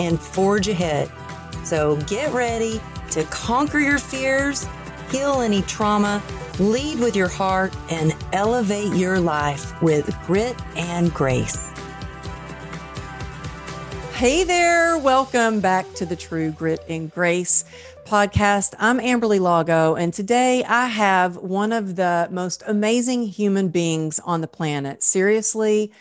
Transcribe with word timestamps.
and 0.00 0.18
forge 0.18 0.66
ahead. 0.66 1.10
So 1.62 1.96
get 2.06 2.32
ready 2.32 2.80
to 3.10 3.22
conquer 3.24 3.78
your 3.78 3.98
fears, 3.98 4.66
heal 5.10 5.42
any 5.42 5.62
trauma, 5.62 6.22
lead 6.58 6.98
with 6.98 7.14
your 7.14 7.28
heart, 7.28 7.76
and 7.90 8.16
elevate 8.32 8.94
your 8.94 9.20
life 9.20 9.80
with 9.82 10.12
grit 10.26 10.56
and 10.74 11.12
grace. 11.12 11.70
Hey 14.14 14.44
there, 14.44 14.98
welcome 14.98 15.60
back 15.60 15.92
to 15.94 16.06
the 16.06 16.16
True 16.16 16.50
Grit 16.50 16.82
and 16.88 17.12
Grace 17.12 17.64
podcast. 18.04 18.74
I'm 18.78 18.98
Amberly 18.98 19.38
Lago, 19.38 19.94
and 19.96 20.12
today 20.12 20.64
I 20.64 20.86
have 20.86 21.36
one 21.36 21.72
of 21.72 21.96
the 21.96 22.28
most 22.30 22.62
amazing 22.66 23.26
human 23.26 23.68
beings 23.68 24.18
on 24.20 24.40
the 24.40 24.48
planet. 24.48 25.02
Seriously, 25.02 25.92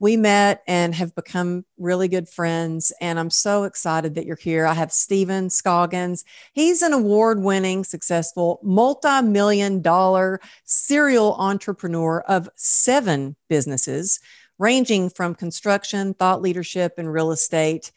we 0.00 0.16
met 0.16 0.62
and 0.66 0.94
have 0.94 1.14
become 1.14 1.64
really 1.76 2.08
good 2.08 2.28
friends, 2.28 2.92
and 3.00 3.18
I'm 3.18 3.30
so 3.30 3.64
excited 3.64 4.14
that 4.14 4.26
you're 4.26 4.36
here. 4.36 4.66
I 4.66 4.74
have 4.74 4.92
Stephen 4.92 5.50
Scoggins. 5.50 6.24
He's 6.52 6.82
an 6.82 6.92
award 6.92 7.40
winning, 7.42 7.82
successful, 7.84 8.60
multi 8.62 9.22
million 9.22 9.82
dollar 9.82 10.40
serial 10.64 11.34
entrepreneur 11.34 12.20
of 12.28 12.48
seven 12.54 13.34
businesses, 13.48 14.20
ranging 14.58 15.10
from 15.10 15.34
construction, 15.34 16.14
thought 16.14 16.42
leadership, 16.42 16.94
and 16.98 17.12
real 17.12 17.32
estate. 17.32 17.90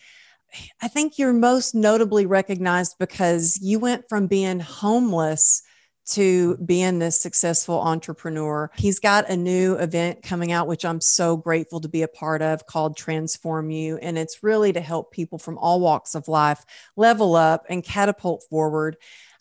I 0.81 0.87
think 0.87 1.17
you're 1.17 1.33
most 1.33 1.75
notably 1.75 2.25
recognized 2.25 2.95
because 2.99 3.59
you 3.61 3.79
went 3.79 4.09
from 4.09 4.27
being 4.27 4.59
homeless 4.59 5.63
to 6.09 6.57
being 6.57 6.99
this 6.99 7.21
successful 7.21 7.79
entrepreneur. 7.79 8.71
He's 8.75 8.99
got 8.99 9.29
a 9.29 9.37
new 9.37 9.75
event 9.75 10.23
coming 10.23 10.51
out, 10.51 10.67
which 10.67 10.85
I'm 10.85 11.01
so 11.01 11.37
grateful 11.37 11.79
to 11.81 11.87
be 11.87 12.01
a 12.01 12.07
part 12.07 12.41
of 12.41 12.65
called 12.65 12.97
Transform 12.97 13.69
You. 13.69 13.97
And 13.97 14.17
it's 14.17 14.43
really 14.43 14.73
to 14.73 14.81
help 14.81 15.11
people 15.11 15.37
from 15.37 15.57
all 15.57 15.79
walks 15.79 16.15
of 16.15 16.27
life 16.27 16.65
level 16.95 17.35
up 17.35 17.65
and 17.69 17.83
catapult 17.83 18.43
forward. 18.49 18.97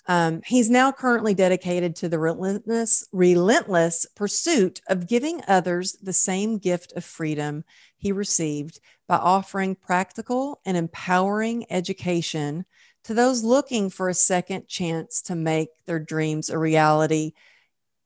Um, 0.06 0.40
he's 0.44 0.70
now 0.70 0.90
currently 0.90 1.34
dedicated 1.34 1.94
to 1.96 2.08
the 2.08 2.18
relentless, 2.18 3.06
relentless 3.12 4.06
pursuit 4.16 4.80
of 4.88 5.06
giving 5.06 5.40
others 5.46 5.96
the 6.02 6.12
same 6.12 6.58
gift 6.58 6.92
of 6.96 7.04
freedom 7.04 7.64
he 7.96 8.10
received 8.10 8.80
by 9.06 9.16
offering 9.16 9.76
practical 9.76 10.60
and 10.64 10.76
empowering 10.76 11.66
education 11.70 12.64
to 13.04 13.14
those 13.14 13.42
looking 13.42 13.90
for 13.90 14.08
a 14.08 14.14
second 14.14 14.68
chance 14.68 15.22
to 15.22 15.34
make 15.34 15.70
their 15.86 15.98
dreams 15.98 16.50
a 16.50 16.58
reality. 16.58 17.32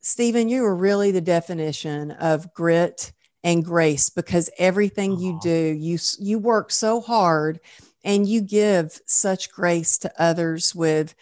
Stephen, 0.00 0.48
you 0.48 0.64
are 0.64 0.74
really 0.74 1.10
the 1.10 1.20
definition 1.20 2.10
of 2.12 2.52
grit 2.54 3.12
and 3.42 3.64
grace 3.64 4.08
because 4.10 4.50
everything 4.58 5.18
you 5.18 5.32
uh-huh. 5.32 5.40
do, 5.42 5.76
you 5.78 5.98
you 6.18 6.38
work 6.38 6.70
so 6.70 7.00
hard 7.00 7.60
and 8.02 8.28
you 8.28 8.40
give 8.40 9.00
such 9.06 9.50
grace 9.50 9.98
to 9.98 10.12
others 10.20 10.74
with 10.74 11.14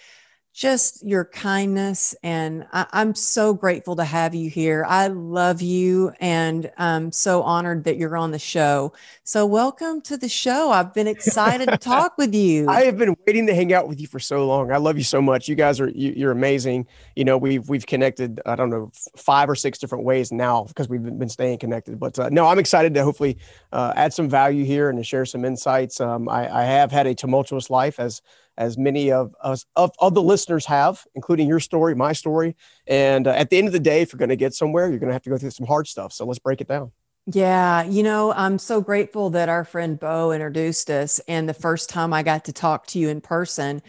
just 0.53 1.05
your 1.05 1.25
kindness. 1.25 2.15
And 2.23 2.67
I, 2.73 2.87
am 2.93 3.15
so 3.15 3.55
grateful 3.55 3.97
to 3.97 4.05
have 4.05 4.35
you 4.35 4.51
here. 4.51 4.85
I 4.87 5.07
love 5.07 5.63
you 5.63 6.13
and 6.21 6.71
I'm 6.77 7.11
so 7.11 7.43
honored 7.43 7.85
that 7.85 7.97
you're 7.97 8.17
on 8.17 8.33
the 8.33 8.39
show. 8.39 8.93
So, 9.25 9.47
welcome 9.47 10.03
to 10.03 10.17
the 10.17 10.29
show. 10.29 10.71
I've 10.71 10.93
been 10.93 11.07
excited 11.07 11.69
to 11.71 11.77
talk 11.79 12.19
with 12.19 12.35
you. 12.35 12.69
I 12.69 12.85
have 12.85 12.99
been 12.99 13.17
waiting 13.27 13.47
to 13.47 13.55
hang 13.55 13.73
out 13.73 13.89
with 13.89 14.01
you 14.01 14.07
for 14.07 14.19
so 14.19 14.47
long. 14.47 14.71
I 14.71 14.77
love 14.77 14.99
you 14.99 15.05
so 15.05 15.23
much. 15.23 15.49
You 15.49 15.55
guys 15.55 15.81
are 15.81 15.89
you, 15.89 16.29
are 16.29 16.33
amazing. 16.33 16.87
You 17.17 17.25
know, 17.25 17.39
we've 17.39 17.67
we've 17.69 17.87
connected. 17.87 18.41
I 18.45 18.55
don't 18.55 18.69
know 18.69 18.93
five 19.17 19.49
or 19.49 19.55
six 19.55 19.79
different 19.79 20.05
ways 20.05 20.33
now 20.33 20.65
because 20.65 20.89
we've 20.89 21.03
been 21.03 21.31
staying 21.31 21.59
connected. 21.59 21.99
But 21.99 22.19
uh, 22.19 22.29
no, 22.29 22.47
I'm 22.47 22.59
excited 22.59 22.93
to 22.95 23.03
hopefully 23.05 23.39
uh, 23.73 23.95
add 23.97 24.13
some 24.13 24.29
value 24.29 24.65
here 24.65 24.91
and 24.91 24.99
to 24.99 25.05
share 25.05 25.25
some 25.25 25.45
insights. 25.45 26.01
Um, 26.01 26.29
I, 26.29 26.63
I 26.63 26.65
have 26.65 26.93
had 26.93 27.07
a 27.07 27.15
tumultuous 27.15 27.71
life 27.71 27.99
as 27.99 28.21
as 28.57 28.77
many 28.77 29.11
of 29.11 29.35
us 29.43 29.65
of, 29.77 29.93
of 29.99 30.15
the 30.15 30.23
listeners 30.23 30.67
have, 30.67 31.05
including 31.15 31.49
your 31.49 31.61
story, 31.61 31.95
my 31.95 32.13
story. 32.13 32.57
And 32.87 33.27
uh, 33.27 33.31
at 33.31 33.51
the 33.51 33.59
end 33.59 33.67
of 33.67 33.73
the 33.73 33.81
day, 33.81 34.03
if 34.03 34.13
you're 34.13 34.19
going 34.19 34.29
to 34.29 34.37
get 34.37 34.55
somewhere, 34.55 34.89
you're 34.89 34.99
going 34.99 35.09
to 35.09 35.15
have 35.15 35.23
to 35.23 35.31
go 35.31 35.39
through 35.39 35.51
some 35.51 35.67
hard 35.67 35.87
stuff. 35.87 36.13
So 36.13 36.27
let's 36.27 36.39
break 36.39 36.61
it 36.61 36.69
down. 36.69 36.93
Yeah, 37.27 37.85
you 37.85 38.03
know, 38.03 38.33
I'm 38.33 38.59
so 38.59 38.81
grateful 38.81 39.31
that 39.31 39.49
our 39.49 39.65
friend 39.65 39.99
Bo 39.99 40.33
introduced 40.33 40.91
us. 40.91 41.21
And 41.29 41.49
the 41.49 41.55
first 41.55 41.89
time 41.89 42.13
I 42.13 42.23
got 42.23 42.45
to 42.47 42.53
talk 42.53 42.87
to 42.89 42.99
you 42.99 43.09
in 43.09 43.21
person, 43.21 43.81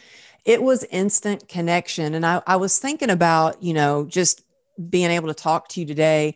it 0.46 0.62
was 0.62 0.84
instant 0.86 1.48
connection. 1.48 2.14
And 2.14 2.26
I, 2.26 2.44
I 2.46 2.58
was 2.58 2.78
thinking 2.78 3.10
about, 3.10 3.64
you 3.64 3.74
know, 3.74 4.06
just 4.06 4.44
being 4.90 5.10
able 5.10 5.30
to 5.30 5.34
talk 5.34 5.68
to 5.70 5.80
you 5.80 5.86
today 5.86 6.36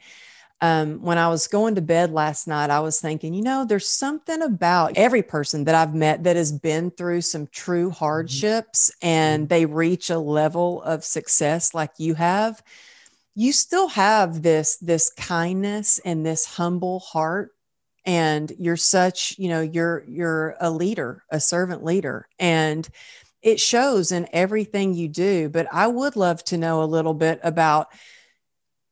um, 0.59 1.01
when 1.01 1.19
I 1.19 1.27
was 1.27 1.47
going 1.47 1.75
to 1.75 1.81
bed 1.81 2.11
last 2.11 2.47
night, 2.47 2.71
I 2.71 2.79
was 2.79 2.99
thinking, 2.99 3.33
you 3.33 3.43
know, 3.43 3.63
there's 3.63 3.87
something 3.87 4.41
about 4.41 4.93
every 4.97 5.21
person 5.21 5.65
that 5.65 5.75
I've 5.75 5.93
met 5.93 6.23
that 6.23 6.35
has 6.35 6.51
been 6.51 6.89
through 6.89 7.21
some 7.21 7.47
true 7.47 7.89
mm-hmm. 7.89 7.97
hardships 7.97 8.89
mm-hmm. 8.89 9.07
and 9.07 9.49
they 9.49 9.65
reach 9.65 10.09
a 10.09 10.17
level 10.17 10.81
of 10.81 11.03
success 11.03 11.73
like 11.75 11.91
you 11.99 12.15
have. 12.15 12.63
You 13.35 13.53
still 13.53 13.87
have 13.89 14.41
this 14.41 14.77
this 14.77 15.11
kindness 15.11 15.99
and 15.99 16.25
this 16.25 16.45
humble 16.45 16.99
heart 17.01 17.51
and 18.03 18.51
you're 18.57 18.77
such, 18.77 19.37
you 19.37 19.49
know, 19.49 19.61
you're 19.61 20.03
you're 20.07 20.55
a 20.59 20.71
leader, 20.71 21.23
a 21.29 21.39
servant 21.39 21.83
leader 21.83 22.27
and 22.39 22.87
it 23.43 23.59
shows 23.59 24.11
in 24.11 24.27
everything 24.33 24.95
you 24.95 25.07
do, 25.07 25.49
but 25.49 25.67
I 25.71 25.85
would 25.85 26.15
love 26.15 26.43
to 26.45 26.57
know 26.57 26.81
a 26.81 26.85
little 26.85 27.13
bit 27.13 27.39
about 27.43 27.89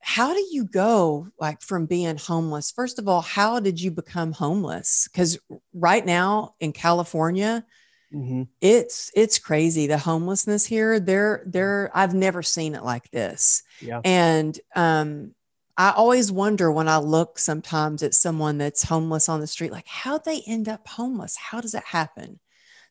how 0.06 0.32
do 0.32 0.46
you 0.52 0.64
go 0.64 1.26
like 1.40 1.60
from 1.60 1.86
being 1.86 2.16
homeless? 2.16 2.70
First 2.70 3.00
of 3.00 3.08
all 3.08 3.22
how 3.22 3.58
did 3.58 3.80
you 3.80 3.90
become 3.90 4.30
homeless? 4.30 5.08
Because 5.10 5.36
right 5.74 6.06
now 6.06 6.54
in 6.60 6.72
california 6.72 7.66
mm-hmm. 8.14 8.44
it's 8.60 9.10
it's 9.16 9.40
crazy. 9.40 9.88
The 9.88 9.98
homelessness 9.98 10.64
here 10.64 11.00
there 11.00 11.42
there 11.44 11.90
i've 11.92 12.14
never 12.14 12.40
seen 12.44 12.76
it 12.76 12.84
like 12.84 13.10
this. 13.10 13.64
Yeah. 13.80 14.00
and 14.04 14.58
um 14.76 15.34
i 15.76 15.90
always 15.90 16.30
wonder 16.30 16.70
when 16.70 16.86
i 16.86 16.98
look 16.98 17.40
sometimes 17.40 18.04
at 18.04 18.14
someone 18.14 18.58
that's 18.58 18.84
homeless 18.84 19.28
on 19.28 19.40
the 19.40 19.48
street 19.48 19.72
like 19.72 19.88
how 19.88 20.18
they 20.18 20.40
end 20.46 20.68
up 20.68 20.86
homeless? 20.86 21.36
How 21.36 21.60
does 21.60 21.72
that 21.72 21.84
happen? 21.84 22.38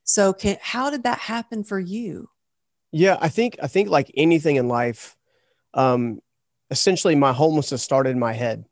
So 0.03 0.33
can 0.33 0.57
how 0.61 0.89
did 0.89 1.03
that 1.03 1.19
happen 1.19 1.63
for 1.63 1.79
you? 1.79 2.27
Yeah 2.91 3.17
i 3.21 3.29
think 3.29 3.55
i 3.63 3.67
think 3.67 3.87
like 3.87 4.11
anything 4.17 4.57
in 4.57 4.67
life 4.67 5.15
um 5.73 6.19
essentially 6.69 7.15
my 7.15 7.33
homelessness 7.33 7.83
started 7.83 8.11
in 8.11 8.19
my 8.19 8.33
head. 8.33 8.65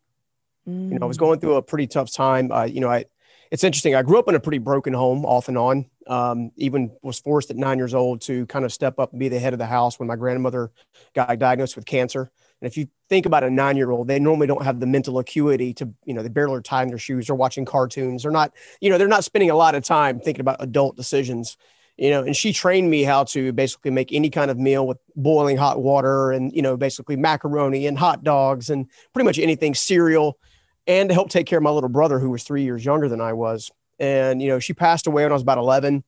Mm. 0.68 0.92
You 0.92 0.98
know, 0.98 1.06
I 1.06 1.08
was 1.08 1.18
going 1.18 1.40
through 1.40 1.56
a 1.56 1.62
pretty 1.62 1.86
tough 1.86 2.12
time. 2.12 2.50
Uh, 2.50 2.64
you 2.64 2.80
know, 2.80 2.90
I, 2.90 3.04
it's 3.50 3.64
interesting. 3.64 3.94
I 3.94 4.02
grew 4.02 4.18
up 4.18 4.28
in 4.28 4.34
a 4.34 4.40
pretty 4.40 4.58
broken 4.58 4.92
home 4.92 5.24
off 5.24 5.48
and 5.48 5.58
on. 5.58 5.86
Um, 6.06 6.50
even 6.56 6.90
was 7.02 7.18
forced 7.18 7.50
at 7.50 7.56
nine 7.56 7.78
years 7.78 7.94
old 7.94 8.20
to 8.22 8.44
kind 8.46 8.64
of 8.64 8.72
step 8.72 8.98
up 8.98 9.12
and 9.12 9.20
be 9.20 9.28
the 9.28 9.38
head 9.38 9.54
of 9.54 9.58
the 9.58 9.66
house 9.66 9.98
when 9.98 10.06
my 10.06 10.16
grandmother 10.16 10.70
got 11.14 11.38
diagnosed 11.38 11.76
with 11.76 11.86
cancer. 11.86 12.30
And 12.60 12.70
if 12.70 12.76
you 12.76 12.88
think 13.08 13.26
about 13.26 13.44
a 13.44 13.50
nine 13.50 13.76
year 13.76 13.90
old, 13.90 14.08
they 14.08 14.18
normally 14.18 14.46
don't 14.46 14.64
have 14.64 14.80
the 14.80 14.86
mental 14.86 15.18
acuity 15.18 15.72
to, 15.74 15.88
you 16.04 16.12
know, 16.12 16.22
they 16.22 16.28
barely 16.28 16.56
are 16.56 16.62
tying 16.62 16.88
their 16.88 16.98
shoes 16.98 17.30
or 17.30 17.34
watching 17.36 17.64
cartoons. 17.64 18.22
They're 18.22 18.32
not, 18.32 18.52
you 18.80 18.90
know, 18.90 18.98
they're 18.98 19.08
not 19.08 19.24
spending 19.24 19.50
a 19.50 19.54
lot 19.54 19.74
of 19.74 19.82
time 19.82 20.20
thinking 20.20 20.40
about 20.40 20.56
adult 20.60 20.96
decisions 20.96 21.56
you 21.96 22.10
know, 22.10 22.22
and 22.22 22.36
she 22.36 22.52
trained 22.52 22.90
me 22.90 23.04
how 23.04 23.24
to 23.24 23.52
basically 23.52 23.90
make 23.90 24.12
any 24.12 24.28
kind 24.28 24.50
of 24.50 24.58
meal 24.58 24.86
with 24.86 24.98
boiling 25.14 25.56
hot 25.56 25.80
water 25.80 26.32
and, 26.32 26.52
you 26.52 26.62
know, 26.62 26.76
basically 26.76 27.16
macaroni 27.16 27.86
and 27.86 27.98
hot 27.98 28.24
dogs 28.24 28.68
and 28.68 28.86
pretty 29.12 29.24
much 29.24 29.38
anything 29.38 29.74
cereal 29.74 30.38
and 30.86 31.08
to 31.08 31.14
help 31.14 31.30
take 31.30 31.46
care 31.46 31.58
of 31.58 31.62
my 31.62 31.70
little 31.70 31.88
brother 31.88 32.18
who 32.18 32.30
was 32.30 32.42
three 32.42 32.64
years 32.64 32.84
younger 32.84 33.08
than 33.08 33.20
I 33.20 33.32
was. 33.32 33.70
And, 34.00 34.42
you 34.42 34.48
know, 34.48 34.58
she 34.58 34.74
passed 34.74 35.06
away 35.06 35.22
when 35.22 35.30
I 35.30 35.34
was 35.34 35.42
about 35.42 35.58
11. 35.58 36.02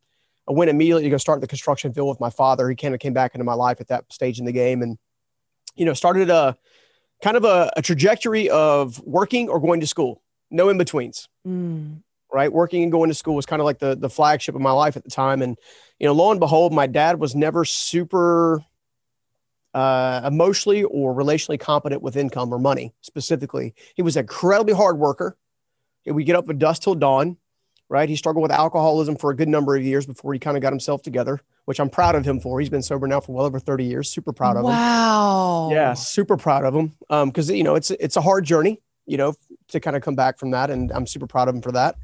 I 0.48 0.52
went 0.52 0.70
immediately 0.70 1.04
to 1.04 1.10
go 1.10 1.18
start 1.18 1.40
the 1.40 1.46
construction 1.46 1.92
field 1.92 2.08
with 2.08 2.20
my 2.20 2.30
father. 2.30 2.68
He 2.68 2.74
kind 2.74 2.94
of 2.94 3.00
came 3.00 3.12
back 3.12 3.34
into 3.34 3.44
my 3.44 3.54
life 3.54 3.80
at 3.80 3.88
that 3.88 4.12
stage 4.12 4.40
in 4.40 4.44
the 4.44 4.52
game 4.52 4.82
and, 4.82 4.98
you 5.76 5.84
know, 5.84 5.94
started 5.94 6.30
a 6.30 6.56
kind 7.22 7.36
of 7.36 7.44
a, 7.44 7.70
a 7.76 7.82
trajectory 7.82 8.50
of 8.50 9.00
working 9.04 9.48
or 9.48 9.60
going 9.60 9.80
to 9.80 9.86
school, 9.86 10.20
no 10.50 10.68
in 10.68 10.78
betweens. 10.78 11.28
Mm 11.46 12.02
right? 12.36 12.52
Working 12.52 12.82
and 12.82 12.92
going 12.92 13.08
to 13.08 13.14
school 13.14 13.34
was 13.34 13.46
kind 13.46 13.60
of 13.60 13.64
like 13.64 13.78
the 13.78 13.96
the 13.96 14.10
flagship 14.10 14.54
of 14.54 14.60
my 14.60 14.70
life 14.72 14.94
at 14.94 15.04
the 15.04 15.10
time. 15.10 15.40
And 15.40 15.56
you 15.98 16.06
know, 16.06 16.12
lo 16.12 16.30
and 16.30 16.38
behold, 16.38 16.70
my 16.70 16.86
dad 16.86 17.18
was 17.18 17.34
never 17.34 17.64
super 17.64 18.62
uh, 19.72 20.20
emotionally 20.22 20.84
or 20.84 21.14
relationally 21.14 21.58
competent 21.58 22.02
with 22.02 22.14
income 22.14 22.52
or 22.52 22.58
money 22.58 22.92
specifically. 23.00 23.74
He 23.94 24.02
was 24.02 24.16
an 24.16 24.20
incredibly 24.20 24.74
hard 24.74 24.98
worker. 24.98 25.38
We 26.04 26.24
get 26.24 26.36
up 26.36 26.46
at 26.50 26.58
dusk 26.58 26.82
till 26.82 26.94
dawn. 26.94 27.38
right? 27.88 28.08
He 28.08 28.16
struggled 28.16 28.42
with 28.42 28.52
alcoholism 28.52 29.16
for 29.16 29.30
a 29.30 29.36
good 29.36 29.48
number 29.48 29.76
of 29.76 29.82
years 29.82 30.06
before 30.06 30.32
he 30.32 30.38
kind 30.38 30.56
of 30.56 30.62
got 30.62 30.72
himself 30.72 31.02
together, 31.02 31.40
which 31.64 31.80
I'm 31.80 31.90
proud 31.90 32.14
of 32.14 32.24
him 32.24 32.40
for. 32.40 32.60
He's 32.60 32.68
been 32.70 32.82
sober 32.82 33.06
now 33.06 33.20
for 33.20 33.32
well 33.32 33.46
over 33.46 33.58
30 33.58 33.84
years. 33.84 34.10
Super 34.10 34.32
proud 34.32 34.56
of 34.56 34.64
wow. 34.64 34.70
him. 34.70 34.76
Wow. 34.76 35.68
Yeah, 35.72 35.94
super 35.94 36.36
proud 36.36 36.64
of 36.64 36.74
him. 36.74 36.92
Um, 37.10 37.30
because 37.30 37.50
you 37.50 37.64
know, 37.64 37.74
it's 37.76 37.90
it's 37.90 38.16
a 38.16 38.20
hard 38.20 38.44
journey, 38.44 38.80
you 39.06 39.16
know, 39.16 39.34
to 39.68 39.80
kind 39.80 39.96
of 39.96 40.02
come 40.02 40.14
back 40.14 40.38
from 40.38 40.50
that. 40.50 40.70
And 40.70 40.92
I'm 40.92 41.06
super 41.06 41.26
proud 41.26 41.48
of 41.48 41.54
him 41.54 41.62
for 41.62 41.72
that. 41.72 41.96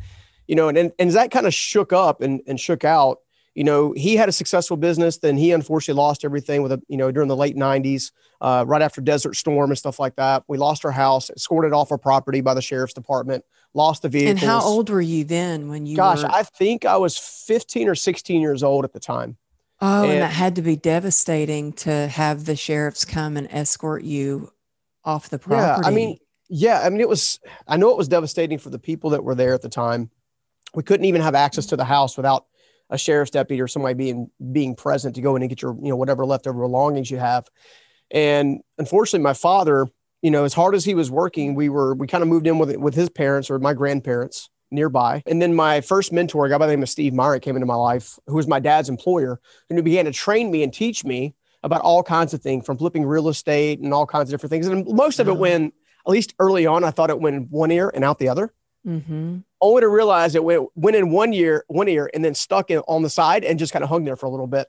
You 0.47 0.57
know, 0.57 0.69
and 0.69 0.79
and, 0.79 0.93
and 0.99 1.11
that 1.13 1.31
kind 1.31 1.47
of 1.47 1.55
shook 1.55 1.93
up 1.93 2.21
and, 2.21 2.41
and 2.47 2.59
shook 2.59 2.85
out, 2.85 3.19
you 3.55 3.65
know, 3.65 3.93
he 3.93 4.17
had 4.17 4.29
a 4.29 4.33
successful 4.33 4.77
business, 4.77 5.19
then 5.19 5.37
he 5.37 5.53
unfortunately 5.53 6.01
lost 6.01 6.25
everything 6.25 6.63
with 6.63 6.73
a, 6.73 6.83
you 6.89 6.97
know, 6.97 7.11
during 7.11 7.29
the 7.29 7.37
late 7.37 7.57
90s, 7.57 8.11
uh, 8.41 8.65
right 8.67 8.83
after 8.83 9.01
Desert 9.01 9.37
Storm 9.37 9.71
and 9.71 9.79
stuff 9.79 9.99
like 9.99 10.17
that. 10.17 10.43
We 10.49 10.59
lost 10.59 10.85
our 10.85 10.91
house, 10.91 11.31
escorted 11.31 11.73
off 11.73 11.93
our 11.93 11.99
property 11.99 12.41
by 12.41 12.55
the 12.55 12.63
sheriff's 12.63 12.95
department 12.95 13.45
lost 13.75 14.03
the 14.03 14.09
vehicle. 14.09 14.31
And 14.31 14.39
how 14.39 14.63
old 14.63 14.91
were 14.91 15.01
you 15.01 15.25
then 15.25 15.69
when 15.69 15.87
you? 15.87 15.97
Gosh, 15.97 16.23
were... 16.23 16.31
I 16.31 16.43
think 16.43 16.85
I 16.85 16.97
was 16.97 17.19
15 17.19 17.89
or 17.89 17.95
16 17.95 18.41
years 18.41 18.63
old 18.63 18.85
at 18.85 18.93
the 18.93 19.01
time. 19.01 19.37
Oh, 19.81 20.05
and, 20.05 20.13
and, 20.13 20.23
that 20.23 20.33
had 20.33 20.57
to 20.57 20.63
be 20.63 20.77
devastating 20.77 21.73
to 21.73 22.07
have 22.09 22.45
the 22.45 22.55
sheriffs 22.55 23.05
come 23.05 23.37
and 23.37 23.49
escort 23.51 24.05
you 24.05 24.53
off 25.05 25.29
the 25.29 25.39
property. 25.39 25.83
Yeah, 25.83 25.89
I 25.89 25.91
mean, 25.91 26.19
yeah, 26.49 26.81
I 26.83 26.89
mean, 26.91 27.01
it 27.01 27.09
was. 27.09 27.41
I 27.67 27.77
know 27.77 27.91
it 27.91 27.97
was 27.97 28.09
devastating 28.09 28.59
for 28.59 28.71
the 28.71 28.79
people 28.79 29.11
that 29.11 29.25
were 29.25 29.35
there 29.35 29.55
at 29.55 29.63
the 29.63 29.69
time. 29.69 30.11
We 30.75 30.83
couldn't 30.83 31.07
even 31.07 31.21
have 31.21 31.35
access 31.35 31.67
to 31.67 31.77
the 31.77 31.85
house 31.85 32.17
without 32.17 32.47
a 32.91 32.99
sheriff's 32.99 33.31
deputy 33.31 33.61
or 33.61 33.69
somebody 33.69 33.95
being 33.95 34.31
being 34.53 34.75
present 34.75 35.15
to 35.15 35.21
go 35.21 35.37
in 35.37 35.43
and 35.43 35.49
get 35.49 35.63
your, 35.63 35.77
you 35.81 35.89
know, 35.89 35.97
whatever 35.97 36.27
leftover 36.27 36.61
belongings 36.61 37.11
you 37.11 37.19
have. 37.19 37.49
And 38.11 38.61
unfortunately, 38.79 39.23
my 39.23 39.35
father 39.35 39.89
you 40.23 40.31
know, 40.31 40.45
as 40.45 40.55
hard 40.55 40.75
as 40.75 40.85
he 40.85 40.95
was 40.95 41.11
working, 41.11 41.55
we 41.55 41.69
were 41.69 41.95
we 41.95 42.07
kind 42.07 42.23
of 42.23 42.29
moved 42.29 42.47
in 42.47 42.59
with 42.59 42.75
with 42.77 42.95
his 42.95 43.11
parents 43.11 43.51
or 43.51 43.59
my 43.59 43.75
grandparents 43.75 44.49
nearby. 44.71 45.23
And 45.27 45.43
then 45.43 45.55
my 45.55 45.81
first 45.83 46.13
mentor, 46.13 46.47
a 46.47 46.49
guy 46.49 46.59
by 46.59 46.67
the 46.67 46.73
name 46.73 46.83
of 46.83 46.89
Steve 46.89 47.13
Meyer, 47.13 47.39
came 47.41 47.57
into 47.57 47.67
my 47.67 47.75
life, 47.75 48.19
who 48.27 48.37
was 48.37 48.47
my 48.47 48.61
dad's 48.61 48.89
employer, 48.89 49.41
and 49.69 49.79
who 49.79 49.83
began 49.83 50.07
to 50.07 50.13
train 50.13 50.51
me 50.51 50.63
and 50.63 50.73
teach 50.73 51.05
me 51.05 51.35
about 51.63 51.83
all 51.83 52.03
kinds 52.03 52.33
of 52.33 52.41
things, 52.41 52.65
from 52.65 52.79
flipping 52.79 53.05
real 53.05 53.29
estate 53.29 53.81
and 53.81 53.93
all 53.93 54.07
kinds 54.07 54.29
of 54.29 54.31
different 54.31 54.51
things. 54.51 54.67
And 54.67 54.87
most 54.87 55.19
of 55.19 55.29
it 55.29 55.33
uh-huh. 55.33 55.41
went, 55.41 55.75
at 56.07 56.11
least 56.11 56.35
early 56.39 56.67
on, 56.67 56.85
I 56.85 56.91
thought 56.91 57.11
it 57.11 57.21
went 57.21 57.37
in 57.37 57.43
one 57.51 57.71
ear 57.71 57.91
and 57.95 58.05
out 58.05 58.19
the 58.19 58.29
other. 58.29 58.55
Mm-hmm. 58.87 59.39
Only 59.61 59.81
to 59.81 59.89
realize 59.89 60.35
it 60.35 60.43
went, 60.43 60.69
went 60.75 60.97
in 60.97 61.11
one 61.11 61.33
year, 61.33 61.65
one 61.69 61.89
ear, 61.89 62.11
and 62.13 62.25
then 62.25 62.35
stuck 62.35 62.71
in 62.71 62.79
on 62.89 63.03
the 63.03 63.11
side 63.11 63.45
and 63.45 63.59
just 63.59 63.73
kind 63.73 63.83
of 63.83 63.89
hung 63.89 64.05
there 64.05 64.17
for 64.17 64.27
a 64.27 64.31
little 64.31 64.47
bit. 64.47 64.69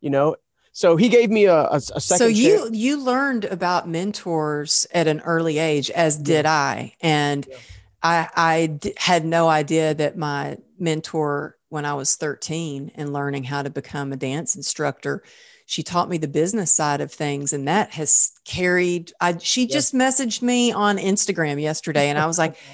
You 0.00 0.10
know, 0.10 0.36
so 0.76 0.96
he 0.96 1.08
gave 1.08 1.30
me 1.30 1.46
a, 1.46 1.54
a, 1.54 1.76
a 1.76 1.80
second. 1.80 2.18
So 2.18 2.26
you 2.26 2.58
chance. 2.58 2.76
you 2.76 3.02
learned 3.02 3.46
about 3.46 3.88
mentors 3.88 4.86
at 4.92 5.06
an 5.06 5.20
early 5.20 5.56
age, 5.56 5.88
as 5.88 6.18
did 6.18 6.44
yeah. 6.44 6.52
I, 6.52 6.94
and 7.00 7.46
yeah. 7.48 7.56
I 8.02 8.28
I 8.36 8.66
d- 8.66 8.92
had 8.98 9.24
no 9.24 9.48
idea 9.48 9.94
that 9.94 10.18
my 10.18 10.58
mentor 10.78 11.56
when 11.70 11.86
I 11.86 11.94
was 11.94 12.16
13 12.16 12.92
and 12.94 13.10
learning 13.14 13.44
how 13.44 13.62
to 13.62 13.70
become 13.70 14.12
a 14.12 14.16
dance 14.16 14.54
instructor, 14.54 15.22
she 15.64 15.82
taught 15.82 16.10
me 16.10 16.18
the 16.18 16.28
business 16.28 16.74
side 16.74 17.00
of 17.00 17.10
things, 17.10 17.54
and 17.54 17.66
that 17.68 17.92
has 17.92 18.32
carried. 18.44 19.12
I 19.18 19.38
she 19.38 19.62
yeah. 19.62 19.72
just 19.72 19.94
messaged 19.94 20.42
me 20.42 20.72
on 20.72 20.98
Instagram 20.98 21.58
yesterday, 21.58 22.10
and 22.10 22.18
I 22.18 22.26
was 22.26 22.38
like. 22.38 22.58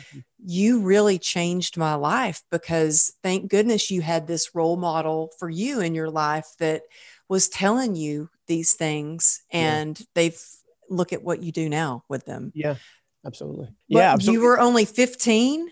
you 0.45 0.83
really 0.83 1.19
changed 1.19 1.77
my 1.77 1.95
life 1.95 2.43
because 2.51 3.15
thank 3.23 3.51
goodness 3.51 3.91
you 3.91 4.01
had 4.01 4.27
this 4.27 4.55
role 4.55 4.77
model 4.77 5.31
for 5.39 5.49
you 5.49 5.81
in 5.81 5.95
your 5.95 6.11
life 6.11 6.47
that 6.59 6.83
was 7.29 7.49
telling 7.49 7.95
you 7.97 8.29
these 8.47 8.75
things 8.75 9.43
and 9.51 9.99
yeah. 9.99 10.07
they've 10.15 10.43
look 10.89 11.13
at 11.13 11.23
what 11.23 11.43
you 11.43 11.53
do 11.53 11.69
now 11.69 12.05
with 12.09 12.25
them. 12.27 12.53
Yeah, 12.55 12.77
absolutely. 13.25 13.67
But 13.89 13.99
yeah, 13.99 14.13
absolutely. 14.13 14.43
you 14.43 14.47
were 14.47 14.61
only 14.61 14.85
15. 14.85 15.71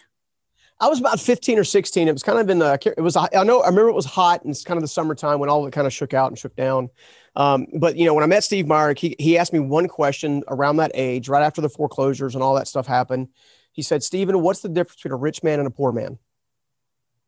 I 0.82 0.88
was 0.88 0.98
about 0.98 1.20
15 1.20 1.58
or 1.58 1.64
16. 1.64 2.08
It 2.08 2.12
was 2.12 2.22
kind 2.22 2.38
of 2.38 2.48
in 2.48 2.58
the, 2.58 2.78
it 2.96 3.02
was, 3.02 3.14
I 3.14 3.28
know, 3.44 3.60
I 3.60 3.66
remember 3.66 3.90
it 3.90 3.94
was 3.94 4.06
hot 4.06 4.42
and 4.42 4.50
it's 4.50 4.64
kind 4.64 4.78
of 4.78 4.82
the 4.82 4.88
summertime 4.88 5.38
when 5.38 5.50
all 5.50 5.60
of 5.60 5.68
it 5.68 5.72
kind 5.72 5.86
of 5.86 5.92
shook 5.92 6.14
out 6.14 6.30
and 6.30 6.38
shook 6.38 6.56
down. 6.56 6.88
Um, 7.36 7.66
but 7.78 7.96
you 7.96 8.06
know, 8.06 8.14
when 8.14 8.24
I 8.24 8.26
met 8.26 8.44
Steve 8.44 8.66
Meyer, 8.66 8.94
he, 8.96 9.14
he 9.18 9.36
asked 9.36 9.52
me 9.52 9.58
one 9.58 9.88
question 9.88 10.42
around 10.48 10.76
that 10.76 10.92
age, 10.94 11.28
right 11.28 11.42
after 11.42 11.60
the 11.60 11.68
foreclosures 11.68 12.34
and 12.34 12.42
all 12.42 12.54
that 12.54 12.66
stuff 12.66 12.86
happened. 12.86 13.28
He 13.72 13.82
said, 13.82 14.02
Stephen, 14.02 14.40
what's 14.42 14.60
the 14.60 14.68
difference 14.68 14.96
between 14.96 15.12
a 15.12 15.16
rich 15.16 15.42
man 15.42 15.58
and 15.58 15.66
a 15.66 15.70
poor 15.70 15.92
man? 15.92 16.18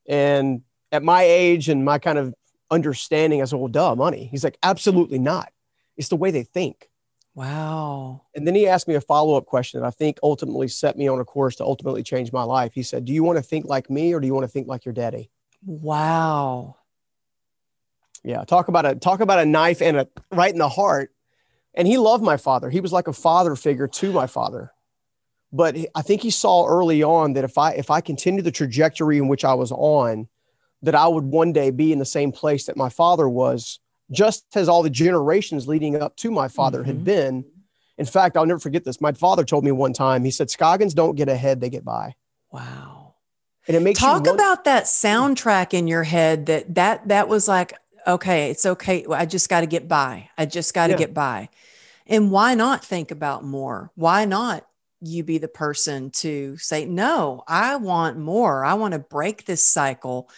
And 0.09 0.63
at 0.91 1.03
my 1.03 1.23
age 1.23 1.69
and 1.69 1.85
my 1.85 1.99
kind 1.99 2.19
of 2.19 2.35
understanding 2.71 3.41
as 3.41 3.55
well, 3.55 3.69
duh, 3.69 3.95
money. 3.95 4.29
He's 4.31 4.45
like, 4.45 4.59
absolutely 4.63 5.19
not. 5.19 5.53
It's 5.97 6.09
the 6.09 6.17
way 6.17 6.31
they 6.31 6.43
think. 6.43 6.89
Wow. 7.35 8.23
And 8.35 8.47
then 8.47 8.55
he 8.55 8.67
asked 8.67 8.89
me 8.89 8.95
a 8.95 9.01
follow 9.01 9.37
up 9.37 9.47
question 9.47 9.81
that 9.81 9.87
I 9.87 9.91
think 9.91 10.19
ultimately 10.23 10.69
set 10.69 10.99
me 10.99 11.09
on 11.09 11.19
a 11.19 11.25
course 11.25 11.57
to 11.57 11.65
ultimately 11.65 12.03
change 12.03 12.33
my 12.33 12.43
life. 12.43 12.75
He 12.75 12.83
said, 12.83 13.05
Do 13.05 13.13
you 13.13 13.23
want 13.23 13.39
to 13.39 13.43
think 13.43 13.65
like 13.67 13.89
me 13.89 14.13
or 14.13 14.21
do 14.21 14.27
you 14.27 14.35
want 14.35 14.45
to 14.45 14.49
think 14.49 14.69
like 14.69 14.85
your 14.85 14.93
daddy? 14.93 15.31
Wow. 15.65 16.77
Yeah. 18.23 18.45
Talk 18.45 18.69
about 18.69 18.85
a 18.85 18.95
talk 18.95 19.21
about 19.21 19.39
a 19.39 19.47
knife 19.47 19.81
and 19.81 19.97
a 19.97 20.09
right 20.31 20.53
in 20.53 20.59
the 20.59 20.69
heart. 20.69 21.11
And 21.75 21.89
he 21.89 21.97
loved 21.97 22.23
my 22.23 22.37
father. 22.37 22.69
He 22.69 22.81
was 22.81 22.93
like 22.93 23.09
a 23.09 23.15
father 23.15 23.57
figure 23.57 23.89
to 23.89 24.13
my 24.13 24.27
father. 24.27 24.73
But 25.53 25.77
I 25.95 26.03
think 26.03 26.23
he 26.23 26.31
saw 26.31 26.67
early 26.67 27.03
on 27.03 27.35
that 27.35 27.45
if 27.45 27.59
I 27.59 27.73
if 27.73 27.91
I 27.91 28.01
continued 28.01 28.45
the 28.45 28.51
trajectory 28.51 29.19
in 29.19 29.29
which 29.29 29.45
I 29.45 29.55
was 29.55 29.71
on, 29.71 30.29
that 30.83 30.95
I 30.95 31.07
would 31.07 31.25
one 31.25 31.53
day 31.53 31.71
be 31.71 31.93
in 31.93 31.99
the 31.99 32.05
same 32.05 32.33
place 32.33 32.67
that 32.67 32.77
my 32.77 32.89
father 32.89 33.29
was, 33.29 33.79
just 34.11 34.45
as 34.55 34.69
all 34.69 34.83
the 34.83 34.91
generations 34.91 35.69
leading 35.69 36.01
up 36.01 36.17
to 36.17 36.31
my 36.31 36.49
father 36.49 36.79
mm-hmm. 36.79 36.89
had 36.89 37.05
been. 37.05 37.45
In 37.99 38.07
fact, 38.07 38.37
I'll 38.37 38.47
never 38.47 38.61
forget 38.61 38.85
this. 38.85 39.01
My 39.01 39.13
father 39.13 39.45
told 39.45 39.65
me 39.65 39.71
one 39.71 39.93
time, 39.93 40.25
he 40.25 40.31
said, 40.31 40.51
Scoggins 40.51 40.95
don't 40.95 41.15
get 41.15 41.29
ahead, 41.29 41.61
they 41.61 41.71
get 41.71 41.85
by. 41.85 42.15
Wow. 42.51 43.15
And 43.69 43.77
it 43.77 43.81
makes 43.81 44.01
talk 44.01 44.27
about 44.27 44.65
that 44.65 44.85
soundtrack 44.85 45.73
in 45.75 45.87
your 45.87 46.03
head 46.03 46.47
that 46.47 46.75
that 46.75 47.09
that 47.09 47.29
was 47.29 47.47
like, 47.47 47.75
okay, 48.07 48.51
it's 48.51 48.67
okay. 48.67 49.05
I 49.09 49.27
just 49.27 49.49
got 49.49 49.61
to 49.61 49.67
get 49.67 49.87
by. 49.87 50.31
I 50.37 50.47
just 50.47 50.75
got 50.75 50.89
to 50.89 50.95
yeah. 50.95 50.99
get 50.99 51.15
by. 51.15 51.49
And 52.07 52.31
why 52.31 52.55
not 52.55 52.85
think 52.85 53.11
about 53.11 53.45
more? 53.45 53.93
Why 53.95 54.25
not 54.25 54.67
you 55.03 55.25
be 55.25 55.39
the 55.39 55.49
person 55.49 56.11
to 56.11 56.57
say, 56.59 56.85
no, 56.85 57.43
I 57.49 57.77
want 57.77 58.19
more. 58.19 58.65
I 58.65 58.75
want 58.75 58.93
to 58.93 58.99
break 58.99 59.45
this 59.45 59.67
cycle 59.67 60.31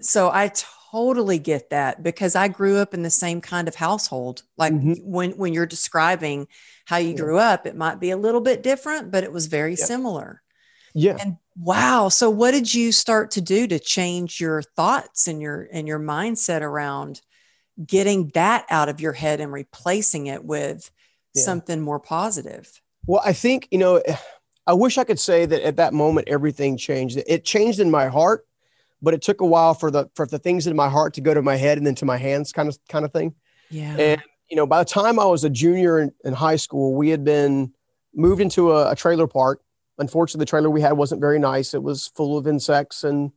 so 0.00 0.30
I 0.30 0.52
totally 0.90 1.38
get 1.38 1.70
that 1.70 2.02
because 2.02 2.36
I 2.36 2.48
grew 2.48 2.78
up 2.78 2.94
in 2.94 3.02
the 3.02 3.10
same 3.10 3.40
kind 3.40 3.68
of 3.68 3.74
household. 3.74 4.42
Like 4.56 4.72
mm-hmm. 4.72 4.92
when 5.02 5.32
when 5.32 5.52
you're 5.52 5.66
describing 5.66 6.46
how 6.84 6.98
you 6.98 7.10
yeah. 7.10 7.16
grew 7.16 7.38
up, 7.38 7.66
it 7.66 7.76
might 7.76 8.00
be 8.00 8.10
a 8.10 8.16
little 8.16 8.40
bit 8.40 8.62
different, 8.62 9.10
but 9.10 9.24
it 9.24 9.32
was 9.32 9.46
very 9.46 9.74
yeah. 9.74 9.84
similar. 9.84 10.42
Yeah. 10.94 11.16
And 11.18 11.36
wow. 11.56 12.08
So 12.08 12.30
what 12.30 12.52
did 12.52 12.72
you 12.72 12.92
start 12.92 13.32
to 13.32 13.40
do 13.40 13.66
to 13.66 13.78
change 13.78 14.40
your 14.40 14.62
thoughts 14.62 15.26
and 15.26 15.40
your 15.40 15.68
and 15.72 15.88
your 15.88 15.98
mindset 15.98 16.60
around 16.60 17.20
getting 17.84 18.28
that 18.34 18.66
out 18.70 18.88
of 18.88 19.00
your 19.00 19.12
head 19.12 19.40
and 19.40 19.52
replacing 19.52 20.28
it 20.28 20.44
with 20.44 20.90
yeah. 21.34 21.42
something 21.42 21.80
more 21.80 22.00
positive? 22.00 22.70
Well, 23.06 23.22
I 23.24 23.32
think, 23.32 23.68
you 23.70 23.78
know, 23.78 24.02
I 24.66 24.72
wish 24.72 24.98
I 24.98 25.04
could 25.04 25.20
say 25.20 25.46
that 25.46 25.62
at 25.62 25.76
that 25.76 25.92
moment 25.92 26.28
everything 26.28 26.76
changed. 26.76 27.20
It 27.26 27.44
changed 27.44 27.80
in 27.80 27.90
my 27.90 28.08
heart 28.08 28.46
but 29.04 29.14
it 29.14 29.22
took 29.22 29.42
a 29.42 29.46
while 29.46 29.74
for 29.74 29.90
the 29.90 30.08
for 30.14 30.26
the 30.26 30.38
things 30.38 30.66
in 30.66 30.74
my 30.74 30.88
heart 30.88 31.14
to 31.14 31.20
go 31.20 31.34
to 31.34 31.42
my 31.42 31.56
head 31.56 31.78
and 31.78 31.86
then 31.86 31.94
to 31.96 32.04
my 32.06 32.16
hands 32.16 32.50
kind 32.50 32.68
of 32.68 32.78
kind 32.88 33.04
of 33.04 33.12
thing. 33.12 33.34
Yeah. 33.70 33.96
And 33.96 34.22
you 34.50 34.56
know 34.56 34.66
by 34.66 34.78
the 34.78 34.88
time 34.88 35.18
i 35.18 35.24
was 35.24 35.44
a 35.44 35.50
junior 35.50 36.00
in, 36.00 36.12
in 36.24 36.32
high 36.32 36.56
school 36.56 36.94
we 36.94 37.10
had 37.10 37.24
been 37.24 37.72
moved 38.14 38.40
into 38.40 38.72
a, 38.72 38.92
a, 38.92 38.96
trailer 38.96 39.26
park. 39.26 39.60
Unfortunately 39.98 40.40
the 40.40 40.48
trailer 40.48 40.70
we 40.70 40.80
had 40.80 40.92
wasn't 40.92 41.20
very 41.20 41.38
nice. 41.38 41.74
It 41.74 41.82
was 41.82 42.08
full 42.16 42.38
of 42.38 42.46
insects 42.46 43.04
and 43.04 43.30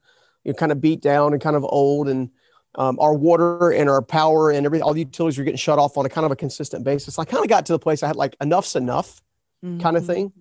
you 0.43 0.53
know, 0.53 0.55
kind 0.55 0.71
of 0.71 0.81
beat 0.81 1.01
down 1.01 1.33
and 1.33 1.41
kind 1.41 1.55
of 1.55 1.65
old. 1.65 2.07
And 2.07 2.29
um, 2.75 2.99
our 2.99 3.13
water 3.13 3.71
and 3.71 3.89
our 3.89 4.01
power 4.01 4.51
and 4.51 4.65
everything 4.65 4.83
all 4.83 4.93
the 4.93 5.01
utilities 5.01 5.37
were 5.37 5.43
getting 5.43 5.57
shut 5.57 5.79
off 5.79 5.97
on 5.97 6.05
a 6.05 6.09
kind 6.09 6.25
of 6.25 6.31
a 6.31 6.35
consistent 6.35 6.83
basis. 6.83 7.19
I 7.19 7.25
kind 7.25 7.43
of 7.43 7.49
got 7.49 7.65
to 7.67 7.73
the 7.73 7.79
place 7.79 8.03
i 8.03 8.07
had 8.07 8.15
like 8.15 8.35
enough's 8.39 8.75
enough 8.75 9.21
mm-hmm. 9.63 9.79
kind 9.79 9.97
of 9.97 10.05
thing 10.05 10.31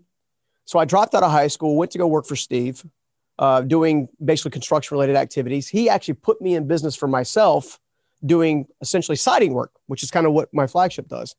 so 0.65 0.79
i 0.79 0.85
dropped 0.85 1.15
out 1.15 1.23
of 1.23 1.31
high 1.31 1.49
school 1.49 1.77
went 1.77 1.91
to 1.91 1.99
go 1.99 2.07
work 2.07 2.27
for 2.27 2.37
steve 2.37 2.85
uh, 3.39 3.61
doing 3.63 4.09
basically 4.25 4.51
construction 4.51 4.95
related 4.95 5.17
activities. 5.17 5.69
He 5.69 5.89
actually 5.89 6.15
put 6.15 6.41
me 6.41 6.55
in 6.55 6.67
business 6.67 6.97
for 6.97 7.07
myself 7.07 7.79
doing 8.25 8.67
essentially 8.81 9.17
siding 9.17 9.53
work, 9.53 9.73
which 9.87 10.03
is 10.03 10.11
kind 10.11 10.27
of 10.27 10.33
what 10.33 10.53
my 10.53 10.67
flagship 10.67 11.09
does. 11.09 11.37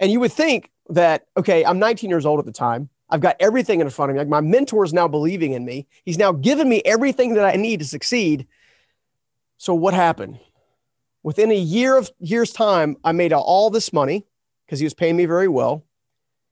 And 0.00 0.10
you 0.10 0.20
would 0.20 0.32
think 0.32 0.70
that, 0.88 1.26
okay, 1.36 1.64
I'm 1.64 1.78
19 1.78 2.10
years 2.10 2.26
old 2.26 2.40
at 2.40 2.46
the 2.46 2.52
time. 2.52 2.88
I've 3.08 3.20
got 3.20 3.36
everything 3.38 3.80
in 3.80 3.88
front 3.90 4.10
of 4.10 4.14
me. 4.14 4.18
Like 4.18 4.28
my 4.28 4.40
mentor 4.40 4.84
is 4.84 4.92
now 4.92 5.06
believing 5.06 5.52
in 5.52 5.64
me. 5.64 5.86
He's 6.04 6.18
now 6.18 6.32
given 6.32 6.68
me 6.68 6.82
everything 6.84 7.34
that 7.34 7.44
I 7.44 7.56
need 7.56 7.78
to 7.78 7.86
succeed. 7.86 8.46
So 9.56 9.74
what 9.74 9.94
happened? 9.94 10.40
Within 11.22 11.50
a 11.50 11.56
year 11.56 11.96
of 11.96 12.10
year's 12.18 12.52
time, 12.52 12.96
I 13.04 13.12
made 13.12 13.32
all 13.32 13.70
this 13.70 13.92
money 13.92 14.26
because 14.66 14.80
he 14.80 14.84
was 14.84 14.94
paying 14.94 15.16
me 15.16 15.26
very 15.26 15.48
well. 15.48 15.84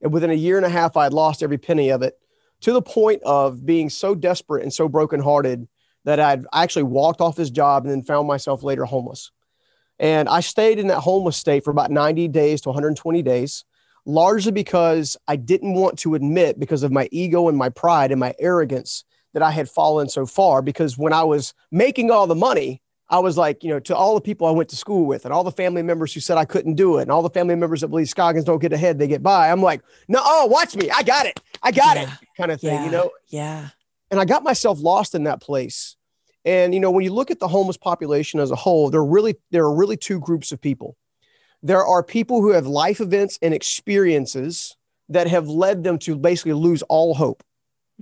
And 0.05 0.13
within 0.13 0.31
a 0.31 0.35
year 0.35 0.59
and 0.59 0.67
a 0.67 0.71
half, 0.71 0.97
I 0.97 1.05
had 1.05 1.15
lost 1.15 1.43
every 1.43 1.59
penny 1.59 1.89
of 1.89 2.03
it 2.03 2.17
to 2.61 2.73
the 2.73 2.83
point 2.83 3.23
of 3.25 3.67
being 3.67 3.91
so 3.91 4.15
desperate 4.15 4.63
and 4.63 4.73
so 4.73 4.89
brokenhearted 4.89 5.67
that 6.05 6.21
I'd 6.21 6.45
actually 6.53 6.83
walked 6.85 7.23
off 7.23 7.39
his 7.39 7.51
job 7.51 7.85
and 7.85 7.91
then 7.91 8.03
found 8.03 8.29
myself 8.29 8.63
later 8.63 8.85
homeless. 8.85 9.33
And 9.99 10.29
I 10.29 10.41
stayed 10.41 10.79
in 10.79 10.89
that 10.89 11.01
homeless 11.01 11.39
state 11.39 11.65
for 11.65 11.71
about 11.71 11.91
90 11.91 12.29
days 12.29 12.61
to 12.63 12.69
120 12.69 13.23
days, 13.23 13.65
largely 14.05 14.53
because 14.53 15.17
I 15.27 15.37
didn't 15.37 15.75
want 15.75 15.99
to 16.01 16.15
admit, 16.15 16.61
because 16.61 16.83
of 16.83 16.93
my 16.93 17.09
ego 17.11 17.49
and 17.49 17.57
my 17.57 17.71
pride 17.71 18.11
and 18.11 18.21
my 18.21 18.35
arrogance, 18.39 19.05
that 19.33 19.43
I 19.43 19.51
had 19.51 19.69
fallen 19.69 20.09
so 20.09 20.27
far 20.27 20.63
because 20.63 20.97
when 20.97 21.13
I 21.13 21.25
was 21.25 21.55
making 21.73 22.11
all 22.11 22.27
the 22.27 22.35
money, 22.37 22.83
I 23.09 23.19
was 23.19 23.37
like, 23.37 23.63
you 23.63 23.71
know, 23.71 23.81
to 23.81 23.95
all 23.95 24.15
the 24.15 24.21
people 24.21 24.47
I 24.47 24.51
went 24.51 24.71
to 24.71 24.77
school 24.77 25.05
with 25.07 25.25
and 25.25 25.35
all 25.35 25.45
the 25.45 25.53
family 25.53 25.83
members 25.83 26.15
who 26.15 26.21
said 26.21 26.39
I 26.39 26.47
couldn't 26.47 26.75
do 26.75 26.99
it 26.99 27.03
and 27.03 27.11
all 27.11 27.23
the 27.23 27.31
family 27.31 27.55
members 27.55 27.83
that 27.83 27.89
believe 27.89 28.09
Scoggins 28.09 28.45
don't 28.45 28.61
get 28.61 28.73
ahead, 28.73 28.99
they 28.99 29.07
get 29.07 29.23
by. 29.23 29.51
I'm 29.51 29.61
like, 29.61 29.83
no, 30.09 30.21
oh, 30.23 30.47
watch 30.47 30.75
me. 30.75 30.91
I 30.91 31.03
got 31.03 31.27
it. 31.27 31.39
I 31.63 31.71
got 31.71 31.97
yeah. 31.97 32.03
it 32.05 32.09
kind 32.37 32.51
of 32.51 32.61
thing, 32.61 32.75
yeah. 32.75 32.85
you 32.85 32.91
know? 32.91 33.11
Yeah. 33.29 33.69
And 34.11 34.19
I 34.19 34.25
got 34.25 34.43
myself 34.43 34.81
lost 34.81 35.15
in 35.15 35.25
that 35.25 35.43
place. 35.43 35.97
And, 36.47 36.75
you 36.75 36.81
know, 36.81 36.91
when 36.91 37.05
you 37.05 37.13
look 37.13 37.31
at 37.31 37.41
the 37.41 37.49
homeless 37.49 37.77
population 37.77 38.41
as 38.41 38.51
a 38.51 38.57
whole, 38.57 38.91
there 38.91 39.01
are 39.01 39.07
really, 39.07 39.37
there 39.51 39.65
are 39.65 39.75
really 39.75 39.97
two 39.97 40.21
groups 40.21 40.53
of 40.53 40.61
people. 40.61 40.97
There 41.63 41.85
are 41.85 42.03
people 42.03 42.43
who 42.43 42.53
have 42.53 42.67
life 42.67 43.01
events 43.01 43.39
and 43.41 43.55
experiences 43.55 44.77
that 45.09 45.27
have 45.27 45.49
led 45.49 45.85
them 45.85 45.99
to 46.01 46.17
basically 46.17 46.53
lose 46.53 46.83
all 46.83 47.15
hope. 47.15 47.43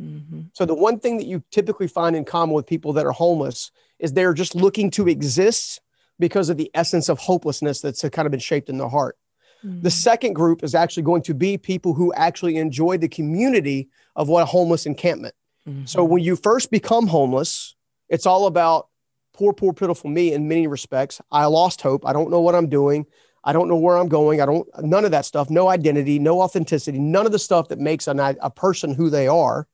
Mm-hmm. 0.00 0.42
So 0.52 0.64
the 0.64 0.74
one 0.74 0.98
thing 0.98 1.18
that 1.18 1.26
you 1.26 1.42
typically 1.50 1.88
find 1.88 2.16
in 2.16 2.24
common 2.24 2.54
with 2.54 2.66
people 2.66 2.94
that 2.94 3.06
are 3.06 3.12
homeless 3.12 3.70
is 3.98 4.12
they're 4.12 4.34
just 4.34 4.54
looking 4.54 4.90
to 4.92 5.08
exist 5.08 5.80
because 6.18 6.48
of 6.48 6.56
the 6.56 6.70
essence 6.74 7.08
of 7.08 7.18
hopelessness 7.18 7.80
that's 7.80 8.02
kind 8.10 8.26
of 8.26 8.30
been 8.30 8.40
shaped 8.40 8.68
in 8.68 8.78
their 8.78 8.88
heart. 8.88 9.16
Mm-hmm. 9.64 9.82
The 9.82 9.90
second 9.90 10.32
group 10.34 10.64
is 10.64 10.74
actually 10.74 11.04
going 11.04 11.22
to 11.22 11.34
be 11.34 11.58
people 11.58 11.94
who 11.94 12.12
actually 12.14 12.56
enjoy 12.56 12.98
the 12.98 13.08
community 13.08 13.88
of 14.16 14.28
what 14.28 14.42
a 14.42 14.46
homeless 14.46 14.86
encampment. 14.86 15.34
Mm-hmm. 15.68 15.84
So 15.86 16.04
when 16.04 16.22
you 16.22 16.36
first 16.36 16.70
become 16.70 17.06
homeless, 17.06 17.74
it's 18.08 18.26
all 18.26 18.46
about 18.46 18.88
poor, 19.34 19.52
poor, 19.52 19.72
pitiful 19.72 20.10
me 20.10 20.32
in 20.32 20.48
many 20.48 20.66
respects. 20.66 21.20
I 21.30 21.46
lost 21.46 21.80
hope. 21.82 22.06
I 22.06 22.12
don't 22.12 22.30
know 22.30 22.40
what 22.40 22.54
I'm 22.54 22.68
doing. 22.68 23.06
I 23.44 23.52
don't 23.52 23.68
know 23.68 23.76
where 23.76 23.96
I'm 23.96 24.08
going. 24.08 24.40
I 24.40 24.46
don't, 24.46 24.68
none 24.82 25.04
of 25.04 25.10
that 25.10 25.24
stuff, 25.24 25.50
no 25.50 25.68
identity, 25.68 26.18
no 26.18 26.40
authenticity, 26.40 26.98
none 26.98 27.26
of 27.26 27.32
the 27.32 27.38
stuff 27.38 27.68
that 27.68 27.78
makes 27.78 28.06
an, 28.06 28.20
a 28.20 28.50
person 28.50 28.94
who 28.94 29.10
they 29.10 29.26
are. 29.26 29.66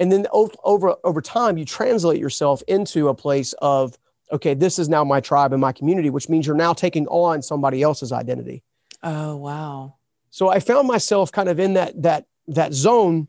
And 0.00 0.10
then 0.10 0.26
over, 0.32 0.96
over 1.04 1.20
time, 1.20 1.58
you 1.58 1.64
translate 1.66 2.18
yourself 2.18 2.62
into 2.66 3.08
a 3.08 3.14
place 3.14 3.52
of, 3.60 3.98
okay, 4.32 4.54
this 4.54 4.78
is 4.78 4.88
now 4.88 5.04
my 5.04 5.20
tribe 5.20 5.52
and 5.52 5.60
my 5.60 5.72
community, 5.72 6.08
which 6.08 6.28
means 6.28 6.46
you're 6.46 6.56
now 6.56 6.72
taking 6.72 7.06
on 7.08 7.42
somebody 7.42 7.82
else's 7.82 8.10
identity. 8.10 8.62
Oh, 9.02 9.36
wow. 9.36 9.96
So 10.30 10.48
I 10.48 10.58
found 10.58 10.88
myself 10.88 11.30
kind 11.30 11.48
of 11.48 11.60
in 11.60 11.74
that, 11.74 12.02
that, 12.02 12.24
that 12.48 12.72
zone 12.72 13.28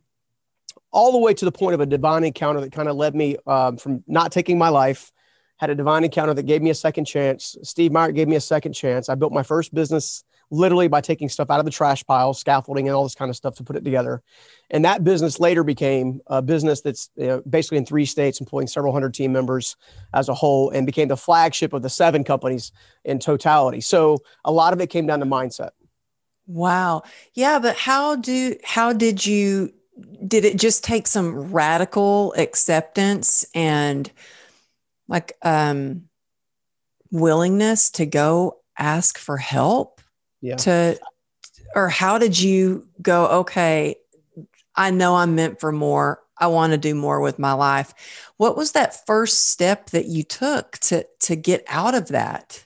all 0.92 1.12
the 1.12 1.18
way 1.18 1.34
to 1.34 1.46
the 1.46 1.51
point 1.51 1.74
of 1.74 1.82
a 1.82 1.86
divine 1.86 2.24
encounter 2.24 2.62
that 2.62 2.72
kind 2.72 2.88
of 2.88 2.96
led 2.96 3.16
me 3.16 3.38
um, 3.46 3.78
from 3.78 4.04
not 4.08 4.32
taking 4.32 4.58
my 4.58 4.70
life, 4.70 5.12
had 5.58 5.70
a 5.70 5.75
divine 5.75 6.04
encounter 6.04 6.34
that 6.34 6.44
gave 6.44 6.62
me 6.62 6.70
a 6.70 6.75
second 6.75 7.06
chance. 7.06 7.58
Steve 7.63 7.92
Meyer 7.92 8.12
gave 8.12 8.28
me 8.28 8.36
a 8.36 8.42
second 8.42 8.74
chance. 8.74 9.10
I 9.10 9.16
built 9.16 9.34
my 9.34 9.44
first 9.44 9.74
business 9.74 10.24
literally 10.51 10.89
by 10.89 11.01
taking 11.01 11.29
stuff 11.29 11.50
out 11.50 11.60
of 11.60 11.65
the 11.65 11.72
trash 11.72 12.05
pile, 12.05 12.34
scaffolding, 12.34 12.88
and 12.88 12.96
all 12.96 13.03
this 13.03 13.15
kind 13.15 13.29
of 13.29 13.36
stuff 13.36 13.55
to 13.55 13.63
put 13.63 13.75
it 13.77 13.86
together. 13.86 14.22
And 14.70 14.86
that 14.86 15.03
business 15.03 15.39
later 15.39 15.63
became 15.63 16.22
a 16.27 16.41
business 16.41 16.81
that's 16.81 17.10
you 17.15 17.27
know, 17.27 17.41
basically 17.50 17.77
in 17.77 17.86
three 17.86 18.05
states, 18.05 18.39
employing 18.39 18.67
several 18.67 18.93
hundred 18.93 19.13
team 19.13 19.31
members 19.31 19.77
as 20.13 20.29
a 20.29 20.34
whole, 20.34 20.70
and 20.70 20.86
became 20.86 21.08
the 21.08 21.17
flagship 21.17 21.74
of 21.74 21.81
the 21.81 21.89
seven 21.89 22.24
companies 22.24 22.72
in 23.05 23.17
totality. 23.17 23.81
So 23.81 24.20
a 24.46 24.51
lot 24.51 24.74
of 24.74 24.81
it 24.81 24.88
came 24.88 25.08
down 25.08 25.22
to 25.22 25.25
mindset. 25.25 25.72
Wow. 26.46 27.03
Yeah, 27.34 27.60
but 27.60 27.77
how 27.77 28.17
do 28.17 28.55
how 28.63 28.91
did 28.93 29.25
you 29.25 29.74
did 30.27 30.43
it 30.43 30.58
just 30.58 30.84
take 30.84 31.08
some 31.08 31.51
radical 31.51 32.34
acceptance 32.38 33.46
and 33.53 34.12
like 35.08 35.34
um 35.43 36.03
willingness 37.12 37.89
to 37.91 38.05
go 38.05 38.58
ask 38.77 39.17
for 39.17 39.38
help 39.38 40.00
yeah. 40.41 40.55
to 40.57 41.00
or 41.75 41.89
how 41.89 42.17
did 42.17 42.39
you 42.39 42.88
go 43.01 43.27
okay 43.27 43.95
i 44.75 44.89
know 44.91 45.15
i'm 45.15 45.36
meant 45.36 45.60
for 45.60 45.71
more. 45.71 46.21
I 46.41 46.48
want 46.48 46.71
to 46.71 46.77
do 46.77 46.95
more 46.95 47.21
with 47.21 47.38
my 47.38 47.53
life. 47.53 47.93
What 48.38 48.57
was 48.57 48.71
that 48.71 49.05
first 49.05 49.51
step 49.51 49.91
that 49.91 50.07
you 50.07 50.24
took 50.24 50.79
to 50.79 51.05
to 51.21 51.36
get 51.36 51.63
out 51.67 51.93
of 51.93 52.07
that? 52.07 52.65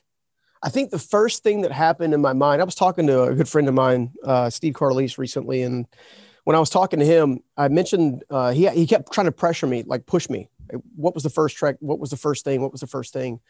I 0.62 0.70
think 0.70 0.90
the 0.90 0.98
first 0.98 1.42
thing 1.42 1.60
that 1.60 1.72
happened 1.72 2.14
in 2.14 2.20
my 2.20 2.32
mind 2.32 2.60
i 2.60 2.64
was 2.64 2.74
talking 2.74 3.06
to 3.06 3.24
a 3.24 3.34
good 3.34 3.48
friend 3.48 3.68
of 3.68 3.74
mine 3.74 4.12
uh, 4.24 4.50
steve 4.50 4.72
carlise 4.72 5.18
recently 5.18 5.62
and 5.62 5.86
when 6.44 6.56
i 6.56 6.58
was 6.58 6.70
talking 6.70 6.98
to 6.98 7.04
him 7.04 7.40
i 7.56 7.68
mentioned 7.68 8.24
uh, 8.30 8.50
he, 8.52 8.66
he 8.70 8.86
kept 8.86 9.12
trying 9.12 9.26
to 9.26 9.32
pressure 9.32 9.66
me 9.66 9.84
like 9.86 10.06
push 10.06 10.28
me. 10.28 10.48
What 10.96 11.14
was 11.14 11.22
the 11.22 11.30
first 11.30 11.56
track 11.56 11.76
what 11.80 12.00
was 12.00 12.10
the 12.10 12.16
first 12.16 12.44
thing 12.44 12.62
what 12.62 12.72
was 12.72 12.80
the 12.80 12.86
first 12.86 13.12
thing? 13.12 13.40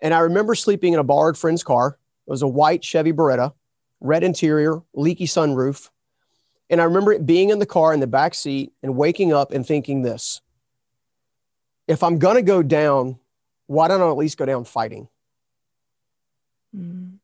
And 0.00 0.14
i 0.14 0.20
remember 0.20 0.54
sleeping 0.54 0.94
in 0.94 0.98
a 0.98 1.04
borrowed 1.04 1.38
friend's 1.38 1.62
car. 1.62 1.98
It 2.26 2.30
was 2.30 2.42
a 2.42 2.48
white 2.48 2.82
chevy 2.82 3.12
beretta 3.12 3.52
red 4.00 4.22
interior, 4.22 4.82
leaky 4.94 5.26
sunroof. 5.26 5.90
And 6.68 6.80
I 6.80 6.84
remember 6.84 7.12
it 7.12 7.26
being 7.26 7.50
in 7.50 7.58
the 7.58 7.66
car 7.66 7.94
in 7.94 8.00
the 8.00 8.06
back 8.06 8.34
seat 8.34 8.72
and 8.82 8.96
waking 8.96 9.32
up 9.32 9.52
and 9.52 9.66
thinking 9.66 10.02
this 10.02 10.40
if 11.86 12.02
I'm 12.02 12.18
going 12.18 12.36
to 12.36 12.42
go 12.42 12.62
down, 12.62 13.18
why 13.66 13.88
don't 13.88 14.02
I 14.02 14.08
at 14.08 14.16
least 14.16 14.38
go 14.38 14.46
down 14.46 14.64
fighting? 14.64 15.08
Mm. 16.76 17.18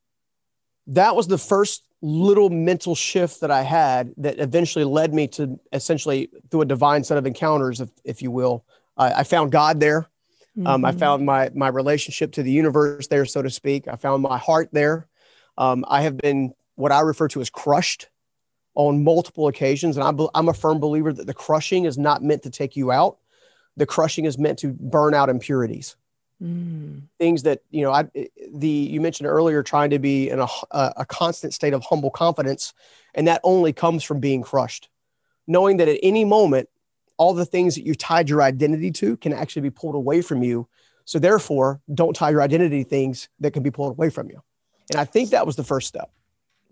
That 0.89 1.17
was 1.17 1.27
the 1.27 1.39
first 1.39 1.83
little 2.01 2.51
mental 2.51 2.95
shift 2.95 3.41
that 3.41 3.51
I 3.51 3.63
had 3.63 4.13
that 4.19 4.39
eventually 4.39 4.85
led 4.85 5.15
me 5.15 5.29
to 5.29 5.59
essentially 5.73 6.31
through 6.51 6.63
a 6.63 6.67
divine 6.67 7.05
set 7.05 7.19
of 7.19 7.27
encounters, 7.27 7.81
if, 7.81 7.91
if 8.05 8.23
you 8.23 8.31
will. 8.31 8.65
I, 8.97 9.13
I 9.13 9.23
found 9.25 9.53
God 9.53 9.81
there. 9.81 10.09
Mm-hmm. 10.57 10.67
Um, 10.67 10.85
I 10.85 10.91
mm-hmm. 10.91 10.99
found 10.99 11.27
my 11.27 11.51
my 11.55 11.69
relationship 11.69 12.33
to 12.33 12.43
the 12.43 12.51
universe 12.51 13.07
there, 13.07 13.25
so 13.25 13.41
to 13.41 13.49
speak. 13.49 13.89
I 13.89 13.97
found 13.97 14.23
my 14.23 14.37
heart 14.37 14.69
there. 14.73 15.09
Um, 15.57 15.85
I 15.89 16.03
have 16.03 16.19
been 16.19 16.53
what 16.75 16.93
I 16.93 17.01
refer 17.01 17.29
to 17.29 17.41
as 17.41 17.51
crushed 17.51 18.09
on 18.75 19.05
multiple 19.05 19.49
occasions. 19.49 19.97
And 19.97 20.05
I'm, 20.05 20.29
I'm 20.35 20.49
a 20.49 20.55
firm 20.55 20.81
believer 20.81 21.13
that 21.13 21.27
the 21.27 21.35
crushing 21.35 21.85
is 21.85 21.99
not 21.99 22.23
meant 22.23 22.43
to 22.45 22.51
take 22.51 22.77
you 22.77 22.91
out. 22.91 23.19
The 23.77 23.87
crushing 23.87 24.25
is 24.25 24.39
meant 24.39 24.59
to 24.61 24.69
burn 24.69 25.15
out 25.15 25.29
impurities. 25.29 25.97
Mm. 26.43 27.03
Things 27.19 27.45
that, 27.45 27.61
you 27.71 27.83
know, 27.83 27.93
I, 27.93 28.09
the, 28.53 28.69
you 28.69 29.01
mentioned 29.01 29.29
earlier, 29.29 29.63
trying 29.63 29.91
to 29.91 29.99
be 29.99 30.29
in 30.29 30.41
a, 30.41 30.47
a 30.73 31.05
constant 31.07 31.55
state 31.55 31.73
of 31.73 31.85
humble 31.85 32.11
confidence. 32.11 32.75
And 33.15 33.29
that 33.29 33.41
only 33.45 33.73
comes 33.73 34.03
from 34.03 34.21
being 34.21 34.43
crushed, 34.43 34.89
knowing 35.47 35.77
that 35.77 35.89
at 35.89 36.01
any 36.03 36.25
moment, 36.25 36.69
all 37.19 37.35
the 37.35 37.47
things 37.47 37.75
that 37.77 37.85
you 37.85 37.95
tied 37.95 38.29
your 38.29 38.43
identity 38.43 38.91
to 38.91 39.17
can 39.19 39.33
actually 39.33 39.63
be 39.63 39.71
pulled 39.71 39.95
away 39.95 40.23
from 40.23 40.43
you. 40.43 40.67
So 41.05 41.19
therefore, 41.19 41.81
don't 41.93 42.17
tie 42.17 42.31
your 42.31 42.43
identity 42.43 42.85
things 42.85 43.29
that 43.41 43.53
can 43.53 43.63
be 43.63 43.71
pulled 43.71 43.93
away 43.93 44.11
from 44.11 44.31
you. 44.31 44.43
And 44.91 44.99
I 44.99 45.05
think 45.05 45.31
that 45.31 45.47
was 45.47 45.57
the 45.57 45.65
first 45.65 45.89
step. 45.89 46.11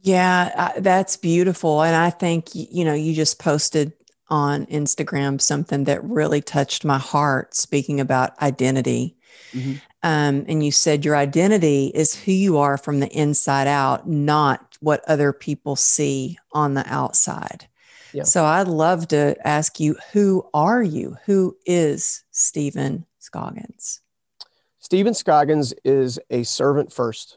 Yeah, 0.03 0.73
that's 0.79 1.17
beautiful. 1.17 1.83
And 1.83 1.95
I 1.95 2.11
think, 2.11 2.55
you 2.55 2.85
know, 2.85 2.95
you 2.95 3.15
just 3.15 3.39
posted 3.39 3.93
on 4.29 4.65
Instagram 4.67 5.41
something 5.41 5.85
that 5.85 6.03
really 6.05 6.41
touched 6.41 6.85
my 6.85 6.99
heart, 6.99 7.55
speaking 7.55 8.01
about 8.01 8.41
identity. 8.41 9.17
Mm-hmm. 9.53 9.75
Um, 10.03 10.47
and 10.49 10.65
you 10.65 10.73
said 10.73 11.05
your 11.05 11.17
identity 11.17 11.93
is 11.95 12.15
who 12.15 12.33
you 12.33 12.57
are 12.59 12.79
from 12.79 13.01
the 13.01 13.09
inside 13.09 13.67
out, 13.67 14.09
not 14.09 14.79
what 14.81 15.03
other 15.07 15.33
people 15.33 15.77
see 15.77 16.39
on 16.53 16.75
the 16.75 16.85
outside. 16.87 17.69
Yeah. 18.15 18.23
So 18.23 18.45
I'd 18.45 18.69
love 18.69 19.09
to 19.09 19.37
ask 19.47 19.79
you, 19.79 19.97
who 20.13 20.49
are 20.55 20.83
you? 20.83 21.17
Who 21.27 21.57
is 21.67 22.25
Stephen 22.31 23.05
Scoggins? 23.19 24.01
Stephen 24.79 25.13
Scoggins 25.13 25.75
is 25.85 26.19
a 26.31 26.43
servant 26.45 26.93
first. 26.93 27.37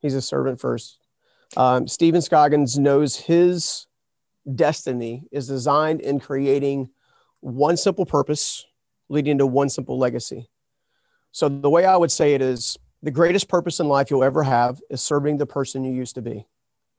He's 0.00 0.14
a 0.14 0.22
servant 0.22 0.60
first. 0.60 0.98
Um, 1.56 1.86
Stephen 1.88 2.22
Scoggins 2.22 2.78
knows 2.78 3.16
his 3.16 3.86
destiny 4.54 5.24
is 5.30 5.48
designed 5.48 6.00
in 6.00 6.20
creating 6.20 6.90
one 7.40 7.76
simple 7.76 8.06
purpose, 8.06 8.66
leading 9.08 9.38
to 9.38 9.46
one 9.46 9.68
simple 9.68 9.98
legacy. 9.98 10.48
So, 11.32 11.48
the 11.48 11.70
way 11.70 11.84
I 11.84 11.96
would 11.96 12.10
say 12.10 12.34
it 12.34 12.42
is 12.42 12.78
the 13.02 13.10
greatest 13.10 13.48
purpose 13.48 13.78
in 13.78 13.88
life 13.88 14.10
you'll 14.10 14.24
ever 14.24 14.42
have 14.42 14.80
is 14.90 15.02
serving 15.02 15.36
the 15.36 15.46
person 15.46 15.84
you 15.84 15.92
used 15.92 16.14
to 16.14 16.22
be. 16.22 16.46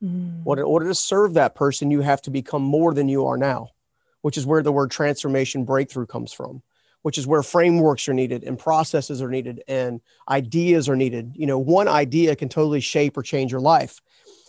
Mm. 0.02 0.44
Well, 0.44 0.58
in 0.58 0.64
order 0.64 0.86
to 0.86 0.94
serve 0.94 1.34
that 1.34 1.54
person, 1.54 1.90
you 1.90 2.00
have 2.02 2.22
to 2.22 2.30
become 2.30 2.62
more 2.62 2.94
than 2.94 3.08
you 3.08 3.26
are 3.26 3.36
now, 3.36 3.70
which 4.22 4.38
is 4.38 4.46
where 4.46 4.62
the 4.62 4.72
word 4.72 4.90
transformation 4.90 5.64
breakthrough 5.64 6.06
comes 6.06 6.32
from 6.32 6.62
which 7.02 7.18
is 7.18 7.26
where 7.26 7.42
frameworks 7.42 8.08
are 8.08 8.14
needed 8.14 8.44
and 8.44 8.58
processes 8.58 9.22
are 9.22 9.30
needed 9.30 9.62
and 9.68 10.00
ideas 10.28 10.88
are 10.88 10.96
needed. 10.96 11.32
You 11.34 11.46
know, 11.46 11.58
one 11.58 11.88
idea 11.88 12.34
can 12.36 12.48
totally 12.48 12.80
shape 12.80 13.16
or 13.16 13.22
change 13.22 13.52
your 13.52 13.60
life. 13.60 14.00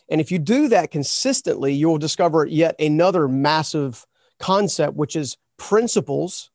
And 0.10 0.20
if 0.20 0.32
you 0.32 0.40
do 0.40 0.68
that 0.70 0.92
consistently, 0.92 1.74
you'll 1.74 2.00
discover 2.00 2.46
yet 2.46 2.76
another 2.80 3.28
massive 3.28 4.06
concept, 4.40 4.96
which 4.96 5.16
is 5.16 5.38
principles 5.58 6.50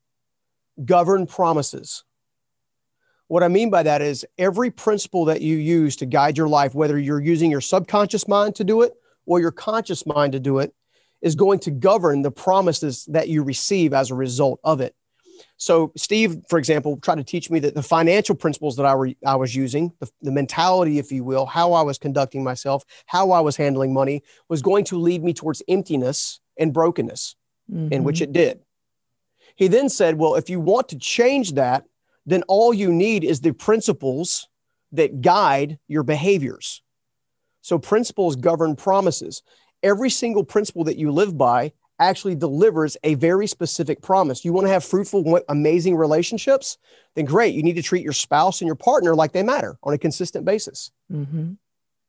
govern 0.84 1.26
promises. 1.26 2.02
What 3.28 3.42
I 3.42 3.48
mean 3.48 3.70
by 3.70 3.84
that 3.84 4.02
is 4.02 4.26
every 4.38 4.70
principle 4.70 5.26
that 5.26 5.40
you 5.40 5.56
use 5.56 5.96
to 5.96 6.06
guide 6.06 6.36
your 6.36 6.48
life, 6.48 6.74
whether 6.74 6.98
you're 6.98 7.22
using 7.22 7.50
your 7.50 7.60
subconscious 7.60 8.28
mind 8.28 8.56
to 8.56 8.64
do 8.64 8.82
it 8.82 8.92
or 9.24 9.40
your 9.40 9.52
conscious 9.52 10.04
mind 10.04 10.32
to 10.32 10.40
do 10.40 10.58
it, 10.58 10.74
is 11.22 11.34
going 11.34 11.58
to 11.60 11.70
govern 11.70 12.22
the 12.22 12.30
promises 12.30 13.06
that 13.06 13.28
you 13.28 13.42
receive 13.42 13.94
as 13.94 14.10
a 14.10 14.14
result 14.14 14.60
of 14.62 14.80
it. 14.80 14.94
So 15.56 15.92
Steve, 15.96 16.38
for 16.48 16.58
example, 16.58 16.98
tried 16.98 17.16
to 17.16 17.24
teach 17.24 17.50
me 17.50 17.58
that 17.60 17.74
the 17.74 17.82
financial 17.82 18.34
principles 18.34 18.76
that 18.76 18.86
I, 18.86 18.94
were, 18.94 19.10
I 19.26 19.36
was 19.36 19.54
using, 19.54 19.92
the, 20.00 20.10
the 20.22 20.32
mentality, 20.32 20.98
if 20.98 21.10
you 21.12 21.24
will, 21.24 21.46
how 21.46 21.72
I 21.72 21.82
was 21.82 21.98
conducting 21.98 22.44
myself, 22.44 22.84
how 23.06 23.30
I 23.30 23.40
was 23.40 23.56
handling 23.56 23.92
money 23.92 24.22
was 24.48 24.62
going 24.62 24.84
to 24.86 24.98
lead 24.98 25.22
me 25.22 25.32
towards 25.32 25.62
emptiness 25.68 26.40
and 26.58 26.72
brokenness, 26.72 27.36
mm-hmm. 27.70 27.92
in 27.92 28.04
which 28.04 28.16
mm-hmm. 28.16 28.24
it 28.24 28.32
did. 28.32 28.60
He 29.56 29.68
then 29.68 29.88
said, 29.88 30.18
Well, 30.18 30.34
if 30.34 30.50
you 30.50 30.60
want 30.60 30.88
to 30.90 30.98
change 30.98 31.52
that, 31.52 31.84
then 32.26 32.42
all 32.48 32.74
you 32.74 32.92
need 32.92 33.24
is 33.24 33.40
the 33.40 33.52
principles 33.52 34.48
that 34.92 35.20
guide 35.20 35.78
your 35.88 36.02
behaviors. 36.02 36.82
So, 37.60 37.78
principles 37.78 38.36
govern 38.36 38.76
promises. 38.76 39.42
Every 39.82 40.10
single 40.10 40.44
principle 40.44 40.84
that 40.84 40.96
you 40.96 41.10
live 41.10 41.36
by 41.36 41.72
actually 41.98 42.34
delivers 42.34 42.96
a 43.04 43.14
very 43.14 43.46
specific 43.46 44.02
promise. 44.02 44.44
You 44.44 44.52
want 44.52 44.66
to 44.66 44.72
have 44.72 44.84
fruitful, 44.84 45.40
amazing 45.48 45.96
relationships? 45.96 46.78
Then 47.14 47.24
great. 47.24 47.54
You 47.54 47.62
need 47.62 47.76
to 47.76 47.82
treat 47.82 48.02
your 48.02 48.12
spouse 48.12 48.60
and 48.60 48.66
your 48.66 48.74
partner 48.76 49.14
like 49.14 49.32
they 49.32 49.42
matter 49.42 49.78
on 49.82 49.94
a 49.94 49.98
consistent 49.98 50.44
basis. 50.44 50.90
Mm-hmm. 51.12 51.52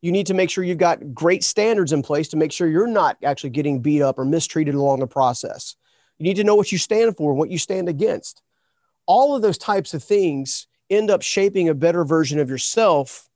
You 0.02 0.12
need 0.12 0.28
to 0.28 0.34
make 0.34 0.50
sure 0.50 0.64
you've 0.64 0.78
got 0.78 1.14
great 1.14 1.44
standards 1.44 1.92
in 1.92 2.04
place 2.04 2.28
to 2.30 2.38
make 2.38 2.52
sure 2.52 2.68
you're 2.68 2.88
not 2.88 3.18
actually 3.24 3.52
getting 3.52 3.82
beat 3.82 4.02
up 4.02 4.20
or 4.20 4.26
mistreated 4.26 4.76
along 4.76 5.00
the 5.00 5.08
process. 5.08 5.76
You 6.18 6.24
need 6.24 6.38
to 6.38 6.44
know 6.44 6.56
what 6.56 6.72
you 6.72 6.78
stand 6.78 7.18
for 7.18 7.32
and 7.32 7.40
what 7.40 7.50
you 7.50 7.58
stand 7.58 7.90
against. 7.90 8.42
All 9.06 9.36
of 9.36 9.42
those 9.42 9.58
types 9.58 9.94
of 9.94 10.04
things 10.04 10.68
end 10.90 11.10
up 11.10 11.22
shaping 11.22 11.70
a 11.70 11.74
better 11.74 12.06
version 12.06 12.40
of 12.40 12.50
yourself 12.50 13.28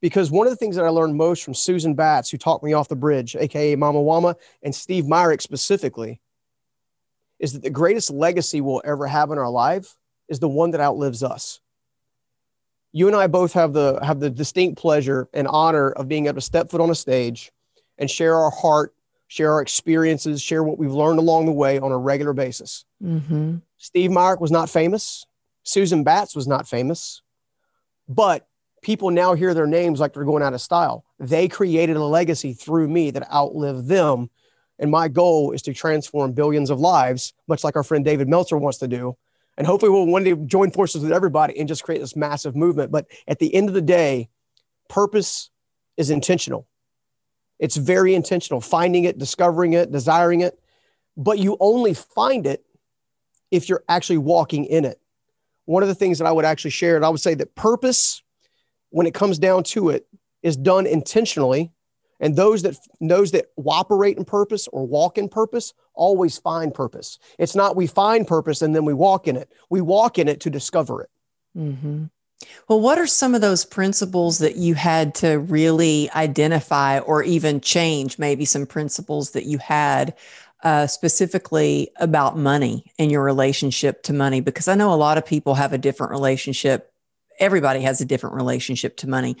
because 0.00 0.30
one 0.30 0.46
of 0.46 0.52
the 0.52 0.56
things 0.56 0.76
that 0.76 0.84
I 0.84 0.90
learned 0.90 1.16
most 1.16 1.42
from 1.42 1.54
Susan 1.54 1.94
Batts, 1.94 2.30
who 2.30 2.38
talked 2.38 2.64
me 2.64 2.72
off 2.72 2.88
the 2.88 2.96
bridge, 2.96 3.34
aka 3.36 3.76
Mama 3.76 4.00
Wama, 4.00 4.34
and 4.62 4.74
Steve 4.74 5.06
Myrick 5.06 5.40
specifically, 5.40 6.20
is 7.38 7.52
that 7.52 7.62
the 7.62 7.70
greatest 7.70 8.10
legacy 8.10 8.60
we'll 8.60 8.82
ever 8.84 9.06
have 9.06 9.30
in 9.30 9.38
our 9.38 9.50
life 9.50 9.96
is 10.28 10.38
the 10.38 10.48
one 10.48 10.70
that 10.72 10.80
outlives 10.80 11.22
us. 11.22 11.60
You 12.92 13.08
and 13.08 13.16
I 13.16 13.26
both 13.26 13.52
have 13.52 13.72
the 13.72 13.98
have 14.02 14.20
the 14.20 14.30
distinct 14.30 14.78
pleasure 14.78 15.28
and 15.34 15.46
honor 15.48 15.90
of 15.90 16.08
being 16.08 16.26
able 16.26 16.36
to 16.36 16.40
step 16.40 16.70
foot 16.70 16.80
on 16.80 16.90
a 16.90 16.94
stage 16.94 17.52
and 17.98 18.10
share 18.10 18.36
our 18.36 18.50
heart, 18.50 18.94
share 19.28 19.52
our 19.52 19.60
experiences, 19.60 20.40
share 20.40 20.62
what 20.62 20.78
we've 20.78 20.92
learned 20.92 21.18
along 21.18 21.46
the 21.46 21.52
way 21.52 21.78
on 21.78 21.92
a 21.92 21.98
regular 21.98 22.32
basis. 22.32 22.84
Mm-hmm. 23.02 23.56
Steve 23.76 24.10
Myrick 24.10 24.40
was 24.40 24.50
not 24.50 24.70
famous. 24.70 25.26
Susan 25.62 26.04
Batts 26.04 26.34
was 26.34 26.46
not 26.46 26.68
famous, 26.68 27.22
but 28.08 28.46
people 28.86 29.10
now 29.10 29.34
hear 29.34 29.52
their 29.52 29.66
names 29.66 29.98
like 29.98 30.12
they're 30.12 30.22
going 30.22 30.44
out 30.44 30.54
of 30.54 30.60
style. 30.60 31.04
They 31.18 31.48
created 31.48 31.96
a 31.96 32.04
legacy 32.04 32.52
through 32.52 32.86
me 32.86 33.10
that 33.10 33.28
outlived 33.32 33.88
them. 33.88 34.30
And 34.78 34.92
my 34.92 35.08
goal 35.08 35.50
is 35.50 35.62
to 35.62 35.74
transform 35.74 36.34
billions 36.34 36.70
of 36.70 36.78
lives, 36.78 37.34
much 37.48 37.64
like 37.64 37.74
our 37.74 37.82
friend 37.82 38.04
David 38.04 38.28
Meltzer 38.28 38.56
wants 38.56 38.78
to 38.78 38.86
do. 38.86 39.16
And 39.58 39.66
hopefully 39.66 39.90
we'll 39.90 40.06
one 40.06 40.22
day 40.22 40.34
join 40.34 40.70
forces 40.70 41.02
with 41.02 41.10
everybody 41.10 41.58
and 41.58 41.66
just 41.66 41.82
create 41.82 41.98
this 41.98 42.14
massive 42.14 42.54
movement. 42.54 42.92
But 42.92 43.06
at 43.26 43.40
the 43.40 43.52
end 43.52 43.68
of 43.68 43.74
the 43.74 43.82
day, 43.82 44.28
purpose 44.88 45.50
is 45.96 46.08
intentional. 46.08 46.68
It's 47.58 47.76
very 47.76 48.14
intentional, 48.14 48.60
finding 48.60 49.02
it, 49.02 49.18
discovering 49.18 49.72
it, 49.72 49.90
desiring 49.90 50.42
it. 50.42 50.60
But 51.16 51.40
you 51.40 51.56
only 51.58 51.92
find 51.92 52.46
it 52.46 52.64
if 53.50 53.68
you're 53.68 53.82
actually 53.88 54.18
walking 54.18 54.64
in 54.64 54.84
it. 54.84 55.00
One 55.64 55.82
of 55.82 55.88
the 55.88 55.94
things 55.96 56.18
that 56.18 56.26
I 56.26 56.30
would 56.30 56.44
actually 56.44 56.70
share, 56.70 56.94
and 56.94 57.04
I 57.04 57.08
would 57.08 57.20
say 57.20 57.34
that 57.34 57.56
purpose 57.56 58.22
when 58.96 59.06
it 59.06 59.12
comes 59.12 59.38
down 59.38 59.62
to 59.62 59.90
it, 59.90 60.06
is 60.42 60.56
done 60.56 60.86
intentionally. 60.86 61.70
And 62.18 62.34
those 62.34 62.62
that 62.62 62.78
those 62.98 63.30
that 63.32 63.50
operate 63.58 64.16
in 64.16 64.24
purpose 64.24 64.68
or 64.68 64.86
walk 64.86 65.18
in 65.18 65.28
purpose 65.28 65.74
always 65.92 66.38
find 66.38 66.72
purpose. 66.72 67.18
It's 67.38 67.54
not 67.54 67.76
we 67.76 67.86
find 67.86 68.26
purpose 68.26 68.62
and 68.62 68.74
then 68.74 68.86
we 68.86 68.94
walk 68.94 69.28
in 69.28 69.36
it. 69.36 69.50
We 69.68 69.82
walk 69.82 70.18
in 70.18 70.28
it 70.28 70.40
to 70.40 70.50
discover 70.50 71.02
it. 71.02 71.10
Mm-hmm. 71.54 72.04
Well, 72.68 72.80
what 72.80 72.98
are 72.98 73.06
some 73.06 73.34
of 73.34 73.42
those 73.42 73.66
principles 73.66 74.38
that 74.38 74.56
you 74.56 74.74
had 74.74 75.14
to 75.16 75.40
really 75.40 76.10
identify 76.14 76.98
or 77.00 77.22
even 77.22 77.60
change? 77.60 78.18
Maybe 78.18 78.46
some 78.46 78.64
principles 78.64 79.32
that 79.32 79.44
you 79.44 79.58
had 79.58 80.14
uh, 80.62 80.86
specifically 80.86 81.90
about 81.96 82.38
money 82.38 82.92
and 82.98 83.12
your 83.12 83.22
relationship 83.22 84.02
to 84.04 84.14
money, 84.14 84.40
because 84.40 84.68
I 84.68 84.74
know 84.74 84.94
a 84.94 84.96
lot 84.96 85.18
of 85.18 85.26
people 85.26 85.54
have 85.54 85.74
a 85.74 85.78
different 85.78 86.12
relationship 86.12 86.92
everybody 87.38 87.80
has 87.80 88.00
a 88.00 88.06
different 88.06 88.36
relationship 88.36 88.96
to 88.98 89.08
money. 89.08 89.36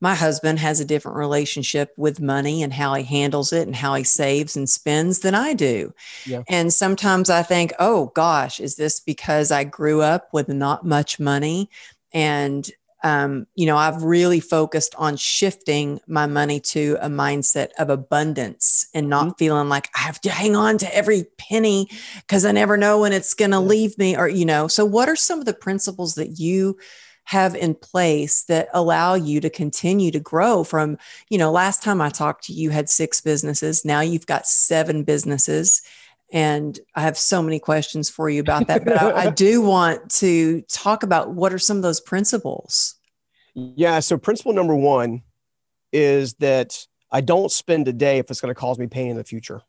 My 0.00 0.14
husband 0.14 0.58
has 0.58 0.80
a 0.80 0.84
different 0.84 1.18
relationship 1.18 1.92
with 1.96 2.20
money 2.20 2.62
and 2.62 2.72
how 2.72 2.94
he 2.94 3.04
handles 3.04 3.52
it 3.52 3.66
and 3.66 3.76
how 3.76 3.94
he 3.94 4.04
saves 4.04 4.56
and 4.56 4.68
spends 4.68 5.20
than 5.20 5.34
I 5.34 5.52
do. 5.52 5.92
Yeah. 6.24 6.42
And 6.48 6.72
sometimes 6.72 7.28
I 7.28 7.42
think, 7.42 7.72
oh 7.78 8.06
gosh, 8.14 8.60
is 8.60 8.76
this 8.76 8.98
because 8.98 9.50
I 9.50 9.64
grew 9.64 10.00
up 10.00 10.28
with 10.32 10.48
not 10.48 10.86
much 10.86 11.20
money? 11.20 11.68
And, 12.14 12.68
um, 13.04 13.46
you 13.54 13.66
know, 13.66 13.76
I've 13.76 14.02
really 14.02 14.40
focused 14.40 14.94
on 14.96 15.16
shifting 15.16 16.00
my 16.06 16.26
money 16.26 16.60
to 16.60 16.96
a 17.00 17.08
mindset 17.08 17.68
of 17.78 17.90
abundance 17.90 18.86
and 18.94 19.08
not 19.08 19.24
mm-hmm. 19.26 19.38
feeling 19.38 19.68
like 19.68 19.90
I 19.94 20.00
have 20.00 20.20
to 20.22 20.30
hang 20.30 20.56
on 20.56 20.78
to 20.78 20.96
every 20.96 21.24
penny 21.36 21.88
because 22.16 22.46
I 22.46 22.52
never 22.52 22.78
know 22.78 23.00
when 23.00 23.12
it's 23.12 23.34
going 23.34 23.50
to 23.50 23.58
yeah. 23.58 23.62
leave 23.62 23.98
me 23.98 24.16
or, 24.16 24.28
you 24.28 24.46
know. 24.46 24.66
So, 24.66 24.86
what 24.86 25.10
are 25.10 25.16
some 25.16 25.40
of 25.40 25.46
the 25.46 25.54
principles 25.54 26.14
that 26.14 26.38
you 26.38 26.78
have 27.30 27.54
in 27.54 27.76
place 27.76 28.42
that 28.42 28.68
allow 28.74 29.14
you 29.14 29.40
to 29.40 29.48
continue 29.48 30.10
to 30.10 30.18
grow 30.18 30.64
from 30.64 30.98
you 31.28 31.38
know 31.38 31.52
last 31.52 31.80
time 31.80 32.00
i 32.00 32.08
talked 32.08 32.42
to 32.42 32.52
you 32.52 32.64
you 32.64 32.70
had 32.70 32.90
six 32.90 33.20
businesses 33.20 33.84
now 33.84 34.00
you've 34.00 34.26
got 34.26 34.48
seven 34.48 35.04
businesses 35.04 35.80
and 36.32 36.80
i 36.96 37.00
have 37.00 37.16
so 37.16 37.40
many 37.40 37.60
questions 37.60 38.10
for 38.10 38.28
you 38.28 38.40
about 38.40 38.66
that 38.66 38.84
but 38.84 39.00
I, 39.00 39.26
I 39.26 39.30
do 39.46 39.62
want 39.62 40.10
to 40.16 40.62
talk 40.62 41.04
about 41.04 41.30
what 41.32 41.54
are 41.54 41.58
some 41.58 41.76
of 41.76 41.84
those 41.84 42.00
principles 42.00 42.96
yeah 43.54 44.00
so 44.00 44.18
principle 44.18 44.52
number 44.52 44.74
one 44.74 45.22
is 45.92 46.34
that 46.40 46.84
i 47.12 47.20
don't 47.20 47.52
spend 47.52 47.86
a 47.86 47.92
day 47.92 48.18
if 48.18 48.28
it's 48.28 48.40
going 48.40 48.52
to 48.52 48.58
cause 48.58 48.76
me 48.76 48.88
pain 48.88 49.08
in 49.08 49.16
the 49.16 49.24
future 49.24 49.62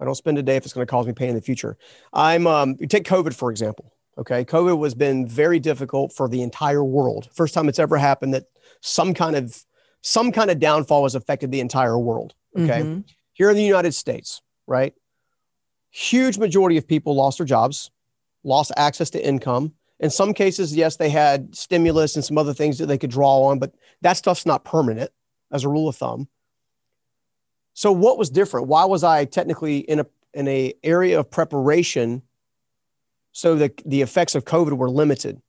I 0.00 0.04
don't 0.04 0.16
spend 0.16 0.36
a 0.36 0.42
day 0.42 0.56
if 0.56 0.64
it's 0.64 0.74
going 0.74 0.84
to 0.84 0.90
cause 0.90 1.06
me 1.06 1.12
pain 1.12 1.28
in 1.28 1.36
the 1.36 1.40
future. 1.40 1.76
I'm 2.12 2.48
um, 2.48 2.76
take 2.76 3.04
COVID 3.04 3.34
for 3.34 3.52
example. 3.52 3.92
Okay. 4.18 4.44
COVID 4.44 4.82
has 4.84 4.94
been 4.94 5.26
very 5.26 5.58
difficult 5.58 6.12
for 6.12 6.28
the 6.28 6.42
entire 6.42 6.84
world. 6.84 7.28
First 7.32 7.54
time 7.54 7.68
it's 7.68 7.78
ever 7.78 7.96
happened 7.96 8.34
that 8.34 8.44
some 8.80 9.14
kind 9.14 9.36
of 9.36 9.64
some 10.02 10.32
kind 10.32 10.50
of 10.50 10.58
downfall 10.58 11.04
has 11.04 11.14
affected 11.14 11.50
the 11.50 11.60
entire 11.60 11.98
world. 11.98 12.34
Okay. 12.56 12.80
Mm-hmm. 12.80 13.00
Here 13.32 13.50
in 13.50 13.56
the 13.56 13.62
United 13.62 13.92
States, 13.94 14.42
right? 14.66 14.92
Huge 15.90 16.38
majority 16.38 16.76
of 16.76 16.86
people 16.86 17.14
lost 17.14 17.38
their 17.38 17.46
jobs, 17.46 17.90
lost 18.44 18.72
access 18.76 19.10
to 19.10 19.26
income. 19.26 19.72
In 20.00 20.10
some 20.10 20.34
cases, 20.34 20.74
yes, 20.74 20.96
they 20.96 21.10
had 21.10 21.54
stimulus 21.54 22.16
and 22.16 22.24
some 22.24 22.36
other 22.36 22.52
things 22.52 22.78
that 22.78 22.86
they 22.86 22.98
could 22.98 23.10
draw 23.10 23.44
on, 23.44 23.58
but 23.58 23.72
that 24.00 24.16
stuff's 24.16 24.44
not 24.44 24.64
permanent 24.64 25.10
as 25.52 25.64
a 25.64 25.68
rule 25.68 25.88
of 25.88 25.96
thumb. 25.96 26.28
So 27.74 27.92
what 27.92 28.18
was 28.18 28.28
different? 28.28 28.66
Why 28.66 28.84
was 28.84 29.04
I 29.04 29.24
technically 29.24 29.78
in 29.78 30.00
a 30.00 30.06
in 30.34 30.48
a 30.48 30.74
area 30.82 31.18
of 31.18 31.30
preparation 31.30 32.22
so 33.32 33.54
the, 33.54 33.72
the 33.84 34.02
effects 34.02 34.34
of 34.34 34.44
COVID 34.44 34.72
were 34.76 34.90
limited. 34.90 35.40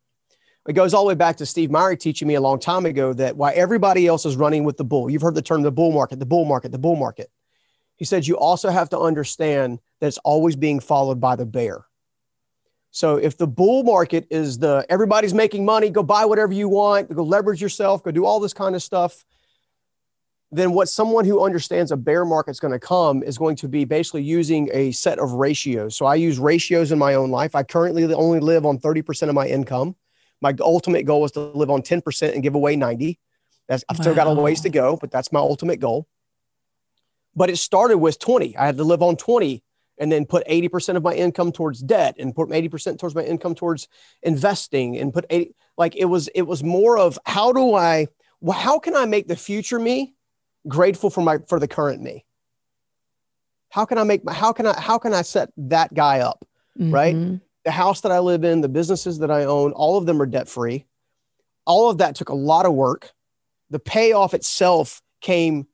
It 0.67 0.73
goes 0.73 0.93
all 0.93 1.03
the 1.03 1.09
way 1.09 1.15
back 1.15 1.37
to 1.37 1.45
Steve 1.45 1.69
Myrick 1.69 1.99
teaching 1.99 2.27
me 2.27 2.35
a 2.35 2.41
long 2.41 2.57
time 2.59 2.85
ago 2.85 3.11
that 3.13 3.35
why 3.35 3.51
everybody 3.51 4.07
else 4.07 4.25
is 4.25 4.37
running 4.37 4.63
with 4.63 4.77
the 4.77 4.85
bull. 4.85 5.09
You've 5.09 5.21
heard 5.21 5.35
the 5.35 5.41
term 5.41 5.61
the 5.61 5.71
bull 5.71 5.91
market, 5.91 6.19
the 6.19 6.25
bull 6.25 6.45
market, 6.45 6.71
the 6.71 6.77
bull 6.77 6.95
market. 6.95 7.29
He 7.97 8.05
said 8.05 8.25
you 8.25 8.37
also 8.37 8.69
have 8.69 8.89
to 8.89 8.99
understand 8.99 9.79
that 9.99 10.07
it's 10.07 10.17
always 10.19 10.55
being 10.55 10.79
followed 10.79 11.19
by 11.19 11.35
the 11.35 11.45
bear. 11.45 11.85
So 12.91 13.17
if 13.17 13.37
the 13.37 13.47
bull 13.47 13.83
market 13.83 14.27
is 14.29 14.59
the 14.59 14.85
everybody's 14.87 15.33
making 15.33 15.65
money, 15.65 15.89
go 15.89 16.03
buy 16.03 16.25
whatever 16.25 16.53
you 16.53 16.69
want, 16.69 17.13
go 17.13 17.23
leverage 17.23 17.61
yourself, 17.61 18.03
go 18.03 18.11
do 18.11 18.25
all 18.25 18.39
this 18.39 18.53
kind 18.53 18.75
of 18.75 18.83
stuff 18.83 19.25
then 20.53 20.73
what 20.73 20.87
someone 20.87 21.25
who 21.25 21.43
understands 21.43 21.91
a 21.91 21.97
bear 21.97 22.25
market 22.25 22.51
is 22.51 22.59
going 22.59 22.73
to 22.73 22.79
come 22.79 23.23
is 23.23 23.37
going 23.37 23.55
to 23.57 23.67
be 23.67 23.85
basically 23.85 24.23
using 24.23 24.69
a 24.71 24.91
set 24.91 25.17
of 25.17 25.31
ratios. 25.31 25.97
So 25.97 26.05
I 26.05 26.15
use 26.15 26.37
ratios 26.37 26.91
in 26.91 26.99
my 26.99 27.15
own 27.15 27.31
life. 27.31 27.55
I 27.55 27.63
currently 27.63 28.11
only 28.13 28.39
live 28.39 28.65
on 28.65 28.77
30% 28.77 29.29
of 29.29 29.35
my 29.35 29.47
income. 29.47 29.95
My 30.41 30.53
ultimate 30.59 31.03
goal 31.03 31.25
is 31.25 31.31
to 31.31 31.39
live 31.39 31.71
on 31.71 31.81
10% 31.81 32.33
and 32.33 32.43
give 32.43 32.53
away 32.53 32.75
90. 32.75 33.19
That's 33.67 33.83
I've 33.89 33.97
wow. 33.97 34.03
still 34.03 34.15
got 34.15 34.27
a 34.27 34.33
ways 34.33 34.61
to 34.61 34.69
go, 34.69 34.95
but 34.95 35.09
that's 35.09 35.31
my 35.31 35.39
ultimate 35.39 35.79
goal. 35.79 36.07
But 37.35 37.49
it 37.49 37.57
started 37.57 37.97
with 37.97 38.19
20. 38.19 38.55
I 38.55 38.65
had 38.65 38.77
to 38.77 38.83
live 38.83 39.01
on 39.01 39.15
20 39.15 39.63
and 39.97 40.11
then 40.11 40.25
put 40.25 40.45
80% 40.47 40.97
of 40.97 41.03
my 41.03 41.13
income 41.13 41.51
towards 41.51 41.79
debt 41.79 42.15
and 42.19 42.35
put 42.35 42.49
80% 42.49 42.99
towards 42.99 43.15
my 43.15 43.23
income 43.23 43.55
towards 43.55 43.87
investing 44.21 44.97
and 44.97 45.13
put 45.13 45.25
80 45.29 45.55
like 45.77 45.95
it 45.95 46.05
was 46.05 46.27
it 46.29 46.43
was 46.43 46.63
more 46.63 46.97
of 46.97 47.17
how 47.25 47.53
do 47.53 47.73
I 47.73 48.07
how 48.51 48.79
can 48.79 48.95
I 48.95 49.05
make 49.05 49.27
the 49.27 49.35
future 49.35 49.79
me 49.79 50.13
grateful 50.67 51.09
for 51.09 51.21
my 51.21 51.39
for 51.47 51.59
the 51.59 51.67
current 51.67 52.01
me. 52.01 52.25
How 53.69 53.85
can 53.85 53.97
i 53.97 54.03
make 54.03 54.23
my 54.23 54.33
how 54.33 54.53
can 54.53 54.67
i 54.67 54.79
how 54.79 54.97
can 54.97 55.13
i 55.13 55.23
set 55.23 55.49
that 55.57 55.93
guy 55.93 56.19
up 56.19 56.45
mm-hmm. 56.79 56.93
right 56.93 57.39
the 57.65 57.71
house 57.71 58.01
that 58.01 58.11
i 58.11 58.19
live 58.19 58.43
in 58.43 58.61
the 58.61 58.69
businesses 58.69 59.17
that 59.19 59.31
i 59.31 59.45
own 59.45 59.71
all 59.71 59.97
of 59.97 60.05
them 60.05 60.21
are 60.21 60.27
debt 60.27 60.47
free 60.47 60.85
all 61.65 61.89
of 61.89 61.99
that 61.99 62.15
took 62.15 62.29
a 62.29 62.35
lot 62.35 62.65
of 62.65 62.73
work. 62.73 63.11
The 63.69 63.79
payoff 63.79 64.33
itself 64.33 65.01
came 65.21 65.67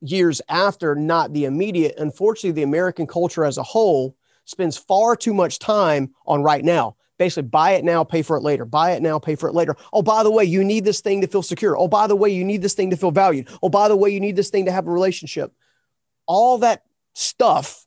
years 0.00 0.40
after 0.48 0.94
not 0.94 1.32
the 1.32 1.44
immediate. 1.44 1.94
Unfortunately 1.98 2.52
the 2.52 2.62
american 2.62 3.06
culture 3.06 3.44
as 3.44 3.58
a 3.58 3.62
whole 3.62 4.16
spends 4.44 4.76
far 4.76 5.16
too 5.16 5.32
much 5.32 5.58
time 5.58 6.14
on 6.26 6.42
right 6.42 6.64
now 6.64 6.96
basically 7.18 7.48
buy 7.48 7.72
it 7.72 7.84
now, 7.84 8.04
pay 8.04 8.22
for 8.22 8.36
it 8.36 8.42
later. 8.42 8.64
Buy 8.64 8.92
it 8.92 9.02
now, 9.02 9.18
pay 9.18 9.34
for 9.34 9.48
it 9.48 9.54
later. 9.54 9.76
Oh, 9.92 10.02
by 10.02 10.22
the 10.22 10.30
way, 10.30 10.44
you 10.44 10.64
need 10.64 10.84
this 10.84 11.00
thing 11.00 11.20
to 11.20 11.26
feel 11.26 11.42
secure. 11.42 11.76
Oh, 11.76 11.88
by 11.88 12.06
the 12.06 12.16
way, 12.16 12.30
you 12.30 12.44
need 12.44 12.62
this 12.62 12.74
thing 12.74 12.90
to 12.90 12.96
feel 12.96 13.10
valued. 13.10 13.48
Oh, 13.62 13.68
by 13.68 13.88
the 13.88 13.96
way, 13.96 14.10
you 14.10 14.20
need 14.20 14.36
this 14.36 14.50
thing 14.50 14.64
to 14.66 14.72
have 14.72 14.86
a 14.86 14.90
relationship. 14.90 15.52
All 16.26 16.58
that 16.58 16.82
stuff 17.14 17.86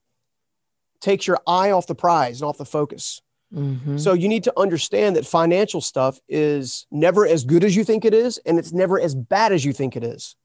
takes 1.00 1.28
your 1.28 1.40
eye 1.46 1.72
off 1.72 1.88
the 1.88 1.96
prize 1.96 2.42
and 2.42 2.48
off 2.48 2.58
the 2.58 2.66
focus. 2.66 3.22
Mm-hmm. 3.54 3.98
So 3.98 4.13
you 4.13 4.28
need 4.28 4.44
to 4.46 4.54
understand 4.58 5.16
that 5.16 5.26
financial 5.26 5.80
stuff 5.80 6.20
is 6.28 6.86
never 6.92 7.26
as 7.26 7.46
good 7.46 7.63
as 7.63 7.76
you 7.76 7.84
think 7.84 8.04
it 8.04 8.13
is, 8.13 8.38
and 8.46 8.60
it's 8.60 8.74
never 8.74 9.00
as 9.00 9.16
bad 9.16 9.52
as 9.52 9.63
you 9.63 9.74
think 9.74 9.96
it 9.96 10.04
is. 10.04 10.36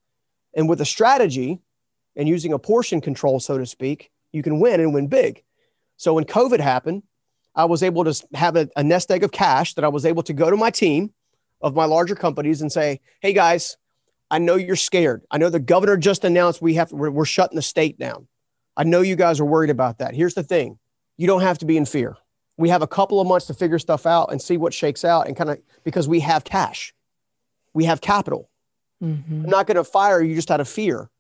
And 0.55 0.69
with 0.69 0.81
a 0.81 0.85
strategy 0.85 1.61
and 2.15 2.29
using 2.29 2.53
a 2.53 2.59
portion 2.59 3.01
control, 3.01 3.41
so 3.41 3.59
to 3.59 3.67
speak, 3.67 4.11
you 4.33 4.43
can 4.43 4.61
win 4.61 4.81
and 4.81 4.95
win 4.95 5.09
big. 5.09 5.43
So 5.97 6.15
when 6.15 6.25
COVID 6.25 6.61
happened, 6.61 7.03
I 7.55 7.67
was 7.67 7.83
able 7.83 8.05
to 8.05 8.27
have 8.35 8.57
a, 8.57 8.69
a 8.77 8.83
nest 8.83 9.11
egg 9.11 9.23
of 9.25 9.33
cash 9.33 9.75
that 9.75 9.85
I 9.85 9.89
was 9.89 10.07
able 10.07 10.23
to 10.25 10.33
go 10.33 10.51
to 10.51 10.57
my 10.57 10.71
team 10.71 11.13
of 11.61 11.75
my 11.75 11.85
larger 11.85 12.15
companies 12.15 12.63
and 12.63 12.73
say, 12.73 13.01
"Hey 13.21 13.33
guys, 13.33 13.77
I 14.31 14.39
know 14.39 14.57
you're 14.57 14.77
scared. 14.77 15.23
I 15.31 15.39
know 15.39 15.51
the 15.51 15.61
governor 15.61 15.97
just 15.97 16.25
announced 16.25 16.63
we 16.63 16.75
have 16.75 16.93
we're, 16.93 17.11
we're 17.11 17.25
shutting 17.25 17.57
the 17.57 17.63
state 17.63 17.99
down. 17.99 18.29
I 18.77 18.85
know 18.85 19.01
you 19.01 19.17
guys 19.17 19.39
are 19.41 19.45
worried 19.45 19.71
about 19.71 19.99
that. 19.99 20.15
Here's 20.15 20.35
the 20.35 20.43
thing: 20.43 20.79
you 21.17 21.27
don't 21.27 21.43
have 21.43 21.59
to 21.59 21.67
be 21.67 21.77
in 21.77 21.85
fear 21.85 22.17
we 22.57 22.69
have 22.69 22.83
a 22.83 22.87
couple 22.87 23.21
of 23.21 23.27
months 23.27 23.47
to 23.47 23.55
figure 23.55 23.79
stuff 23.79 24.07
out 24.07 24.31
and 24.31 24.41
see 24.41 24.57
what 24.57 24.75
shakes 24.75 25.05
out 25.05 25.27
and 25.27 25.37
kind 25.37 25.51
of 25.51 25.61
because 25.85 26.09
we 26.09 26.21
have 26.21 26.45
cash 26.45 26.95
we 27.75 27.85
have 27.85 28.01
capital 28.01 28.49
mm-hmm. 29.03 29.45
i'm 29.45 29.51
not 29.51 29.67
going 29.67 29.77
to 29.77 29.85
fire 29.85 30.23
you 30.23 30.35
just 30.35 30.51
out 30.51 30.61
of 30.61 30.69
fear 30.69 31.11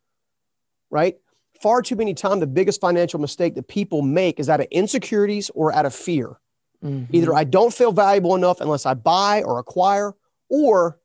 right 0.90 1.16
far 1.62 1.82
too 1.82 1.96
many 1.96 2.14
times 2.14 2.40
the 2.40 2.46
biggest 2.46 2.80
financial 2.80 3.20
mistake 3.20 3.54
that 3.54 3.68
people 3.68 4.02
make 4.02 4.40
is 4.40 4.48
out 4.48 4.60
of 4.60 4.66
insecurities 4.70 5.50
or 5.54 5.72
out 5.72 5.86
of 5.86 5.94
fear 5.94 6.38
mm-hmm. 6.84 7.04
either 7.14 7.34
i 7.34 7.44
don't 7.44 7.72
feel 7.72 7.92
valuable 7.92 8.34
enough 8.34 8.60
unless 8.60 8.84
i 8.84 8.94
buy 8.94 9.42
or 9.42 9.58
acquire 9.58 10.12
or 10.48 10.98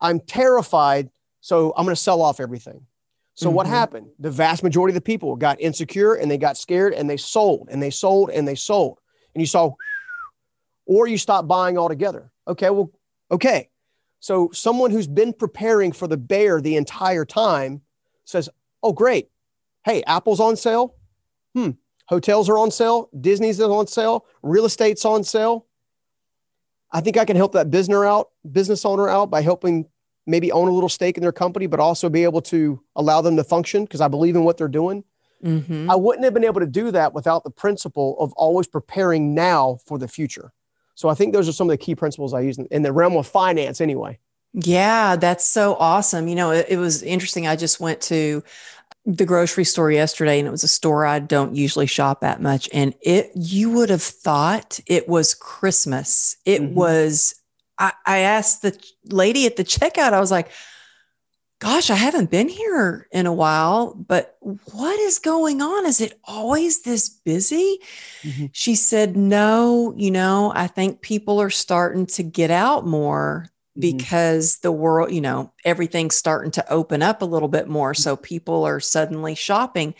i'm 0.00 0.20
terrified 0.20 1.10
so 1.40 1.72
i'm 1.76 1.84
going 1.84 1.94
to 1.94 2.00
sell 2.00 2.22
off 2.22 2.40
everything 2.40 2.86
so 3.34 3.46
mm-hmm. 3.46 3.56
what 3.56 3.66
happened 3.66 4.08
the 4.18 4.30
vast 4.30 4.62
majority 4.62 4.92
of 4.92 4.94
the 4.94 5.00
people 5.00 5.34
got 5.36 5.60
insecure 5.60 6.14
and 6.14 6.30
they 6.30 6.38
got 6.38 6.56
scared 6.56 6.92
and 6.92 7.08
they 7.08 7.16
sold 7.16 7.68
and 7.70 7.82
they 7.82 7.90
sold 7.90 8.30
and 8.30 8.46
they 8.46 8.54
sold 8.54 8.98
and 9.34 9.42
you 9.42 9.46
saw, 9.46 9.74
or 10.86 11.06
you 11.06 11.18
stopped 11.18 11.48
buying 11.48 11.76
altogether. 11.76 12.30
Okay, 12.46 12.70
well, 12.70 12.90
okay. 13.30 13.68
So 14.20 14.50
someone 14.52 14.90
who's 14.90 15.06
been 15.06 15.32
preparing 15.32 15.92
for 15.92 16.06
the 16.06 16.16
bear 16.16 16.60
the 16.60 16.76
entire 16.76 17.24
time 17.24 17.82
says, 18.24 18.48
oh, 18.82 18.92
great. 18.92 19.28
Hey, 19.84 20.02
Apple's 20.06 20.40
on 20.40 20.56
sale. 20.56 20.94
Hmm. 21.54 21.70
Hotels 22.06 22.48
are 22.48 22.58
on 22.58 22.70
sale. 22.70 23.08
Disney's 23.18 23.60
on 23.60 23.86
sale. 23.86 24.26
Real 24.42 24.64
estate's 24.64 25.04
on 25.04 25.24
sale. 25.24 25.66
I 26.90 27.00
think 27.00 27.16
I 27.16 27.24
can 27.24 27.36
help 27.36 27.52
that 27.52 27.70
business 27.70 27.96
out, 27.96 28.30
business 28.50 28.84
owner 28.84 29.08
out 29.08 29.30
by 29.30 29.42
helping 29.42 29.86
maybe 30.26 30.52
own 30.52 30.68
a 30.68 30.70
little 30.70 30.88
stake 30.88 31.16
in 31.16 31.22
their 31.22 31.32
company, 31.32 31.66
but 31.66 31.80
also 31.80 32.08
be 32.08 32.24
able 32.24 32.40
to 32.42 32.80
allow 32.96 33.20
them 33.20 33.36
to 33.36 33.44
function 33.44 33.84
because 33.84 34.00
I 34.00 34.08
believe 34.08 34.36
in 34.36 34.44
what 34.44 34.56
they're 34.56 34.68
doing. 34.68 35.04
Mm-hmm. 35.44 35.90
I 35.90 35.96
wouldn't 35.96 36.24
have 36.24 36.32
been 36.32 36.44
able 36.44 36.60
to 36.60 36.66
do 36.66 36.90
that 36.92 37.12
without 37.12 37.44
the 37.44 37.50
principle 37.50 38.16
of 38.18 38.32
always 38.34 38.66
preparing 38.66 39.34
now 39.34 39.78
for 39.84 39.98
the 39.98 40.08
future. 40.08 40.52
So 40.94 41.08
I 41.08 41.14
think 41.14 41.32
those 41.34 41.48
are 41.48 41.52
some 41.52 41.68
of 41.68 41.72
the 41.72 41.78
key 41.78 41.94
principles 41.94 42.32
I 42.32 42.40
use 42.40 42.56
in, 42.58 42.66
in 42.70 42.82
the 42.82 42.92
realm 42.92 43.16
of 43.16 43.26
finance 43.26 43.80
anyway. 43.80 44.18
Yeah, 44.54 45.16
that's 45.16 45.44
so 45.44 45.74
awesome. 45.74 46.28
You 46.28 46.36
know, 46.36 46.52
it, 46.52 46.66
it 46.70 46.76
was 46.76 47.02
interesting. 47.02 47.46
I 47.46 47.56
just 47.56 47.80
went 47.80 48.00
to 48.02 48.44
the 49.06 49.26
grocery 49.26 49.64
store 49.64 49.90
yesterday 49.90 50.38
and 50.38 50.48
it 50.48 50.50
was 50.50 50.64
a 50.64 50.68
store 50.68 51.04
I 51.04 51.18
don't 51.18 51.54
usually 51.54 51.86
shop 51.86 52.24
at 52.24 52.40
much 52.40 52.70
and 52.72 52.94
it 53.02 53.30
you 53.34 53.70
would 53.70 53.90
have 53.90 54.02
thought 54.02 54.80
it 54.86 55.08
was 55.08 55.34
Christmas. 55.34 56.36
It 56.44 56.62
mm-hmm. 56.62 56.74
was 56.74 57.34
I, 57.78 57.92
I 58.06 58.18
asked 58.18 58.62
the 58.62 58.78
lady 59.04 59.46
at 59.46 59.56
the 59.56 59.64
checkout 59.64 60.12
I 60.14 60.20
was 60.20 60.30
like 60.30 60.50
gosh, 61.64 61.88
I 61.88 61.94
haven't 61.94 62.30
been 62.30 62.48
here 62.48 63.08
in 63.10 63.24
a 63.24 63.32
while, 63.32 63.94
but 63.94 64.36
what 64.40 64.98
is 65.00 65.18
going 65.18 65.62
on? 65.62 65.86
Is 65.86 65.98
it 65.98 66.18
always 66.24 66.82
this 66.82 67.08
busy? 67.08 67.78
Mm-hmm. 68.22 68.46
She 68.52 68.74
said, 68.74 69.16
no, 69.16 69.94
you 69.96 70.10
know, 70.10 70.52
I 70.54 70.66
think 70.66 71.00
people 71.00 71.40
are 71.40 71.48
starting 71.48 72.04
to 72.06 72.22
get 72.22 72.50
out 72.50 72.86
more. 72.86 73.48
Because 73.78 74.58
the 74.58 74.72
world, 74.72 75.12
you 75.12 75.20
know, 75.20 75.52
everything's 75.64 76.16
starting 76.16 76.52
to 76.52 76.72
open 76.72 77.02
up 77.02 77.22
a 77.22 77.26
little 77.26 77.48
bit 77.48 77.68
more. 77.68 77.94
So 77.94 78.16
people 78.16 78.64
are 78.64 78.80
suddenly 78.80 79.34
shopping. 79.34 79.94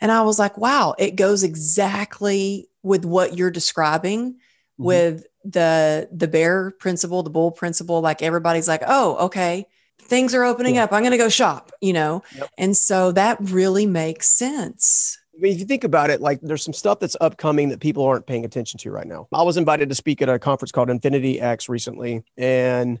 And 0.00 0.10
I 0.10 0.22
was 0.22 0.38
like, 0.38 0.56
wow, 0.56 0.94
it 0.98 1.16
goes 1.16 1.42
exactly 1.42 2.68
with 2.82 3.04
what 3.04 3.36
you're 3.36 3.50
describing 3.50 4.32
mm-hmm. 4.32 4.84
with 4.84 5.26
the 5.44 6.08
the 6.12 6.28
bear 6.28 6.70
principle, 6.70 7.22
the 7.22 7.30
bull 7.30 7.50
principle. 7.50 8.00
Like 8.00 8.22
everybody's 8.22 8.68
like, 8.68 8.82
oh, 8.86 9.26
okay 9.26 9.66
things 10.10 10.34
are 10.34 10.44
opening 10.44 10.74
yeah. 10.74 10.84
up. 10.84 10.92
I'm 10.92 11.02
going 11.02 11.12
to 11.12 11.16
go 11.16 11.28
shop, 11.28 11.70
you 11.80 11.92
know? 11.92 12.22
Yep. 12.36 12.50
And 12.58 12.76
so 12.76 13.12
that 13.12 13.38
really 13.40 13.86
makes 13.86 14.26
sense. 14.28 15.16
I 15.34 15.40
mean, 15.40 15.52
if 15.54 15.60
you 15.60 15.64
think 15.64 15.84
about 15.84 16.10
it, 16.10 16.20
like 16.20 16.40
there's 16.42 16.62
some 16.62 16.74
stuff 16.74 16.98
that's 16.98 17.16
upcoming 17.20 17.70
that 17.70 17.80
people 17.80 18.04
aren't 18.04 18.26
paying 18.26 18.44
attention 18.44 18.78
to 18.80 18.90
right 18.90 19.06
now. 19.06 19.28
I 19.32 19.42
was 19.42 19.56
invited 19.56 19.88
to 19.88 19.94
speak 19.94 20.20
at 20.20 20.28
a 20.28 20.38
conference 20.38 20.72
called 20.72 20.90
Infinity 20.90 21.40
X 21.40 21.68
recently. 21.68 22.24
And 22.36 23.00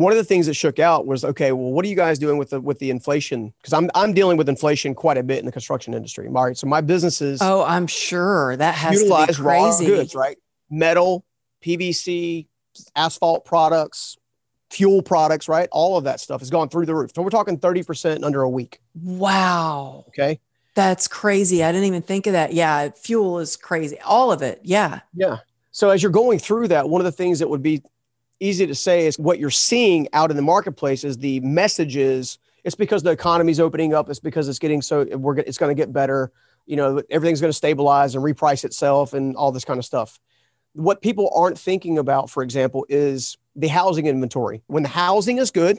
one 0.00 0.10
of 0.10 0.18
the 0.18 0.24
things 0.24 0.46
that 0.46 0.54
shook 0.54 0.80
out 0.80 1.06
was, 1.06 1.24
okay, 1.24 1.52
well, 1.52 1.70
what 1.70 1.84
are 1.84 1.88
you 1.88 1.94
guys 1.94 2.18
doing 2.18 2.36
with 2.36 2.50
the 2.50 2.60
with 2.60 2.80
the 2.80 2.90
inflation? 2.90 3.54
Because 3.58 3.72
I'm 3.72 3.90
I'm 3.94 4.12
dealing 4.12 4.36
with 4.36 4.48
inflation 4.48 4.92
quite 4.92 5.16
a 5.18 5.22
bit 5.22 5.38
in 5.38 5.46
the 5.46 5.52
construction 5.52 5.94
industry. 5.94 6.26
All 6.26 6.44
right. 6.44 6.56
So 6.56 6.66
my 6.66 6.80
businesses 6.80 7.40
Oh, 7.40 7.62
I'm 7.62 7.86
sure 7.86 8.56
that 8.56 8.74
has 8.74 9.00
utilize 9.00 9.38
raw 9.38 9.78
goods, 9.78 10.16
right? 10.16 10.36
Metal, 10.68 11.24
PVC, 11.64 12.48
asphalt 12.96 13.44
products, 13.44 14.16
fuel 14.68 15.00
products, 15.00 15.48
right? 15.48 15.68
All 15.70 15.96
of 15.96 16.04
that 16.04 16.18
stuff 16.18 16.40
has 16.40 16.50
gone 16.50 16.68
through 16.68 16.86
the 16.86 16.94
roof. 16.94 17.12
So 17.14 17.22
we're 17.22 17.30
talking 17.30 17.58
30% 17.58 18.16
in 18.16 18.24
under 18.24 18.42
a 18.42 18.50
week. 18.50 18.80
Wow. 19.00 20.06
Okay. 20.08 20.40
That's 20.74 21.06
crazy. 21.06 21.62
I 21.62 21.70
didn't 21.70 21.86
even 21.86 22.02
think 22.02 22.26
of 22.26 22.32
that. 22.32 22.52
Yeah. 22.52 22.88
Fuel 23.02 23.38
is 23.38 23.54
crazy. 23.54 24.00
All 24.00 24.32
of 24.32 24.42
it. 24.42 24.58
Yeah. 24.64 25.00
Yeah. 25.14 25.36
So 25.70 25.90
as 25.90 26.02
you're 26.02 26.10
going 26.10 26.40
through 26.40 26.68
that, 26.68 26.88
one 26.88 27.00
of 27.00 27.04
the 27.04 27.12
things 27.12 27.38
that 27.38 27.48
would 27.48 27.62
be 27.62 27.82
easy 28.40 28.66
to 28.66 28.74
say 28.74 29.06
is 29.06 29.18
what 29.18 29.38
you're 29.38 29.50
seeing 29.50 30.08
out 30.12 30.30
in 30.30 30.36
the 30.36 30.42
marketplace 30.42 31.04
is 31.04 31.18
the 31.18 31.40
messages. 31.40 32.38
It's 32.64 32.74
because 32.74 33.02
the 33.02 33.10
economy's 33.10 33.60
opening 33.60 33.94
up. 33.94 34.08
It's 34.08 34.20
because 34.20 34.48
it's 34.48 34.58
getting 34.58 34.82
so 34.82 35.04
we're 35.16 35.38
it's 35.38 35.58
going 35.58 35.74
to 35.74 35.80
get 35.80 35.92
better. 35.92 36.32
You 36.66 36.76
know, 36.76 37.02
everything's 37.10 37.40
going 37.40 37.50
to 37.52 37.56
stabilize 37.56 38.14
and 38.14 38.24
reprice 38.24 38.64
itself 38.64 39.12
and 39.12 39.36
all 39.36 39.52
this 39.52 39.64
kind 39.64 39.78
of 39.78 39.84
stuff. 39.84 40.18
What 40.72 41.02
people 41.02 41.30
aren't 41.34 41.58
thinking 41.58 41.98
about, 41.98 42.30
for 42.30 42.42
example, 42.42 42.86
is 42.88 43.36
the 43.54 43.68
housing 43.68 44.06
inventory. 44.06 44.62
When 44.66 44.82
the 44.82 44.88
housing 44.88 45.38
is 45.38 45.50
good, 45.50 45.78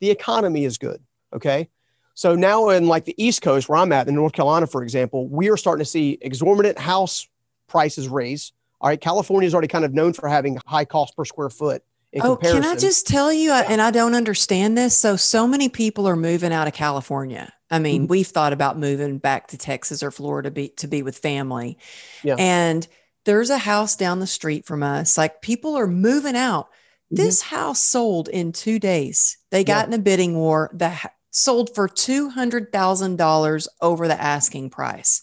the 0.00 0.10
economy 0.10 0.64
is 0.64 0.78
good. 0.78 1.02
Okay. 1.32 1.68
So 2.14 2.34
now 2.34 2.68
in 2.70 2.86
like 2.86 3.04
the 3.04 3.14
East 3.22 3.42
Coast, 3.42 3.68
where 3.68 3.78
I'm 3.78 3.92
at 3.92 4.08
in 4.08 4.14
North 4.14 4.32
Carolina, 4.32 4.66
for 4.66 4.82
example, 4.82 5.28
we 5.28 5.50
are 5.50 5.56
starting 5.56 5.84
to 5.84 5.90
see 5.90 6.18
exorbitant 6.20 6.78
house 6.78 7.28
prices 7.66 8.08
raise. 8.08 8.52
All 8.80 8.88
right. 8.88 9.00
California 9.00 9.46
is 9.46 9.54
already 9.54 9.68
kind 9.68 9.84
of 9.84 9.92
known 9.92 10.12
for 10.12 10.28
having 10.28 10.58
high 10.66 10.84
cost 10.84 11.16
per 11.16 11.24
square 11.24 11.50
foot. 11.50 11.82
Oh, 12.20 12.36
can 12.36 12.64
I 12.64 12.74
just 12.76 13.06
tell 13.06 13.32
you, 13.32 13.52
and 13.52 13.80
I 13.80 13.90
don't 13.90 14.14
understand 14.14 14.76
this. 14.76 14.98
So, 14.98 15.16
so 15.16 15.46
many 15.46 15.68
people 15.68 16.08
are 16.08 16.16
moving 16.16 16.52
out 16.52 16.66
of 16.66 16.74
California. 16.74 17.52
I 17.70 17.78
mean, 17.78 18.02
mm-hmm. 18.02 18.10
we've 18.10 18.26
thought 18.26 18.52
about 18.52 18.78
moving 18.78 19.18
back 19.18 19.48
to 19.48 19.58
Texas 19.58 20.02
or 20.02 20.10
Florida 20.10 20.48
to 20.48 20.52
be, 20.52 20.68
to 20.78 20.88
be 20.88 21.02
with 21.02 21.18
family. 21.18 21.78
Yeah. 22.24 22.34
And 22.36 22.86
there's 23.24 23.50
a 23.50 23.58
house 23.58 23.94
down 23.94 24.18
the 24.18 24.26
street 24.26 24.66
from 24.66 24.82
us. 24.82 25.16
Like 25.16 25.40
people 25.40 25.76
are 25.76 25.86
moving 25.86 26.34
out 26.34 26.68
Mm-hmm. 27.12 27.24
This 27.24 27.42
house 27.42 27.80
sold 27.80 28.28
in 28.28 28.52
two 28.52 28.78
days. 28.78 29.36
They 29.50 29.64
got 29.64 29.88
yeah. 29.88 29.94
in 29.94 30.00
a 30.00 30.02
bidding 30.02 30.36
war 30.36 30.70
that 30.74 31.14
sold 31.32 31.74
for 31.74 31.88
$200,000 31.88 33.68
over 33.80 34.08
the 34.08 34.20
asking 34.20 34.70
price. 34.70 35.22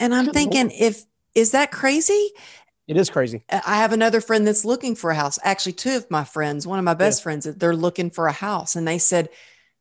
And 0.00 0.14
I'm 0.14 0.32
thinking, 0.32 0.70
if 0.72 1.04
is 1.34 1.52
that 1.52 1.70
crazy? 1.70 2.30
It 2.90 2.96
is 2.96 3.08
crazy. 3.08 3.44
I 3.48 3.76
have 3.76 3.92
another 3.92 4.20
friend 4.20 4.44
that's 4.44 4.64
looking 4.64 4.96
for 4.96 5.12
a 5.12 5.14
house. 5.14 5.38
Actually, 5.44 5.74
two 5.74 5.94
of 5.94 6.10
my 6.10 6.24
friends, 6.24 6.66
one 6.66 6.80
of 6.80 6.84
my 6.84 6.94
best 6.94 7.20
yeah. 7.20 7.22
friends, 7.22 7.44
they're 7.44 7.76
looking 7.76 8.10
for 8.10 8.26
a 8.26 8.32
house. 8.32 8.74
And 8.74 8.86
they 8.86 8.98
said 8.98 9.28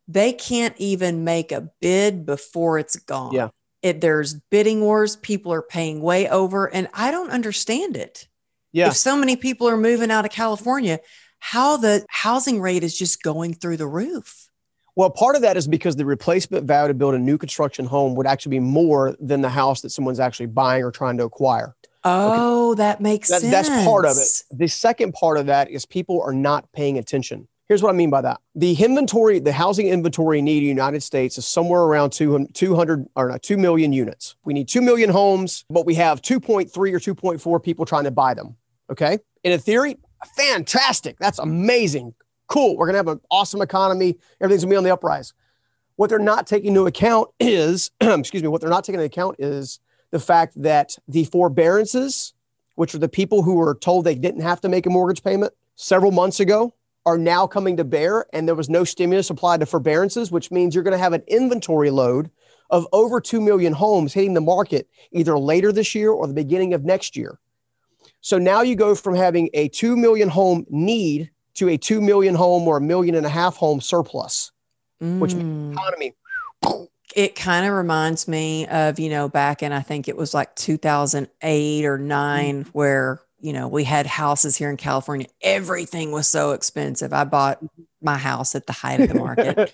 they 0.08 0.32
can't 0.32 0.76
even 0.78 1.24
make 1.24 1.52
a 1.52 1.72
bid 1.82 2.24
before 2.24 2.78
it's 2.78 2.98
gone. 2.98 3.34
Yeah. 3.34 3.50
It, 3.82 4.00
there's 4.00 4.36
bidding 4.52 4.82
wars. 4.82 5.16
People 5.16 5.52
are 5.52 5.64
paying 5.64 6.04
way 6.04 6.30
over. 6.30 6.72
And 6.72 6.88
I 6.94 7.10
don't 7.10 7.32
understand 7.32 7.98
it. 7.98 8.28
Yeah. 8.74 8.90
If 8.90 8.96
so 8.96 9.18
many 9.18 9.36
people 9.36 9.68
are 9.68 9.78
moving 9.78 10.12
out 10.12 10.26
of 10.26 10.32
California, 10.32 11.00
how 11.40 11.78
the 11.78 12.06
housing 12.10 12.62
rate 12.62 12.84
is 12.84 12.96
just 12.96 13.24
going 13.24 13.56
through 13.56 13.78
the 13.78 13.88
roof. 13.88 14.52
Well, 14.96 15.10
part 15.10 15.36
of 15.36 15.42
that 15.42 15.58
is 15.58 15.68
because 15.68 15.96
the 15.96 16.06
replacement 16.06 16.66
value 16.66 16.90
to 16.90 16.94
build 16.94 17.16
a 17.16 17.20
new 17.20 17.40
construction 17.40 17.86
home 17.86 18.14
would 18.14 18.28
actually 18.28 18.52
be 18.52 18.60
more 18.60 19.16
than 19.20 19.42
the 19.42 19.50
house 19.50 19.82
that 19.82 19.90
someone's 19.90 20.20
actually 20.20 20.46
buying 20.46 20.84
or 20.84 20.92
trying 20.92 21.18
to 21.18 21.24
acquire. 21.24 21.76
Oh, 22.04 22.72
okay. 22.72 22.78
that 22.80 23.02
makes 23.02 23.30
that, 23.30 23.42
sense. 23.42 23.52
That's 23.52 23.70
part 23.86 24.06
of 24.06 24.18
it. 24.18 24.44
The 24.52 24.68
second 24.68 25.14
part 25.14 25.38
of 25.38 25.48
that 25.48 25.70
is 25.70 25.86
people 25.86 26.22
are 26.22 26.34
not 26.34 26.72
paying 26.72 26.98
attention. 26.98 27.48
Here's 27.68 27.84
what 27.84 27.90
I 27.90 27.94
mean 27.94 28.10
by 28.10 28.22
that. 28.22 28.40
The 28.56 28.74
inventory, 28.84 29.40
the 29.40 29.52
housing 29.52 29.88
inventory 29.88 30.42
need 30.42 30.58
in 30.58 30.64
the 30.64 30.70
United 30.70 31.04
States 31.04 31.38
is 31.38 31.46
somewhere 31.48 31.82
around 31.82 32.12
200 32.12 33.06
or 33.16 33.30
not 33.30 33.44
2 33.44 33.58
million 33.58 33.94
units. 33.94 34.36
We 34.44 34.54
need 34.54 34.68
2 34.68 34.82
million 34.82 35.12
homes, 35.12 35.66
but 35.70 35.86
we 35.86 35.94
have 35.96 36.22
2.3 36.22 36.66
or 36.76 37.00
2.4 37.00 37.64
people 37.64 37.86
trying 37.86 38.06
to 38.06 38.12
buy 38.12 38.34
them. 38.34 38.56
Okay. 38.90 39.20
In 39.44 39.52
a 39.52 39.60
theory, 39.60 39.98
Fantastic. 40.26 41.18
That's 41.20 41.40
amazing. 41.40 42.14
Cool. 42.48 42.78
We're 42.78 42.88
going 42.88 42.94
to 42.94 42.98
have 42.98 43.08
an 43.08 43.22
awesome 43.30 43.62
economy. 43.62 44.18
Everything's 44.42 44.64
going 44.64 44.72
to 44.72 44.74
be 44.74 44.78
on 44.78 44.84
the 44.84 44.94
uprise. 44.94 45.34
What 45.96 46.10
they're 46.10 46.20
not 46.20 46.48
taking 46.48 46.70
into 46.70 46.86
account 46.86 47.30
is, 47.40 47.92
excuse 48.02 48.42
me, 48.42 48.50
what 48.50 48.62
they're 48.62 48.70
not 48.70 48.84
taking 48.84 49.00
into 49.00 49.06
account 49.06 49.36
is 49.40 49.80
the 50.12 50.20
fact 50.20 50.62
that 50.62 50.96
the 51.08 51.26
forbearances, 51.26 52.34
which 52.76 52.96
are 52.96 53.00
the 53.00 53.10
people 53.10 53.44
who 53.44 53.56
were 53.56 53.76
told 53.76 54.06
they 54.06 54.16
didn't 54.16 54.42
have 54.42 54.62
to 54.62 54.70
make 54.70 54.86
a 54.86 54.90
mortgage 54.90 55.24
payment 55.24 55.54
several 55.76 56.12
months 56.12 56.40
ago, 56.40 56.74
are 57.06 57.18
now 57.18 57.48
coming 57.48 57.78
to 57.78 57.84
bear. 57.84 58.26
And 58.34 58.48
there 58.48 58.56
was 58.56 58.70
no 58.70 58.84
stimulus 58.84 59.30
applied 59.30 59.60
to 59.62 59.66
forbearances, 59.66 60.32
which 60.32 60.52
means 60.52 60.76
you're 60.76 60.84
going 60.84 60.92
to 60.92 60.98
have 60.98 61.14
an 61.14 61.24
inventory 61.28 61.90
load 61.90 62.30
of 62.70 62.88
over 62.92 63.20
2 63.20 63.42
million 63.42 63.74
homes 63.74 64.14
hitting 64.14 64.34
the 64.34 64.42
market 64.42 64.88
either 65.12 65.38
later 65.38 65.72
this 65.72 65.96
year 65.96 66.12
or 66.12 66.28
the 66.28 66.34
beginning 66.34 66.74
of 66.74 66.86
next 66.86 67.18
year. 67.18 67.40
So 68.22 68.38
now 68.38 68.62
you 68.62 68.76
go 68.76 68.96
from 68.96 69.16
having 69.16 69.50
a 69.54 69.70
2 69.70 69.96
million 69.96 70.30
home 70.30 70.66
need 70.70 71.32
to 71.56 71.70
a 71.70 71.78
2 71.78 72.02
million 72.02 72.36
home 72.36 72.68
or 72.68 72.78
a 72.78 72.82
million 72.82 73.16
and 73.16 73.26
a 73.26 73.30
half 73.30 73.56
home 73.56 73.82
surplus, 73.82 74.52
mm. 75.02 75.20
which 75.20 75.34
economy. 75.34 76.14
It 77.16 77.36
kind 77.36 77.66
of 77.66 77.74
reminds 77.74 78.28
me 78.28 78.68
of, 78.68 79.00
you 79.00 79.10
know, 79.10 79.30
back 79.30 79.64
in, 79.64 79.72
I 79.72 79.82
think 79.82 80.08
it 80.08 80.16
was 80.16 80.34
like 80.34 80.56
2008 80.56 81.86
or 81.86 81.98
nine, 81.98 82.66
mm. 82.66 82.68
where, 82.70 83.22
you 83.40 83.54
know, 83.54 83.68
we 83.68 83.84
had 83.84 84.06
houses 84.06 84.56
here 84.56 84.70
in 84.70 84.78
California. 84.78 85.28
Everything 85.42 86.12
was 86.12 86.28
so 86.28 86.52
expensive. 86.52 87.14
I 87.14 87.24
bought 87.24 87.64
my 88.02 88.18
house 88.18 88.56
at 88.56 88.68
the 88.68 88.74
height 88.74 89.02
of 89.02 89.10
the 89.10 89.16
market 89.16 89.74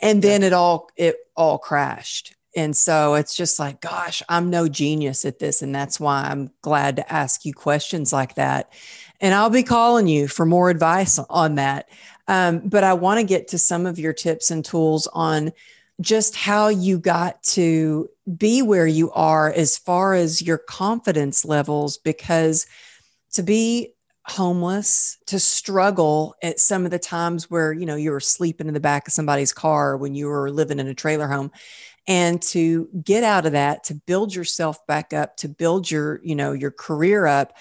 and 0.00 0.22
then 0.22 0.42
it 0.42 0.52
all, 0.52 0.90
it 0.96 1.16
all 1.36 1.58
crashed. 1.58 2.34
And 2.56 2.76
so 2.76 3.14
it's 3.14 3.34
just 3.34 3.58
like, 3.58 3.80
gosh, 3.80 4.22
I'm 4.28 4.50
no 4.50 4.68
genius 4.68 5.24
at 5.24 5.38
this. 5.38 5.62
And 5.62 5.74
that's 5.74 5.98
why 5.98 6.22
I'm 6.22 6.50
glad 6.62 6.96
to 6.96 7.12
ask 7.12 7.44
you 7.44 7.52
questions 7.52 8.12
like 8.12 8.36
that. 8.36 8.72
And 9.20 9.34
I'll 9.34 9.50
be 9.50 9.62
calling 9.62 10.06
you 10.06 10.28
for 10.28 10.46
more 10.46 10.70
advice 10.70 11.18
on 11.18 11.56
that. 11.56 11.88
Um, 12.28 12.60
but 12.60 12.84
I 12.84 12.94
want 12.94 13.20
to 13.20 13.26
get 13.26 13.48
to 13.48 13.58
some 13.58 13.86
of 13.86 13.98
your 13.98 14.12
tips 14.12 14.50
and 14.50 14.64
tools 14.64 15.08
on 15.12 15.52
just 16.00 16.34
how 16.34 16.68
you 16.68 16.98
got 16.98 17.42
to 17.42 18.08
be 18.36 18.62
where 18.62 18.86
you 18.86 19.10
are 19.12 19.52
as 19.52 19.76
far 19.76 20.14
as 20.14 20.42
your 20.42 20.58
confidence 20.58 21.44
levels, 21.44 21.98
because 21.98 22.66
to 23.32 23.42
be 23.42 23.94
homeless 24.26 25.18
to 25.26 25.38
struggle 25.38 26.34
at 26.42 26.58
some 26.58 26.86
of 26.86 26.90
the 26.90 26.98
times 26.98 27.50
where 27.50 27.72
you 27.72 27.84
know 27.84 27.94
you 27.94 28.10
were 28.10 28.20
sleeping 28.20 28.66
in 28.68 28.74
the 28.74 28.80
back 28.80 29.06
of 29.06 29.12
somebody's 29.12 29.52
car 29.52 29.98
when 29.98 30.14
you 30.14 30.26
were 30.26 30.50
living 30.50 30.78
in 30.78 30.88
a 30.88 30.94
trailer 30.94 31.28
home 31.28 31.50
and 32.06 32.40
to 32.40 32.88
get 33.04 33.22
out 33.22 33.44
of 33.44 33.52
that 33.52 33.84
to 33.84 33.94
build 33.94 34.34
yourself 34.34 34.86
back 34.86 35.12
up 35.12 35.36
to 35.36 35.46
build 35.46 35.90
your 35.90 36.20
you 36.24 36.34
know 36.34 36.52
your 36.52 36.70
career 36.70 37.26
up 37.26 37.52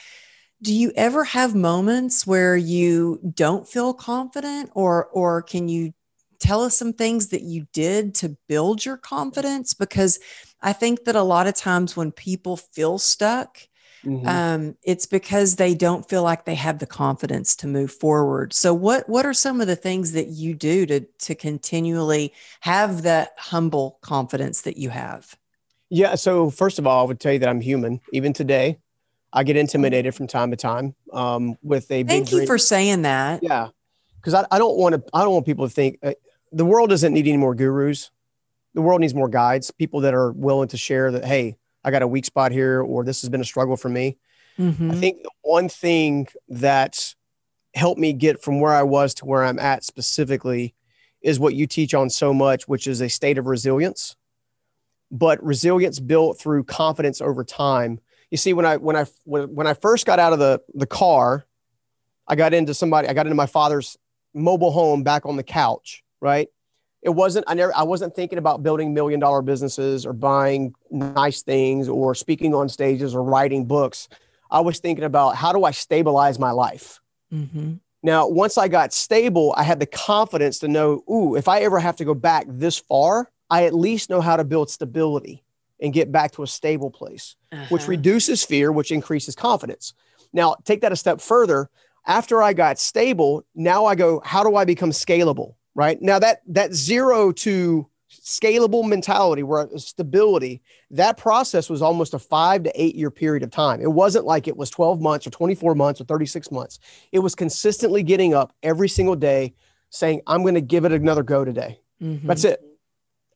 do 0.61 0.73
you 0.73 0.93
ever 0.95 1.25
have 1.25 1.53
moments 1.53 2.25
where 2.25 2.55
you 2.55 3.19
don't 3.33 3.67
feel 3.67 3.93
confident 3.93 4.69
or 4.73 5.07
or 5.07 5.41
can 5.41 5.67
you 5.67 5.93
tell 6.43 6.61
us 6.61 6.77
some 6.77 6.93
things 6.93 7.29
that 7.29 7.41
you 7.41 7.65
did 7.73 8.13
to 8.13 8.37
build 8.47 8.85
your 8.85 8.97
confidence 8.97 9.73
because 9.73 10.19
i 10.61 10.73
think 10.73 11.05
that 11.05 11.15
a 11.15 11.23
lot 11.23 11.47
of 11.47 11.55
times 11.55 11.95
when 11.95 12.11
people 12.11 12.57
feel 12.57 12.97
stuck 12.97 13.67
Mm-hmm. 14.05 14.27
Um, 14.27 14.75
it's 14.83 15.05
because 15.05 15.55
they 15.55 15.73
don't 15.73 16.07
feel 16.07 16.23
like 16.23 16.43
they 16.43 16.55
have 16.55 16.79
the 16.79 16.85
confidence 16.85 17.55
to 17.57 17.67
move 17.67 17.91
forward. 17.91 18.53
So, 18.53 18.73
what 18.73 19.07
what 19.07 19.25
are 19.25 19.33
some 19.33 19.61
of 19.61 19.67
the 19.67 19.77
things 19.77 20.11
that 20.11 20.27
you 20.27 20.53
do 20.53 20.85
to 20.87 20.99
to 21.19 21.35
continually 21.35 22.33
have 22.61 23.03
that 23.03 23.31
humble 23.37 23.99
confidence 24.01 24.61
that 24.63 24.77
you 24.77 24.89
have? 24.89 25.37
Yeah. 25.89 26.15
So, 26.15 26.49
first 26.49 26.79
of 26.79 26.87
all, 26.87 27.05
I 27.05 27.07
would 27.07 27.19
tell 27.19 27.31
you 27.31 27.39
that 27.39 27.49
I'm 27.49 27.61
human. 27.61 28.01
Even 28.11 28.33
today, 28.33 28.79
I 29.31 29.43
get 29.43 29.55
intimidated 29.55 30.13
from 30.15 30.27
time 30.27 30.51
to 30.51 30.57
time 30.57 30.95
um, 31.13 31.57
with 31.63 31.89
a. 31.89 32.03
Thank 32.03 32.31
you 32.31 32.39
dream. 32.39 32.47
for 32.47 32.57
saying 32.57 33.03
that. 33.03 33.41
Yeah, 33.41 33.69
because 34.17 34.33
I, 34.33 34.45
I 34.51 34.59
don't 34.59 34.77
want 34.77 34.95
to. 34.95 35.03
I 35.13 35.21
don't 35.21 35.31
want 35.31 35.45
people 35.45 35.65
to 35.65 35.73
think 35.73 35.99
uh, 36.03 36.11
the 36.53 36.65
world 36.65 36.89
doesn't 36.89 37.13
need 37.13 37.27
any 37.27 37.37
more 37.37 37.55
gurus. 37.55 38.11
The 38.73 38.81
world 38.81 39.01
needs 39.01 39.13
more 39.13 39.29
guides, 39.29 39.71
people 39.71 40.01
that 40.01 40.13
are 40.13 40.31
willing 40.31 40.69
to 40.69 40.77
share 40.77 41.11
that. 41.11 41.25
Hey, 41.25 41.57
I 41.83 41.91
got 41.91 42.01
a 42.01 42.07
weak 42.07 42.25
spot 42.25 42.51
here, 42.51 42.81
or 42.81 43.03
this 43.03 43.21
has 43.21 43.29
been 43.29 43.41
a 43.41 43.45
struggle 43.45 43.77
for 43.77 43.89
me. 43.89 44.17
Mm-hmm. 44.57 44.91
I 44.91 44.95
think 44.95 45.23
the 45.23 45.31
one 45.41 45.69
thing 45.69 46.27
that 46.47 47.15
helped 47.73 47.99
me 47.99 48.13
get 48.13 48.41
from 48.41 48.59
where 48.59 48.73
I 48.73 48.83
was 48.83 49.13
to 49.15 49.25
where 49.25 49.43
I'm 49.43 49.59
at 49.59 49.83
specifically 49.83 50.75
is 51.21 51.39
what 51.39 51.55
you 51.55 51.65
teach 51.65 51.93
on 51.93 52.09
so 52.09 52.33
much, 52.33 52.67
which 52.67 52.85
is 52.85 53.01
a 53.01 53.09
state 53.09 53.37
of 53.37 53.47
resilience, 53.47 54.15
but 55.09 55.43
resilience 55.43 55.99
built 55.99 56.39
through 56.39 56.65
confidence 56.65 57.21
over 57.21 57.43
time. 57.43 57.99
You 58.29 58.37
see, 58.37 58.53
when 58.53 58.65
I 58.65 58.77
when 58.77 58.95
I 58.95 59.05
when, 59.23 59.53
when 59.55 59.67
I 59.67 59.73
first 59.73 60.05
got 60.05 60.19
out 60.19 60.33
of 60.33 60.39
the 60.39 60.61
the 60.73 60.87
car, 60.87 61.45
I 62.27 62.35
got 62.35 62.53
into 62.53 62.73
somebody, 62.73 63.07
I 63.07 63.13
got 63.13 63.25
into 63.25 63.35
my 63.35 63.45
father's 63.45 63.97
mobile 64.33 64.71
home 64.71 65.03
back 65.03 65.25
on 65.25 65.35
the 65.35 65.43
couch, 65.43 66.02
right? 66.23 66.47
it 67.03 67.09
wasn't 67.09 67.45
i 67.47 67.53
never 67.53 67.75
i 67.75 67.83
wasn't 67.83 68.15
thinking 68.15 68.37
about 68.37 68.63
building 68.63 68.93
million 68.93 69.19
dollar 69.19 69.41
businesses 69.41 70.05
or 70.05 70.13
buying 70.13 70.73
nice 70.89 71.43
things 71.43 71.87
or 71.87 72.15
speaking 72.15 72.53
on 72.55 72.67
stages 72.67 73.13
or 73.13 73.23
writing 73.23 73.65
books 73.65 74.07
i 74.49 74.59
was 74.59 74.79
thinking 74.79 75.03
about 75.03 75.35
how 75.35 75.51
do 75.51 75.63
i 75.63 75.71
stabilize 75.71 76.39
my 76.39 76.51
life 76.51 76.99
mm-hmm. 77.31 77.73
now 78.01 78.27
once 78.27 78.57
i 78.57 78.67
got 78.67 78.93
stable 78.93 79.53
i 79.57 79.63
had 79.63 79.79
the 79.79 79.85
confidence 79.85 80.59
to 80.59 80.67
know 80.67 81.03
ooh 81.11 81.35
if 81.35 81.47
i 81.47 81.59
ever 81.59 81.79
have 81.79 81.95
to 81.95 82.05
go 82.05 82.13
back 82.13 82.45
this 82.47 82.79
far 82.79 83.29
i 83.49 83.65
at 83.65 83.75
least 83.75 84.09
know 84.09 84.21
how 84.21 84.35
to 84.35 84.43
build 84.43 84.69
stability 84.69 85.43
and 85.79 85.93
get 85.93 86.11
back 86.11 86.31
to 86.31 86.43
a 86.43 86.47
stable 86.47 86.89
place 86.89 87.35
uh-huh. 87.51 87.65
which 87.69 87.87
reduces 87.87 88.43
fear 88.43 88.71
which 88.71 88.91
increases 88.91 89.35
confidence 89.35 89.93
now 90.31 90.55
take 90.63 90.81
that 90.81 90.91
a 90.91 90.95
step 90.95 91.19
further 91.19 91.69
after 92.05 92.41
i 92.41 92.53
got 92.53 92.79
stable 92.79 93.45
now 93.53 93.85
i 93.85 93.95
go 93.95 94.21
how 94.23 94.43
do 94.43 94.55
i 94.55 94.63
become 94.63 94.91
scalable 94.91 95.55
right? 95.75 96.01
Now 96.01 96.19
that 96.19 96.41
that 96.47 96.73
zero 96.73 97.31
to 97.31 97.87
scalable 98.21 98.87
mentality 98.87 99.43
where 99.43 99.67
stability 99.77 100.61
that 100.91 101.17
process 101.17 101.69
was 101.69 101.81
almost 101.81 102.13
a 102.13 102.19
five 102.19 102.63
to 102.63 102.81
eight 102.81 102.95
year 102.95 103.11
period 103.11 103.43
of 103.43 103.51
time. 103.51 103.81
It 103.81 103.91
wasn't 103.91 104.25
like 104.25 104.47
it 104.47 104.55
was 104.55 104.69
12 104.69 105.01
months 105.01 105.25
or 105.25 105.31
24 105.31 105.75
months 105.75 105.99
or 105.99 106.05
36 106.05 106.51
months. 106.51 106.79
It 107.11 107.19
was 107.19 107.35
consistently 107.35 108.03
getting 108.03 108.33
up 108.33 108.53
every 108.61 108.89
single 108.89 109.15
day 109.15 109.55
saying 109.89 110.21
i'm 110.25 110.41
going 110.41 110.55
to 110.55 110.61
give 110.61 110.85
it 110.85 110.91
another 110.91 111.23
go 111.23 111.45
today. 111.45 111.79
Mm-hmm. 112.01 112.27
that's 112.27 112.43
it. 112.43 112.61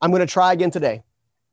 I'm 0.02 0.12
going 0.12 0.26
to 0.26 0.32
try 0.32 0.54
again 0.54 0.72
today. 0.72 1.04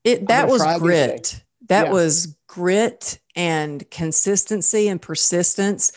It 0.03 0.29
that 0.29 0.49
was 0.49 0.63
grit. 0.79 1.43
That 1.69 1.87
yeah. 1.87 1.93
was 1.93 2.37
grit 2.47 3.19
and 3.37 3.89
consistency 3.91 4.89
and 4.89 5.01
persistence. 5.01 5.93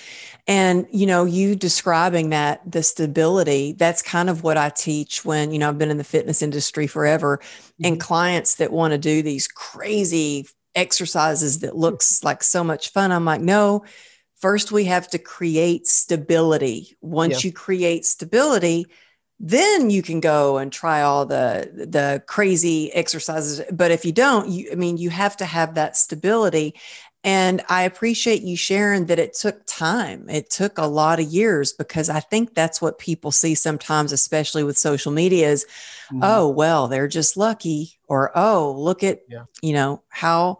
And 0.47 0.87
you 0.91 1.05
know 1.05 1.25
you 1.25 1.55
describing 1.55 2.29
that 2.29 2.61
the 2.69 2.81
stability 2.81 3.73
that's 3.73 4.01
kind 4.01 4.29
of 4.29 4.43
what 4.43 4.57
i 4.57 4.69
teach 4.69 5.25
when 5.25 5.51
you 5.51 5.59
know 5.59 5.67
i've 5.67 5.77
been 5.77 5.91
in 5.91 5.97
the 5.97 6.05
fitness 6.05 6.41
industry 6.41 6.87
forever 6.87 7.39
mm-hmm. 7.41 7.85
and 7.85 7.99
clients 7.99 8.55
that 8.55 8.71
want 8.71 8.93
to 8.93 8.97
do 8.97 9.21
these 9.21 9.47
crazy 9.47 10.47
exercises 10.73 11.59
that 11.59 11.75
looks 11.75 12.23
like 12.23 12.43
so 12.43 12.63
much 12.63 12.91
fun. 12.91 13.11
I'm 13.11 13.25
like 13.25 13.41
no 13.41 13.83
first 14.39 14.71
we 14.71 14.85
have 14.85 15.07
to 15.09 15.17
create 15.17 15.87
stability. 15.87 16.95
Once 17.01 17.43
yeah. 17.43 17.49
you 17.49 17.53
create 17.53 18.05
stability 18.05 18.85
then 19.39 19.91
you 19.91 20.01
can 20.01 20.19
go 20.19 20.57
and 20.57 20.71
try 20.71 21.03
all 21.03 21.25
the 21.25 21.69
the 21.87 22.23
crazy 22.25 22.91
exercises. 22.93 23.61
But 23.71 23.91
if 23.91 24.05
you 24.05 24.11
don't 24.11 24.49
you 24.49 24.69
i 24.71 24.75
mean 24.75 24.97
you 24.97 25.09
have 25.09 25.37
to 25.37 25.45
have 25.45 25.75
that 25.75 25.97
stability 25.97 26.75
and 27.27 27.61
i 27.69 27.83
appreciate 27.83 28.41
you 28.41 28.55
sharing 28.55 29.05
that 29.07 29.19
it 29.19 29.33
took 29.33 29.61
time 29.65 30.29
it 30.29 30.49
took 30.49 30.77
a 30.77 30.85
lot 30.85 31.19
of 31.19 31.25
years 31.25 31.73
because 31.73 32.09
i 32.09 32.19
think 32.19 32.53
that's 32.53 32.81
what 32.81 32.97
people 32.97 33.31
see 33.31 33.53
sometimes 33.53 34.11
especially 34.11 34.63
with 34.63 34.77
social 34.77 35.11
media 35.11 35.49
is 35.49 35.65
mm-hmm. 36.11 36.21
oh 36.23 36.47
well 36.47 36.87
they're 36.87 37.07
just 37.07 37.35
lucky 37.35 37.99
or 38.07 38.31
oh 38.35 38.73
look 38.77 39.03
at 39.03 39.21
yeah. 39.27 39.43
you 39.61 39.73
know 39.73 40.01
how 40.09 40.57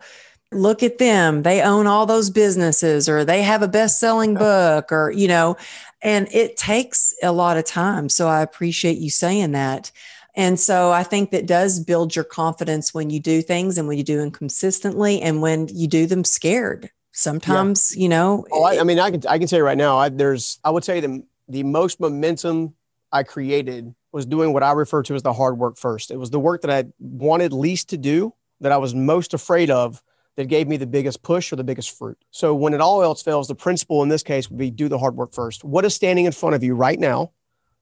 look 0.51 0.83
at 0.83 0.97
them 0.97 1.43
they 1.43 1.61
own 1.61 1.87
all 1.87 2.05
those 2.05 2.29
businesses 2.29 3.09
or 3.09 3.25
they 3.25 3.43
have 3.43 3.61
a 3.61 3.67
best-selling 3.67 4.33
book 4.33 4.91
or 4.91 5.11
you 5.11 5.27
know 5.27 5.57
and 6.01 6.27
it 6.31 6.57
takes 6.57 7.13
a 7.23 7.31
lot 7.31 7.57
of 7.57 7.65
time. 7.65 8.09
So 8.09 8.27
I 8.27 8.41
appreciate 8.41 8.97
you 8.97 9.09
saying 9.09 9.53
that. 9.53 9.91
And 10.37 10.59
so 10.59 10.91
I 10.91 11.01
think 11.01 11.31
that 11.31 11.47
does 11.47 11.79
build 11.79 12.15
your 12.15 12.23
confidence 12.23 12.93
when 12.93 13.09
you 13.09 13.19
do 13.19 13.41
things 13.41 13.77
and 13.77 13.87
when 13.87 13.97
you 13.97 14.03
do 14.03 14.17
them 14.17 14.29
consistently 14.29 15.19
and 15.19 15.41
when 15.41 15.67
you 15.67 15.87
do 15.87 16.05
them 16.05 16.23
scared. 16.23 16.91
Sometimes, 17.11 17.95
yeah. 17.95 18.03
you 18.03 18.09
know. 18.09 18.45
Oh, 18.51 18.63
I, 18.63 18.79
I, 18.79 18.83
mean, 18.83 18.99
I 18.99 19.09
can 19.09 19.21
I 19.27 19.39
can 19.39 19.47
tell 19.47 19.57
you 19.57 19.65
right 19.65 19.77
now, 19.77 19.97
I, 19.97 20.09
there's 20.09 20.59
I 20.63 20.69
would 20.69 20.83
say 20.83 20.99
the 20.99 21.25
the 21.49 21.63
most 21.63 21.99
momentum 21.99 22.75
I 23.11 23.23
created 23.23 23.95
was 24.11 24.27
doing 24.27 24.53
what 24.53 24.61
I 24.61 24.73
refer 24.73 25.01
to 25.03 25.15
as 25.15 25.23
the 25.23 25.33
hard 25.33 25.57
work 25.57 25.77
first. 25.77 26.11
It 26.11 26.17
was 26.17 26.29
the 26.29 26.39
work 26.39 26.61
that 26.61 26.69
I 26.69 26.85
wanted 26.99 27.51
least 27.53 27.89
to 27.89 27.97
do, 27.97 28.35
that 28.61 28.71
I 28.71 28.77
was 28.77 28.93
most 28.93 29.33
afraid 29.33 29.71
of, 29.71 30.03
that 30.35 30.45
gave 30.45 30.67
me 30.67 30.77
the 30.77 30.85
biggest 30.85 31.23
push 31.23 31.51
or 31.51 31.55
the 31.55 31.63
biggest 31.63 31.97
fruit. 31.97 32.23
So 32.29 32.53
when 32.53 32.73
it 32.75 32.81
all 32.81 33.01
else 33.01 33.23
fails, 33.23 33.47
the 33.47 33.55
principle 33.55 34.03
in 34.03 34.09
this 34.09 34.23
case 34.23 34.49
would 34.49 34.59
be 34.59 34.69
do 34.69 34.87
the 34.87 34.99
hard 34.99 35.15
work 35.15 35.33
first. 35.33 35.63
What 35.63 35.83
is 35.83 35.95
standing 35.95 36.25
in 36.25 36.31
front 36.31 36.55
of 36.55 36.63
you 36.63 36.75
right 36.75 36.99
now 36.99 37.31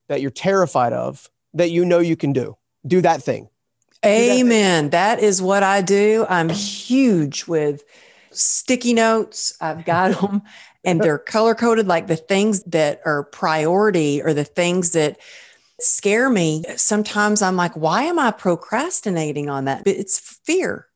that 0.07 0.21
you're 0.21 0.31
terrified 0.31 0.93
of 0.93 1.29
that 1.55 1.71
you 1.71 1.85
know 1.85 1.99
you 1.99 2.15
can 2.15 2.33
do? 2.33 2.57
Do 2.85 3.01
that 3.01 3.23
thing. 3.23 3.49
Amen. 4.05 4.89
That, 4.89 5.15
thing. 5.15 5.23
that 5.23 5.27
is 5.27 5.41
what 5.41 5.63
I 5.63 5.81
do. 5.81 6.25
I'm 6.29 6.49
huge 6.49 7.47
with 7.47 7.83
sticky 8.31 8.93
notes. 8.93 9.57
I've 9.59 9.85
got 9.85 10.21
them 10.21 10.43
and 10.83 11.01
they're 11.01 11.17
color 11.17 11.55
coded 11.55 11.87
like 11.87 12.07
the 12.07 12.15
things 12.15 12.63
that 12.63 13.01
are 13.05 13.23
priority 13.23 14.21
or 14.21 14.33
the 14.33 14.43
things 14.43 14.91
that 14.91 15.17
scare 15.79 16.29
me. 16.29 16.63
Sometimes 16.75 17.41
I'm 17.41 17.55
like, 17.55 17.75
why 17.75 18.03
am 18.03 18.19
I 18.19 18.31
procrastinating 18.31 19.49
on 19.49 19.65
that? 19.65 19.83
It's 19.85 20.19
fear 20.19 20.87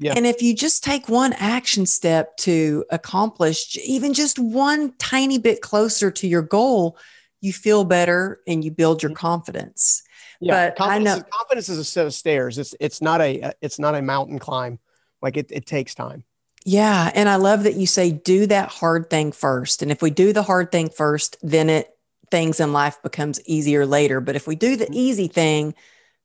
Yeah. 0.00 0.14
And 0.16 0.26
if 0.26 0.42
you 0.42 0.54
just 0.54 0.82
take 0.82 1.08
one 1.08 1.34
action 1.34 1.86
step 1.86 2.36
to 2.38 2.84
accomplish 2.90 3.76
even 3.84 4.14
just 4.14 4.38
one 4.38 4.94
tiny 4.98 5.38
bit 5.38 5.60
closer 5.60 6.10
to 6.10 6.26
your 6.26 6.42
goal, 6.42 6.96
you 7.40 7.52
feel 7.52 7.84
better 7.84 8.40
and 8.46 8.64
you 8.64 8.70
build 8.70 9.02
your 9.02 9.10
mm-hmm. 9.10 9.26
confidence. 9.26 10.02
Yeah, 10.40 10.68
but 10.68 10.76
confidence 10.76 11.08
I 11.08 11.12
know 11.12 11.16
is, 11.18 11.24
confidence 11.30 11.68
is 11.68 11.78
a 11.78 11.84
set 11.84 12.06
of 12.06 12.14
stairs. 12.14 12.58
It's 12.58 12.74
it's 12.80 13.00
not 13.00 13.20
a 13.20 13.52
it's 13.60 13.78
not 13.78 13.94
a 13.94 14.02
mountain 14.02 14.38
climb. 14.38 14.78
Like 15.22 15.36
it, 15.36 15.50
it 15.50 15.66
takes 15.66 15.94
time. 15.94 16.24
Yeah. 16.64 17.10
And 17.14 17.28
I 17.28 17.36
love 17.36 17.64
that 17.64 17.74
you 17.74 17.86
say 17.86 18.10
do 18.10 18.46
that 18.46 18.70
hard 18.70 19.10
thing 19.10 19.32
first. 19.32 19.82
And 19.82 19.90
if 19.90 20.02
we 20.02 20.10
do 20.10 20.32
the 20.32 20.42
hard 20.42 20.72
thing 20.72 20.88
first, 20.88 21.36
then 21.42 21.68
it 21.70 21.90
things 22.30 22.58
in 22.58 22.72
life 22.72 23.02
becomes 23.02 23.40
easier 23.46 23.86
later. 23.86 24.20
But 24.20 24.36
if 24.36 24.46
we 24.46 24.56
do 24.56 24.76
the 24.76 24.86
mm-hmm. 24.86 24.94
easy 24.94 25.28
thing, 25.28 25.74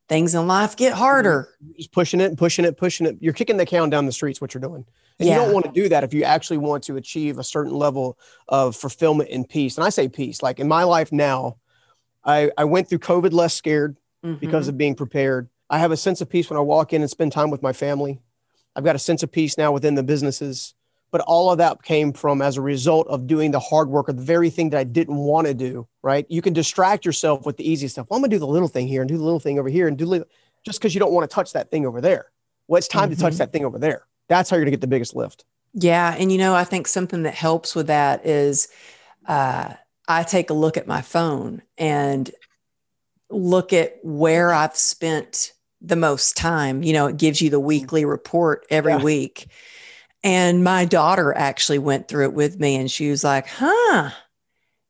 things 0.07 0.33
in 0.33 0.47
life 0.47 0.75
get 0.75 0.93
harder. 0.93 1.49
Just 1.77 1.91
pushing 1.91 2.19
it, 2.19 2.25
and 2.25 2.37
pushing 2.37 2.65
it, 2.65 2.77
pushing 2.77 3.05
it. 3.05 3.17
You're 3.19 3.33
kicking 3.33 3.57
the 3.57 3.65
can 3.65 3.89
down 3.89 4.05
the 4.05 4.11
streets, 4.11 4.41
what 4.41 4.53
you're 4.53 4.61
doing. 4.61 4.85
And 5.19 5.27
yeah. 5.27 5.35
you 5.35 5.41
don't 5.41 5.53
want 5.53 5.65
to 5.65 5.71
do 5.71 5.89
that 5.89 6.03
if 6.03 6.13
you 6.13 6.23
actually 6.23 6.57
want 6.57 6.83
to 6.85 6.95
achieve 6.95 7.37
a 7.37 7.43
certain 7.43 7.73
level 7.73 8.17
of 8.47 8.75
fulfillment 8.75 9.29
and 9.31 9.47
peace. 9.47 9.77
And 9.77 9.85
I 9.85 9.89
say 9.89 10.07
peace, 10.07 10.41
like 10.41 10.59
in 10.59 10.67
my 10.67 10.83
life 10.83 11.11
now, 11.11 11.57
I, 12.23 12.51
I 12.58 12.65
went 12.65 12.89
through 12.89 12.99
COVID 12.99 13.34
less 13.34 13.53
scared 13.53 13.97
mm-hmm. 14.23 14.39
because 14.39 14.67
of 14.67 14.77
being 14.77 14.95
prepared. 14.95 15.49
I 15.69 15.79
have 15.79 15.91
a 15.91 15.97
sense 15.97 16.21
of 16.21 16.29
peace 16.29 16.49
when 16.49 16.58
I 16.58 16.62
walk 16.62 16.93
in 16.93 17.01
and 17.01 17.10
spend 17.10 17.32
time 17.32 17.49
with 17.49 17.62
my 17.62 17.73
family. 17.73 18.19
I've 18.75 18.84
got 18.84 18.95
a 18.95 18.99
sense 18.99 19.23
of 19.23 19.32
peace 19.32 19.58
now 19.58 19.71
within 19.71 19.95
the 19.95 20.03
businesses. 20.03 20.73
But 21.12 21.21
all 21.21 21.51
of 21.51 21.58
that 21.58 21.82
came 21.82 22.13
from 22.13 22.39
as 22.39 22.55
a 22.58 22.62
result 22.62 23.08
of 23.08 23.25
doing 23.25 23.49
the 23.49 23.60
hard 23.60 23.89
work 23.89 24.10
of 24.10 24.17
the 24.17 24.21
very 24.21 24.51
thing 24.51 24.69
that 24.69 24.79
I 24.79 24.84
didn't 24.84 25.15
want 25.15 25.47
to 25.47 25.55
do, 25.55 25.88
right? 26.03 26.23
You 26.29 26.43
can 26.43 26.53
distract 26.53 27.03
yourself 27.03 27.47
with 27.47 27.58
the 27.58 27.67
easy 27.67 27.88
stuff. 27.88 28.05
Well, 28.10 28.17
I'm 28.17 28.21
going 28.21 28.29
to 28.29 28.36
do 28.36 28.39
the 28.39 28.45
little 28.45 28.67
thing 28.67 28.88
here 28.88 29.01
and 29.01 29.10
do 29.10 29.17
the 29.17 29.23
little 29.23 29.39
thing 29.39 29.58
over 29.58 29.69
here 29.69 29.88
and 29.88 29.97
do 29.97 30.05
little, 30.05 30.27
just 30.63 30.79
because 30.79 30.93
you 30.93 30.99
don't 30.99 31.12
want 31.12 31.27
to 31.27 31.34
touch 31.34 31.53
that 31.53 31.71
thing 31.71 31.88
over 31.88 31.99
there. 31.99 32.27
Well, 32.67 32.77
it's 32.77 32.88
time 32.88 33.05
mm-hmm. 33.05 33.15
to 33.15 33.21
touch 33.21 33.34
mm-hmm. 33.34 33.38
that 33.39 33.51
thing 33.51 33.65
over 33.65 33.79
there. 33.79 34.05
That's 34.27 34.51
how 34.51 34.58
you're 34.58 34.65
going 34.65 34.71
to 34.71 34.77
get 34.77 34.82
the 34.82 34.88
biggest 34.88 35.15
lift. 35.15 35.45
Yeah. 35.73 36.15
And, 36.15 36.32
you 36.32 36.38
know, 36.38 36.53
I 36.53 36.63
think 36.63 36.88
something 36.88 37.23
that 37.23 37.34
helps 37.34 37.73
with 37.73 37.88
that 37.88 38.23
is 38.23 38.67
uh, 39.25 39.73
I 40.09 40.23
take 40.23 40.49
a 40.49 40.55
look 40.55 40.75
at 40.75 40.87
my 40.87 41.01
phone 41.01 41.61
and 41.77 42.29
look 43.29 43.71
at 43.73 43.99
where 44.03 44.51
I've 44.51 44.75
spent 44.75 45.53
the 45.81 45.95
most 45.95 46.35
time. 46.35 46.81
You 46.81 46.93
know, 46.93 47.05
it 47.05 47.17
gives 47.17 47.41
you 47.41 47.51
the 47.51 47.59
weekly 47.59 48.03
report 48.05 48.65
every 48.71 48.93
yeah. 48.93 49.03
week. 49.03 49.47
And 50.23 50.63
my 50.63 50.83
daughter 50.85 51.33
actually 51.33 51.77
went 51.77 52.07
through 52.07 52.25
it 52.25 52.33
with 52.33 52.59
me 52.59 52.75
and 52.75 52.91
she 52.91 53.09
was 53.11 53.23
like, 53.23 53.47
huh, 53.47 54.09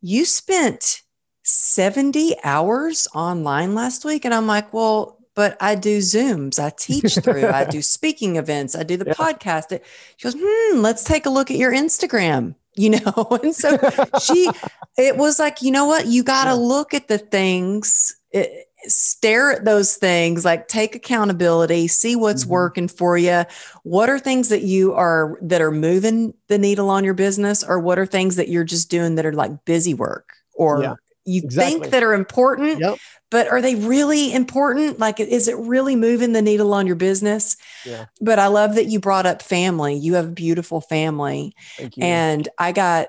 you 0.02 0.24
spent 0.24 1.02
70 1.44 2.36
hours 2.44 3.08
online 3.14 3.76
last 3.76 4.06
week. 4.06 4.24
And 4.24 4.34
I'm 4.34 4.48
like, 4.48 4.74
well, 4.74 5.20
but 5.36 5.58
I 5.62 5.76
do 5.76 6.00
Zooms, 6.00 6.60
I 6.60 6.72
teach 6.72 7.16
through, 7.16 7.48
I 7.48 7.66
do 7.66 7.82
speaking 7.84 8.38
events, 8.38 8.76
I 8.76 8.84
do 8.84 8.98
the 8.98 9.06
yeah. 9.06 9.14
podcast. 9.14 9.80
She 10.18 10.24
goes, 10.24 10.36
hmm, 10.38 10.80
let's 10.80 11.04
take 11.04 11.26
a 11.26 11.30
look 11.30 11.52
at 11.52 11.58
your 11.58 11.72
Instagram, 11.72 12.56
you 12.80 12.92
know? 12.92 13.28
And 13.44 13.56
so 13.56 13.78
she, 14.22 14.50
it 14.98 15.18
was 15.18 15.40
like, 15.40 15.62
you 15.62 15.72
know 15.72 15.86
what? 15.86 16.08
You 16.08 16.24
got 16.24 16.46
to 16.46 16.52
yeah. 16.52 16.56
look 16.56 16.94
at 16.94 17.08
the 17.08 17.18
things. 17.18 18.16
It, 18.32 18.66
stare 18.86 19.52
at 19.52 19.66
those 19.66 19.98
things 19.98 20.46
like 20.46 20.70
take 20.70 20.96
accountability 20.96 21.86
see 21.86 22.16
what's 22.16 22.44
mm-hmm. 22.44 22.54
working 22.54 22.88
for 22.88 23.18
you 23.18 23.44
what 23.84 24.10
are 24.10 24.18
things 24.18 24.48
that 24.48 24.62
you 24.62 24.94
are 24.94 25.38
that 25.42 25.62
are 25.62 25.70
moving 25.70 26.34
the 26.48 26.58
needle 26.58 26.90
on 26.90 27.04
your 27.04 27.14
business 27.14 27.62
or 27.62 27.78
what 27.78 28.00
are 28.00 28.06
things 28.06 28.38
that 28.38 28.48
you're 28.48 28.64
just 28.64 28.90
doing 28.90 29.16
that 29.16 29.26
are 29.26 29.34
like 29.34 29.66
busy 29.66 29.94
work 29.94 30.32
or 30.54 30.82
yeah, 30.82 30.96
you 31.30 31.42
exactly. 31.44 31.80
think 31.80 31.92
that 31.92 32.04
are 32.04 32.14
important 32.14 32.80
yep. 32.80 32.98
but 33.30 33.48
are 33.48 33.62
they 33.62 33.76
really 33.76 34.34
important 34.34 35.00
like 35.00 35.20
is 35.20 35.48
it 35.48 35.58
really 35.58 35.96
moving 35.96 36.34
the 36.34 36.42
needle 36.42 36.74
on 36.74 36.88
your 36.88 36.96
business 36.96 37.58
yeah. 37.86 38.06
but 38.22 38.40
i 38.40 38.48
love 38.48 38.76
that 38.76 38.86
you 38.86 39.00
brought 39.00 39.26
up 39.26 39.42
family 39.42 39.96
you 39.96 40.16
have 40.16 40.26
a 40.26 40.32
beautiful 40.32 40.82
family 40.82 41.54
and 42.00 42.50
i 42.58 42.72
got 42.72 43.08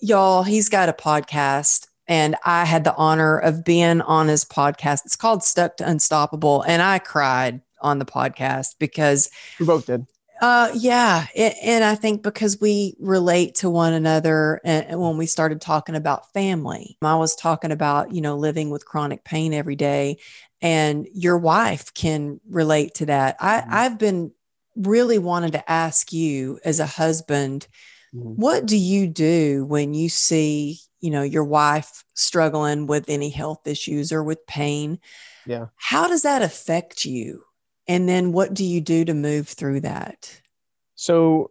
y'all 0.00 0.42
he's 0.42 0.68
got 0.68 0.88
a 0.88 0.92
podcast 0.92 1.86
and 2.08 2.36
I 2.44 2.64
had 2.64 2.84
the 2.84 2.94
honor 2.94 3.36
of 3.38 3.64
being 3.64 4.00
on 4.00 4.28
his 4.28 4.44
podcast. 4.44 5.04
It's 5.04 5.16
called 5.16 5.42
Stuck 5.42 5.76
to 5.78 5.88
Unstoppable. 5.88 6.62
And 6.62 6.80
I 6.80 6.98
cried 6.98 7.62
on 7.80 7.98
the 7.98 8.04
podcast 8.04 8.76
because 8.78 9.28
we 9.58 9.66
both 9.66 9.86
did. 9.86 10.06
Uh, 10.40 10.70
yeah. 10.74 11.26
It, 11.34 11.54
and 11.62 11.82
I 11.82 11.94
think 11.94 12.22
because 12.22 12.60
we 12.60 12.94
relate 12.98 13.56
to 13.56 13.70
one 13.70 13.92
another 13.92 14.60
and 14.64 15.00
when 15.00 15.16
we 15.16 15.26
started 15.26 15.60
talking 15.60 15.94
about 15.94 16.32
family, 16.32 16.98
I 17.00 17.16
was 17.16 17.34
talking 17.34 17.72
about, 17.72 18.12
you 18.12 18.20
know, 18.20 18.36
living 18.36 18.70
with 18.70 18.84
chronic 18.84 19.24
pain 19.24 19.54
every 19.54 19.76
day 19.76 20.18
and 20.60 21.06
your 21.12 21.38
wife 21.38 21.94
can 21.94 22.40
relate 22.48 22.94
to 22.94 23.06
that. 23.06 23.36
I, 23.40 23.60
mm-hmm. 23.60 23.70
I've 23.72 23.98
been 23.98 24.32
really 24.76 25.18
wanted 25.18 25.52
to 25.52 25.70
ask 25.70 26.12
you 26.12 26.58
as 26.64 26.80
a 26.80 26.86
husband, 26.86 27.66
mm-hmm. 28.14 28.34
what 28.40 28.66
do 28.66 28.76
you 28.76 29.06
do 29.06 29.64
when 29.64 29.94
you 29.94 30.08
see 30.08 30.80
you 31.00 31.10
know 31.10 31.22
your 31.22 31.44
wife 31.44 32.04
struggling 32.14 32.86
with 32.86 33.04
any 33.08 33.30
health 33.30 33.66
issues 33.66 34.12
or 34.12 34.24
with 34.24 34.46
pain 34.46 34.98
yeah 35.46 35.66
how 35.76 36.08
does 36.08 36.22
that 36.22 36.42
affect 36.42 37.04
you 37.04 37.44
and 37.88 38.08
then 38.08 38.32
what 38.32 38.54
do 38.54 38.64
you 38.64 38.80
do 38.80 39.04
to 39.04 39.14
move 39.14 39.48
through 39.48 39.80
that 39.80 40.40
so 40.94 41.50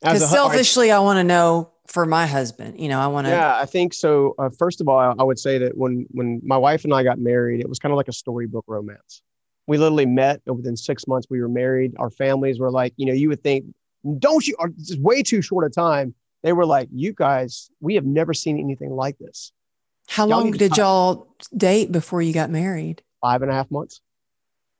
because 0.00 0.28
selfishly 0.30 0.90
I, 0.90 0.96
I 0.96 1.00
want 1.00 1.18
to 1.18 1.24
know 1.24 1.72
for 1.86 2.06
my 2.06 2.26
husband 2.26 2.78
you 2.80 2.88
know 2.88 3.00
i 3.00 3.06
want 3.06 3.26
to 3.26 3.32
yeah 3.32 3.56
i 3.56 3.66
think 3.66 3.92
so 3.92 4.34
uh, 4.38 4.50
first 4.58 4.80
of 4.80 4.88
all 4.88 4.98
I, 4.98 5.14
I 5.18 5.22
would 5.22 5.38
say 5.38 5.58
that 5.58 5.76
when 5.76 6.06
when 6.10 6.40
my 6.44 6.56
wife 6.56 6.84
and 6.84 6.94
i 6.94 7.02
got 7.02 7.18
married 7.18 7.60
it 7.60 7.68
was 7.68 7.78
kind 7.78 7.92
of 7.92 7.96
like 7.96 8.08
a 8.08 8.12
storybook 8.12 8.64
romance 8.68 9.22
we 9.66 9.76
literally 9.78 10.06
met 10.06 10.40
and 10.46 10.56
within 10.56 10.76
six 10.76 11.06
months 11.06 11.26
we 11.30 11.40
were 11.40 11.48
married 11.48 11.94
our 11.98 12.10
families 12.10 12.58
were 12.58 12.70
like 12.70 12.92
you 12.96 13.06
know 13.06 13.12
you 13.12 13.28
would 13.28 13.42
think 13.42 13.64
don't 14.18 14.46
you 14.46 14.56
it's 14.78 14.96
way 14.96 15.22
too 15.22 15.42
short 15.42 15.66
a 15.66 15.70
time 15.70 16.14
they 16.42 16.52
were 16.52 16.66
like, 16.66 16.88
"You 16.92 17.12
guys, 17.12 17.70
we 17.80 17.94
have 17.96 18.04
never 18.04 18.32
seen 18.34 18.58
anything 18.58 18.90
like 18.90 19.18
this." 19.18 19.52
How 20.08 20.26
y'all 20.26 20.40
long 20.40 20.50
did 20.52 20.76
y'all 20.76 21.34
date 21.56 21.92
before 21.92 22.22
you 22.22 22.32
got 22.32 22.50
married? 22.50 23.02
Five 23.20 23.42
and 23.42 23.50
a 23.50 23.54
half 23.54 23.70
months. 23.70 24.00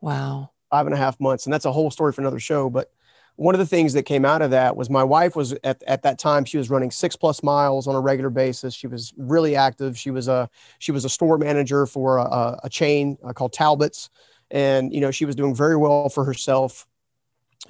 Wow. 0.01 0.51
Five 0.71 0.87
and 0.87 0.95
a 0.95 0.99
half 0.99 1.19
months, 1.21 1.47
and 1.47 1.53
that's 1.53 1.65
a 1.65 1.73
whole 1.73 1.91
story 1.91 2.13
for 2.13 2.21
another 2.21 2.41
show. 2.41 2.71
But 2.71 2.91
one 3.37 3.55
of 3.55 3.59
the 3.59 3.67
things 3.67 3.93
that 3.95 4.03
came 4.03 4.25
out 4.25 4.43
of 4.43 4.51
that 4.51 4.77
was 4.77 4.91
my 4.91 5.03
wife 5.03 5.35
was 5.35 5.53
at, 5.65 5.83
at 5.87 6.03
that 6.03 6.19
time 6.19 6.45
she 6.45 6.59
was 6.59 6.69
running 6.69 6.91
six 6.91 7.17
plus 7.17 7.43
miles 7.43 7.87
on 7.87 7.95
a 7.95 8.01
regular 8.01 8.29
basis 8.29 8.75
she 8.75 8.87
was 8.87 9.15
really 9.17 9.57
active 9.57 9.97
she 9.97 10.11
was 10.11 10.29
a 10.29 10.51
she 10.79 10.93
was 10.93 11.07
a 11.07 11.09
store 11.09 11.39
manager 11.39 11.87
for 11.87 12.19
a, 12.19 12.61
a 12.65 12.69
chain 12.69 13.17
uh, 13.25 13.33
called 13.33 13.55
Talbots 13.55 14.11
and 14.51 14.93
you 14.93 15.01
know 15.01 15.11
she 15.11 15.25
was 15.25 15.35
doing 15.35 15.55
very 15.55 15.77
well 15.77 16.11
for 16.11 16.25
herself 16.27 16.87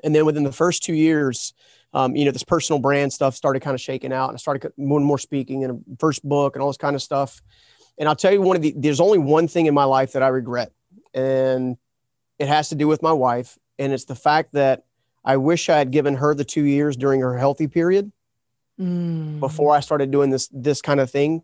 and 0.02 0.12
then 0.12 0.26
within 0.26 0.42
the 0.42 0.50
first 0.50 0.82
two 0.82 0.94
years 0.94 1.54
um, 1.92 2.14
you 2.14 2.24
know, 2.24 2.30
this 2.30 2.44
personal 2.44 2.78
brand 2.78 3.12
stuff 3.12 3.34
started 3.34 3.60
kind 3.60 3.74
of 3.74 3.80
shaking 3.80 4.12
out 4.12 4.28
and 4.28 4.36
I 4.36 4.38
started 4.38 4.72
more 4.76 4.98
and 4.98 5.06
more 5.06 5.18
speaking 5.18 5.64
and 5.64 5.72
a 5.72 5.96
first 5.98 6.26
book 6.26 6.54
and 6.54 6.62
all 6.62 6.68
this 6.68 6.76
kind 6.76 6.94
of 6.94 7.02
stuff. 7.02 7.42
And 7.98 8.08
I'll 8.08 8.16
tell 8.16 8.32
you 8.32 8.40
one 8.40 8.56
of 8.56 8.62
the, 8.62 8.74
there's 8.76 9.00
only 9.00 9.18
one 9.18 9.48
thing 9.48 9.66
in 9.66 9.74
my 9.74 9.84
life 9.84 10.12
that 10.12 10.22
I 10.22 10.28
regret 10.28 10.72
and 11.12 11.76
it 12.40 12.48
has 12.48 12.70
to 12.70 12.74
do 12.74 12.88
with 12.88 13.02
my 13.02 13.12
wife. 13.12 13.58
And 13.78 13.92
it's 13.92 14.06
the 14.06 14.16
fact 14.16 14.52
that 14.54 14.84
I 15.24 15.36
wish 15.36 15.68
I 15.68 15.78
had 15.78 15.92
given 15.92 16.16
her 16.16 16.34
the 16.34 16.44
two 16.44 16.64
years 16.64 16.96
during 16.96 17.20
her 17.20 17.36
healthy 17.36 17.68
period 17.68 18.10
mm. 18.80 19.38
before 19.38 19.76
I 19.76 19.80
started 19.80 20.10
doing 20.10 20.30
this, 20.30 20.48
this 20.48 20.82
kind 20.82 20.98
of 20.98 21.10
thing 21.10 21.42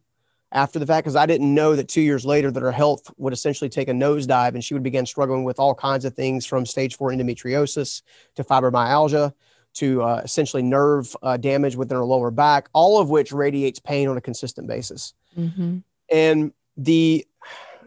after 0.52 0.78
the 0.78 0.87
fact 0.87 1.04
because 1.04 1.16
I 1.16 1.26
didn't 1.26 1.54
know 1.54 1.76
that 1.76 1.88
two 1.88 2.00
years 2.00 2.24
later 2.24 2.50
that 2.50 2.62
her 2.62 2.72
health 2.72 3.12
would 3.18 3.32
essentially 3.32 3.68
take 3.68 3.88
a 3.88 3.92
nosedive 3.92 4.54
and 4.54 4.64
she 4.64 4.74
would 4.74 4.82
begin 4.82 5.04
struggling 5.04 5.44
with 5.44 5.59
all 5.59 5.74
kinds 5.74 6.04
of 6.04 6.14
things 6.14 6.46
from 6.46 6.64
stage 6.64 6.96
four 6.96 7.11
endometriosis 7.11 8.02
to 8.37 8.44
fibromyalgia 8.44 9.35
to 9.74 10.02
uh, 10.02 10.22
essentially 10.24 10.62
nerve 10.62 11.14
uh, 11.22 11.37
damage 11.37 11.76
within 11.76 11.98
her 11.98 12.04
lower 12.04 12.30
back, 12.30 12.70
all 12.72 12.98
of 12.98 13.11
which 13.11 13.30
radiates 13.32 13.78
pain 13.78 14.09
on 14.09 14.16
a 14.16 14.20
consistent 14.22 14.66
basis. 14.66 15.12
Mm-hmm. 15.38 15.78
And 16.11 16.53
the 16.78 17.26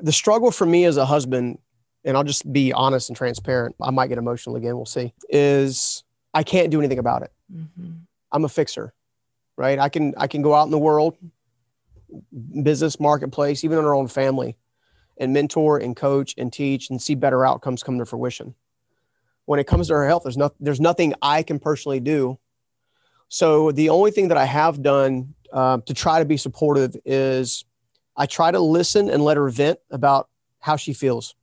the 0.01 0.11
struggle 0.11 0.51
for 0.51 0.65
me 0.65 0.85
as 0.85 0.97
a 0.97 1.05
husband, 1.05 1.57
and 2.03 2.15
I'll 2.15 2.23
just 2.23 2.51
be 2.51 2.73
honest 2.73 3.09
and 3.09 3.17
transparent. 3.17 3.75
I 3.81 3.91
might 3.91 4.07
get 4.07 4.17
emotional 4.17 4.55
again. 4.55 4.75
We'll 4.75 4.85
see. 4.85 5.13
Is 5.29 6.03
I 6.33 6.43
can't 6.43 6.69
do 6.69 6.79
anything 6.79 6.99
about 6.99 7.23
it. 7.23 7.31
Mm-hmm. 7.53 7.91
I'm 8.31 8.45
a 8.45 8.49
fixer, 8.49 8.93
right? 9.57 9.79
I 9.79 9.89
can 9.89 10.13
I 10.17 10.27
can 10.27 10.41
go 10.41 10.53
out 10.53 10.65
in 10.65 10.71
the 10.71 10.79
world, 10.79 11.17
business, 12.63 12.99
marketplace, 12.99 13.63
even 13.63 13.77
in 13.77 13.85
our 13.85 13.95
own 13.95 14.07
family, 14.07 14.57
and 15.17 15.33
mentor 15.33 15.77
and 15.77 15.95
coach 15.95 16.35
and 16.37 16.53
teach 16.53 16.89
and 16.89 17.01
see 17.01 17.15
better 17.15 17.45
outcomes 17.45 17.83
come 17.83 17.97
to 17.99 18.05
fruition 18.05 18.55
when 19.49 19.59
it 19.59 19.65
comes 19.65 19.87
to 19.87 19.95
her 19.95 20.05
health, 20.05 20.21
there's 20.21 20.37
not 20.37 20.53
there's 20.59 20.79
nothing 20.79 21.15
I 21.23 21.41
can 21.41 21.57
personally 21.57 21.99
do. 21.99 22.37
So 23.29 23.71
the 23.71 23.89
only 23.89 24.11
thing 24.11 24.27
that 24.27 24.37
I 24.37 24.45
have 24.45 24.83
done 24.83 25.33
uh, 25.51 25.79
to 25.87 25.93
try 25.95 26.19
to 26.19 26.25
be 26.25 26.37
supportive 26.37 26.95
is 27.03 27.65
I 28.15 28.27
try 28.27 28.51
to 28.51 28.59
listen 28.59 29.09
and 29.09 29.23
let 29.23 29.37
her 29.37 29.49
vent 29.49 29.79
about 29.89 30.29
how 30.59 30.75
she 30.75 30.93
feels. 30.93 31.33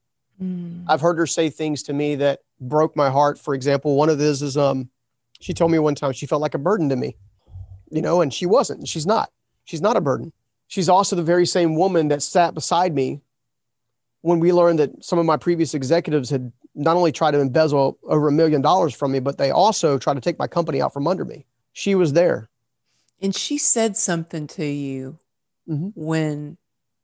Mm. 0.43 0.84
I've 0.89 1.01
heard 1.01 1.18
her 1.18 1.26
say 1.26 1.51
things 1.51 1.82
to 1.84 1.93
me 1.93 2.14
that 2.16 2.41
broke 2.61 2.97
my 2.97 3.11
heart. 3.11 3.39
For 3.39 3.55
example, 3.55 3.97
one 3.97 4.09
of 4.09 4.18
these 4.18 4.43
is 4.43 4.57
um, 4.57 4.91
she 5.41 5.55
told 5.55 5.70
me 5.70 5.78
one 5.78 5.95
time 5.95 6.12
she 6.12 6.26
felt 6.26 6.43
like 6.43 6.55
a 6.55 6.59
burden 6.59 6.89
to 6.89 6.97
me, 6.97 7.16
you 7.91 8.03
know, 8.03 8.20
and 8.20 8.32
she 8.32 8.47
wasn't. 8.47 8.89
She's 8.89 9.07
not. 9.07 9.30
She's 9.64 9.80
not 9.80 9.97
a 9.97 10.01
burden. 10.01 10.32
She's 10.68 10.89
also 10.89 11.16
the 11.16 11.22
very 11.22 11.47
same 11.47 11.76
woman 11.76 12.09
that 12.09 12.22
sat 12.22 12.55
beside 12.55 12.95
me 12.95 13.20
when 14.22 14.41
we 14.41 14.53
learned 14.53 14.78
that 14.80 15.05
some 15.05 15.18
of 15.18 15.26
my 15.26 15.37
previous 15.37 15.74
executives 15.74 16.30
had 16.30 16.53
not 16.74 16.97
only 16.97 17.12
tried 17.12 17.30
to 17.30 17.41
embezzle 17.41 17.99
over 18.05 18.28
a 18.28 18.32
million 18.32 18.61
dollars 18.61 18.95
from 18.95 19.12
me, 19.12 19.20
but 19.20 19.39
they 19.39 19.51
also 19.51 19.99
tried 19.99 20.14
to 20.14 20.20
take 20.20 20.39
my 20.39 20.47
company 20.47 20.82
out 20.82 20.93
from 20.93 21.07
under 21.07 21.24
me. 21.24 21.47
She 21.72 21.95
was 21.95 22.12
there. 22.12 22.49
And 23.22 23.34
she 23.34 23.57
said 23.57 23.97
something 23.97 24.47
to 24.49 24.64
you 24.64 25.18
mm-hmm. 25.68 25.89
when 25.95 26.59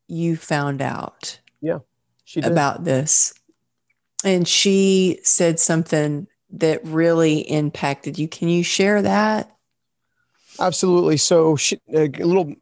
you 0.08 0.36
found 0.36 0.82
out. 0.82 1.40
Yeah. 1.60 1.78
About 2.36 2.84
this. 2.84 3.34
And 4.24 4.46
she 4.46 5.18
said 5.22 5.58
something 5.58 6.28
that 6.50 6.80
really 6.84 7.40
impacted 7.40 8.18
you. 8.18 8.28
Can 8.28 8.48
you 8.48 8.62
share 8.62 9.02
that? 9.02 9.50
Absolutely. 10.60 11.16
So, 11.16 11.56
she, 11.56 11.78
a 11.92 12.08
little 12.08 12.54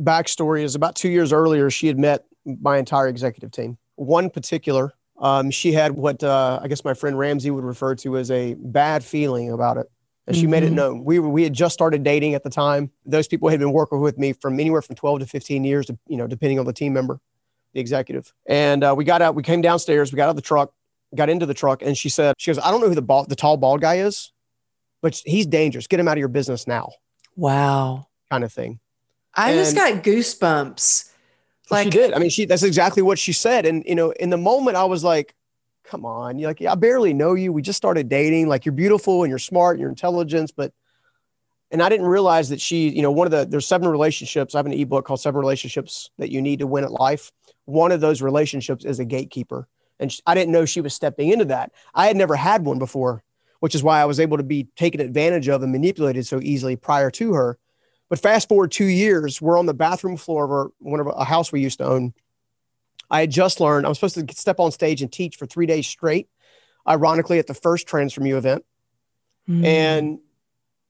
backstory 0.00 0.62
is 0.62 0.74
about 0.74 0.96
two 0.96 1.08
years 1.08 1.32
earlier, 1.32 1.70
she 1.70 1.86
had 1.86 1.98
met 1.98 2.24
my 2.44 2.78
entire 2.78 3.08
executive 3.08 3.50
team. 3.50 3.78
One 3.96 4.30
particular, 4.30 4.92
um, 5.18 5.50
she 5.50 5.72
had 5.72 5.92
what 5.92 6.22
uh, 6.22 6.60
I 6.62 6.68
guess 6.68 6.84
my 6.84 6.94
friend 6.94 7.18
Ramsey 7.18 7.50
would 7.50 7.64
refer 7.64 7.94
to 7.96 8.16
as 8.16 8.30
a 8.30 8.54
bad 8.54 9.04
feeling 9.04 9.50
about 9.50 9.76
it. 9.76 9.86
And 10.26 10.36
she 10.36 10.42
mm-hmm. 10.42 10.50
made 10.50 10.62
it 10.62 10.66
mm-hmm. 10.66 10.74
known. 10.74 11.04
We 11.04 11.18
were, 11.18 11.28
we 11.28 11.42
had 11.42 11.54
just 11.54 11.72
started 11.72 12.02
dating 12.04 12.34
at 12.34 12.42
the 12.42 12.50
time. 12.50 12.90
Those 13.06 13.26
people 13.26 13.48
had 13.48 13.58
been 13.58 13.72
working 13.72 14.00
with 14.00 14.18
me 14.18 14.34
from 14.34 14.60
anywhere 14.60 14.82
from 14.82 14.94
12 14.94 15.20
to 15.20 15.26
15 15.26 15.64
years, 15.64 15.90
you 16.06 16.16
know, 16.18 16.26
depending 16.26 16.58
on 16.58 16.66
the 16.66 16.72
team 16.72 16.92
member, 16.92 17.18
the 17.74 17.80
executive. 17.80 18.32
And 18.46 18.82
uh, 18.84 18.94
we 18.96 19.04
got 19.04 19.22
out, 19.22 19.34
we 19.34 19.42
came 19.42 19.60
downstairs, 19.60 20.12
we 20.12 20.16
got 20.16 20.24
out 20.24 20.30
of 20.30 20.36
the 20.36 20.42
truck, 20.42 20.72
got 21.14 21.28
into 21.28 21.46
the 21.46 21.54
truck, 21.54 21.82
and 21.82 21.96
she 21.96 22.08
said, 22.08 22.34
she 22.38 22.50
goes, 22.50 22.58
I 22.58 22.70
don't 22.70 22.80
know 22.80 22.88
who 22.88 22.94
the 22.94 23.02
bald, 23.02 23.28
the 23.28 23.36
tall 23.36 23.56
bald 23.56 23.80
guy 23.80 23.98
is, 23.98 24.32
but 25.02 25.20
he's 25.24 25.46
dangerous. 25.46 25.86
Get 25.86 26.00
him 26.00 26.08
out 26.08 26.12
of 26.12 26.18
your 26.18 26.28
business 26.28 26.66
now. 26.66 26.90
Wow. 27.36 28.06
Kind 28.30 28.44
of 28.44 28.52
thing. 28.52 28.80
I 29.34 29.50
and 29.50 29.58
just 29.58 29.76
got 29.76 30.02
goosebumps. 30.02 31.12
Like 31.70 31.84
she 31.84 31.90
did. 31.90 32.12
I 32.14 32.18
mean, 32.18 32.30
she 32.30 32.44
that's 32.44 32.62
exactly 32.62 33.02
what 33.02 33.18
she 33.18 33.32
said. 33.32 33.66
And 33.66 33.84
you 33.86 33.94
know, 33.94 34.10
in 34.10 34.30
the 34.30 34.36
moment, 34.38 34.76
I 34.76 34.84
was 34.84 35.04
like, 35.04 35.34
"Come 35.84 36.04
on, 36.04 36.38
you're 36.38 36.48
like, 36.48 36.60
yeah, 36.60 36.72
I 36.72 36.74
barely 36.74 37.12
know 37.12 37.34
you. 37.34 37.52
We 37.52 37.60
just 37.62 37.76
started 37.76 38.08
dating. 38.08 38.48
Like, 38.48 38.64
you're 38.64 38.72
beautiful 38.72 39.22
and 39.22 39.30
you're 39.30 39.38
smart 39.38 39.76
and 39.76 39.80
you're 39.80 39.90
intelligent, 39.90 40.52
but." 40.56 40.72
And 41.70 41.82
I 41.82 41.88
didn't 41.88 42.06
realize 42.06 42.48
that 42.48 42.60
she, 42.60 42.88
you 42.88 43.02
know, 43.02 43.12
one 43.12 43.26
of 43.26 43.30
the 43.30 43.44
there's 43.44 43.66
seven 43.66 43.88
relationships. 43.88 44.54
I 44.54 44.58
have 44.58 44.66
an 44.66 44.72
ebook 44.72 45.04
called 45.04 45.20
Seven 45.20 45.40
Relationships 45.40 46.10
That 46.18 46.30
You 46.30 46.40
Need 46.40 46.60
to 46.60 46.66
Win 46.66 46.84
at 46.84 46.90
Life. 46.90 47.30
One 47.66 47.92
of 47.92 48.00
those 48.00 48.22
relationships 48.22 48.84
is 48.84 48.98
a 48.98 49.04
gatekeeper, 49.04 49.68
and 50.00 50.10
she, 50.10 50.22
I 50.26 50.34
didn't 50.34 50.52
know 50.52 50.64
she 50.64 50.80
was 50.80 50.94
stepping 50.94 51.28
into 51.28 51.44
that. 51.46 51.72
I 51.94 52.06
had 52.06 52.16
never 52.16 52.36
had 52.36 52.64
one 52.64 52.78
before, 52.78 53.22
which 53.60 53.74
is 53.74 53.82
why 53.82 54.00
I 54.00 54.06
was 54.06 54.18
able 54.18 54.38
to 54.38 54.42
be 54.42 54.68
taken 54.76 55.00
advantage 55.00 55.48
of 55.48 55.62
and 55.62 55.72
manipulated 55.72 56.26
so 56.26 56.40
easily 56.40 56.76
prior 56.76 57.10
to 57.12 57.34
her 57.34 57.58
but 58.08 58.18
fast 58.18 58.48
forward 58.48 58.72
two 58.72 58.86
years, 58.86 59.40
we're 59.40 59.58
on 59.58 59.66
the 59.66 59.74
bathroom 59.74 60.16
floor 60.16 60.44
of 60.44 60.50
our, 60.50 60.70
one 60.78 61.00
of 61.00 61.06
a 61.06 61.24
house 61.24 61.52
we 61.52 61.60
used 61.60 61.78
to 61.78 61.84
own. 61.84 62.14
I 63.10 63.20
had 63.20 63.30
just 63.30 63.60
learned 63.60 63.86
I 63.86 63.88
was 63.88 63.98
supposed 63.98 64.28
to 64.28 64.34
step 64.34 64.60
on 64.60 64.72
stage 64.72 65.02
and 65.02 65.12
teach 65.12 65.36
for 65.36 65.46
three 65.46 65.66
days 65.66 65.86
straight, 65.86 66.28
ironically, 66.86 67.38
at 67.38 67.46
the 67.46 67.54
first 67.54 67.86
Transform 67.86 68.26
You 68.26 68.38
event. 68.38 68.64
Mm. 69.48 69.64
And 69.64 70.18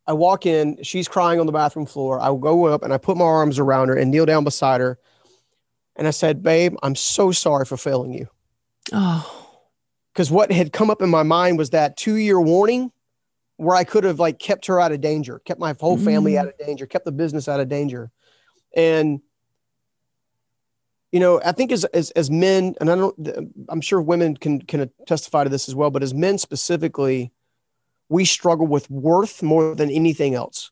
I 0.09 0.14
walk 0.14 0.46
in, 0.46 0.82
she's 0.82 1.06
crying 1.06 1.38
on 1.38 1.44
the 1.44 1.52
bathroom 1.52 1.84
floor. 1.84 2.18
I 2.18 2.28
go 2.28 2.64
up 2.64 2.82
and 2.82 2.94
I 2.94 2.96
put 2.98 3.18
my 3.18 3.26
arms 3.26 3.59
around 3.59 3.88
her 3.88 3.96
and 3.96 4.11
kneel 4.11 4.24
down 4.24 4.42
beside 4.42 4.80
her. 4.80 4.98
And 5.96 6.09
I 6.09 6.12
said, 6.12 6.42
Babe, 6.42 6.74
I'm 6.82 6.94
so 6.94 7.30
sorry 7.30 7.66
for 7.66 7.76
failing 7.76 8.14
you. 8.14 8.26
Oh. 8.90 9.34
Because 10.14 10.30
what 10.30 10.50
had 10.50 10.72
come 10.72 10.88
up 10.88 11.02
in 11.02 11.11
my 11.11 11.24
mind 11.24 11.59
was 11.59 11.70
that 11.70 11.98
two 11.98 12.16
year 12.16 12.40
warning 12.40 12.90
where 13.59 13.76
I 13.76 13.84
could 13.84 14.04
have 14.04 14.18
like 14.18 14.38
kept 14.38 14.66
her 14.66 14.80
out 14.80 14.92
of 14.92 15.02
danger, 15.02 15.40
kept 15.40 15.61
my 15.61 15.74
whole 15.78 15.98
family 15.98 16.32
mm. 16.32 16.38
out 16.38 16.48
of 16.48 16.56
danger, 16.56 16.86
kept 16.86 17.04
the 17.04 17.12
business 17.12 17.46
out 17.46 17.61
of 17.61 17.68
danger. 17.68 18.11
And 18.74 19.20
you 21.12 21.20
know, 21.20 21.40
I 21.44 21.52
think 21.52 21.70
as 21.70 21.84
as 21.86 22.11
as 22.12 22.30
men, 22.30 22.74
and 22.80 22.90
I 22.90 22.94
don't, 22.96 23.64
I'm 23.68 23.80
sure 23.80 24.00
women 24.00 24.36
can 24.36 24.62
can 24.62 24.90
testify 25.06 25.44
to 25.44 25.50
this 25.50 25.68
as 25.68 25.74
well, 25.74 25.90
but 25.90 26.02
as 26.02 26.14
men 26.14 26.38
specifically, 26.38 27.32
we 28.09 28.24
struggle 28.24 28.66
with 28.66 28.90
worth 28.90 29.42
more 29.42 29.74
than 29.74 29.90
anything 29.90 30.34
else. 30.34 30.70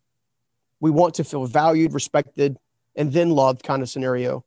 We 0.80 0.91
want 0.91 1.14
to 1.14 1.24
feel 1.24 1.47
valued, 1.47 1.93
respected, 1.93 2.57
and 2.95 3.12
then 3.12 3.30
loved, 3.30 3.62
kind 3.62 3.82
of 3.82 3.89
scenario. 3.89 4.45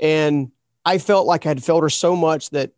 And 0.00 0.52
I 0.84 0.98
felt 0.98 1.26
like 1.26 1.46
I 1.46 1.50
had 1.50 1.64
failed 1.64 1.82
her 1.82 1.90
so 1.90 2.14
much 2.14 2.50
that 2.50 2.72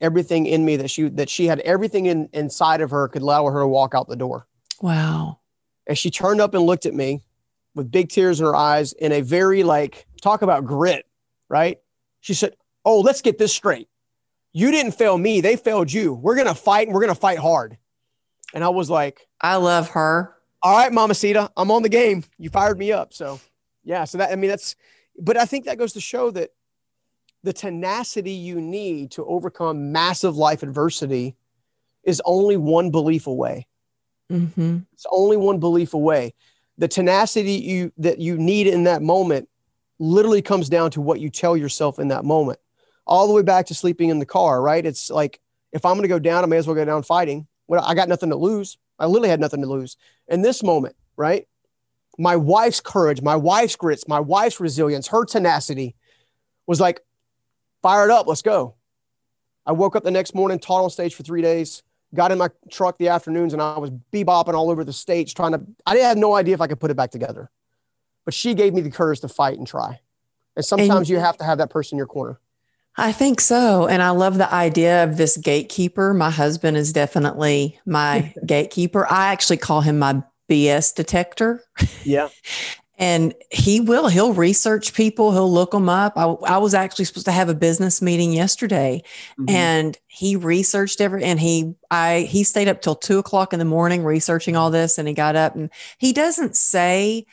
everything 0.00 0.46
in 0.46 0.64
me 0.64 0.76
that 0.76 0.90
she 0.90 1.08
that 1.08 1.30
she 1.30 1.46
had 1.46 1.60
everything 1.60 2.06
in 2.06 2.28
inside 2.32 2.80
of 2.80 2.90
her 2.90 3.08
could 3.08 3.22
allow 3.22 3.46
her 3.46 3.60
to 3.60 3.68
walk 3.68 3.94
out 3.94 4.08
the 4.08 4.16
door. 4.16 4.46
Wow. 4.82 5.38
And 5.86 5.96
she 5.96 6.10
turned 6.10 6.40
up 6.40 6.54
and 6.54 6.64
looked 6.64 6.86
at 6.86 6.94
me 6.94 7.22
with 7.74 7.90
big 7.90 8.08
tears 8.08 8.40
in 8.40 8.46
her 8.46 8.56
eyes 8.56 8.92
in 8.92 9.12
a 9.12 9.20
very 9.20 9.62
like 9.62 10.06
talk 10.20 10.42
about 10.42 10.64
grit, 10.64 11.06
right? 11.48 11.78
She 12.20 12.34
said, 12.34 12.56
"Oh, 12.84 13.00
let's 13.00 13.22
get 13.22 13.38
this 13.38 13.52
straight. 13.52 13.88
You 14.52 14.70
didn't 14.70 14.92
fail 14.92 15.16
me, 15.16 15.40
they 15.40 15.56
failed 15.56 15.92
you. 15.92 16.14
We're 16.14 16.34
going 16.34 16.48
to 16.48 16.54
fight 16.54 16.88
and 16.88 16.94
we're 16.94 17.02
going 17.02 17.14
to 17.14 17.20
fight 17.20 17.38
hard." 17.38 17.78
And 18.54 18.64
I 18.64 18.68
was 18.68 18.90
like, 18.90 19.26
"I 19.40 19.56
love 19.56 19.90
her." 19.90 20.34
All 20.62 20.76
right, 20.76 20.92
Mama 20.92 21.14
Sita, 21.14 21.50
I'm 21.56 21.70
on 21.70 21.82
the 21.82 21.88
game. 21.88 22.24
You 22.38 22.50
fired 22.50 22.78
me 22.78 22.90
up. 22.90 23.12
So, 23.12 23.40
yeah, 23.84 24.04
so 24.04 24.18
that 24.18 24.32
I 24.32 24.36
mean 24.36 24.50
that's 24.50 24.74
but 25.18 25.36
I 25.36 25.44
think 25.44 25.64
that 25.64 25.78
goes 25.78 25.92
to 25.94 26.00
show 26.00 26.30
that 26.32 26.50
the 27.42 27.52
tenacity 27.52 28.32
you 28.32 28.60
need 28.60 29.12
to 29.12 29.24
overcome 29.24 29.92
massive 29.92 30.36
life 30.36 30.62
adversity 30.62 31.36
is 32.02 32.20
only 32.24 32.56
one 32.56 32.90
belief 32.90 33.26
away. 33.26 33.66
Mm-hmm. 34.30 34.78
It's 34.92 35.06
only 35.10 35.36
one 35.36 35.58
belief 35.58 35.94
away. 35.94 36.34
The 36.78 36.88
tenacity 36.88 37.52
you 37.52 37.92
that 37.98 38.18
you 38.18 38.36
need 38.36 38.66
in 38.66 38.84
that 38.84 39.02
moment 39.02 39.48
literally 39.98 40.42
comes 40.42 40.68
down 40.68 40.90
to 40.92 41.00
what 41.00 41.20
you 41.20 41.30
tell 41.30 41.56
yourself 41.56 41.98
in 41.98 42.08
that 42.08 42.24
moment. 42.24 42.58
All 43.06 43.28
the 43.28 43.34
way 43.34 43.42
back 43.42 43.66
to 43.66 43.74
sleeping 43.74 44.08
in 44.08 44.18
the 44.18 44.26
car, 44.26 44.60
right? 44.60 44.84
It's 44.84 45.10
like 45.10 45.40
if 45.72 45.84
I'm 45.84 45.92
going 45.92 46.02
to 46.02 46.08
go 46.08 46.18
down, 46.18 46.42
I 46.42 46.46
may 46.46 46.56
as 46.56 46.66
well 46.66 46.76
go 46.76 46.84
down 46.84 47.02
fighting. 47.02 47.46
Well, 47.68 47.84
I 47.84 47.94
got 47.94 48.08
nothing 48.08 48.30
to 48.30 48.36
lose. 48.36 48.78
I 48.98 49.06
literally 49.06 49.28
had 49.28 49.40
nothing 49.40 49.60
to 49.62 49.66
lose. 49.66 49.96
In 50.28 50.42
this 50.42 50.62
moment, 50.62 50.96
right? 51.16 51.46
My 52.18 52.36
wife's 52.36 52.80
courage, 52.80 53.20
my 53.20 53.36
wife's 53.36 53.76
grits, 53.76 54.08
my 54.08 54.20
wife's 54.20 54.60
resilience, 54.60 55.08
her 55.08 55.24
tenacity 55.24 55.94
was 56.66 56.80
like, 56.80 57.00
fired 57.82 58.10
up. 58.10 58.26
Let's 58.26 58.42
go. 58.42 58.74
I 59.64 59.72
woke 59.72 59.96
up 59.96 60.04
the 60.04 60.10
next 60.10 60.34
morning, 60.34 60.58
taught 60.58 60.82
on 60.82 60.90
stage 60.90 61.14
for 61.14 61.22
three 61.22 61.42
days, 61.42 61.82
got 62.14 62.32
in 62.32 62.38
my 62.38 62.48
truck 62.70 62.98
the 62.98 63.08
afternoons, 63.08 63.52
and 63.52 63.60
I 63.60 63.78
was 63.78 63.90
bebopping 64.12 64.54
all 64.54 64.70
over 64.70 64.82
the 64.82 64.92
states 64.92 65.32
trying 65.32 65.52
to. 65.52 65.60
I 65.84 65.94
didn't 65.94 66.08
have 66.08 66.16
no 66.16 66.34
idea 66.34 66.54
if 66.54 66.60
I 66.60 66.66
could 66.66 66.80
put 66.80 66.90
it 66.90 66.96
back 66.96 67.10
together, 67.10 67.50
but 68.24 68.34
she 68.34 68.54
gave 68.54 68.74
me 68.74 68.80
the 68.80 68.90
courage 68.90 69.20
to 69.20 69.28
fight 69.28 69.58
and 69.58 69.66
try. 69.66 70.00
And 70.56 70.64
sometimes 70.64 70.92
and 70.92 71.08
you 71.10 71.18
have 71.18 71.36
to 71.38 71.44
have 71.44 71.58
that 71.58 71.70
person 71.70 71.96
in 71.96 71.98
your 71.98 72.06
corner. 72.06 72.40
I 72.96 73.12
think 73.12 73.40
so. 73.40 73.86
And 73.86 74.02
I 74.02 74.10
love 74.10 74.38
the 74.38 74.52
idea 74.52 75.04
of 75.04 75.16
this 75.16 75.36
gatekeeper. 75.36 76.14
My 76.14 76.30
husband 76.30 76.76
is 76.76 76.92
definitely 76.92 77.78
my 77.84 78.32
gatekeeper. 78.46 79.06
I 79.10 79.32
actually 79.32 79.58
call 79.58 79.82
him 79.82 79.98
my 79.98 80.22
BS 80.48 80.94
detector. 80.94 81.62
Yeah. 82.04 82.28
and 82.98 83.34
he 83.50 83.80
will 83.80 84.08
he'll 84.08 84.32
research 84.32 84.94
people 84.94 85.32
he'll 85.32 85.52
look 85.52 85.70
them 85.70 85.88
up 85.88 86.14
I, 86.16 86.24
I 86.24 86.58
was 86.58 86.74
actually 86.74 87.04
supposed 87.04 87.26
to 87.26 87.32
have 87.32 87.48
a 87.48 87.54
business 87.54 88.00
meeting 88.00 88.32
yesterday 88.32 89.02
mm-hmm. 89.38 89.54
and 89.54 89.98
he 90.06 90.36
researched 90.36 91.00
every 91.00 91.22
and 91.22 91.38
he 91.38 91.74
i 91.90 92.20
he 92.20 92.44
stayed 92.44 92.68
up 92.68 92.80
till 92.80 92.94
two 92.94 93.18
o'clock 93.18 93.52
in 93.52 93.58
the 93.58 93.64
morning 93.64 94.04
researching 94.04 94.56
all 94.56 94.70
this 94.70 94.98
and 94.98 95.08
he 95.08 95.14
got 95.14 95.36
up 95.36 95.54
and 95.54 95.70
he 95.98 96.12
doesn't 96.12 96.56
say 96.56 97.26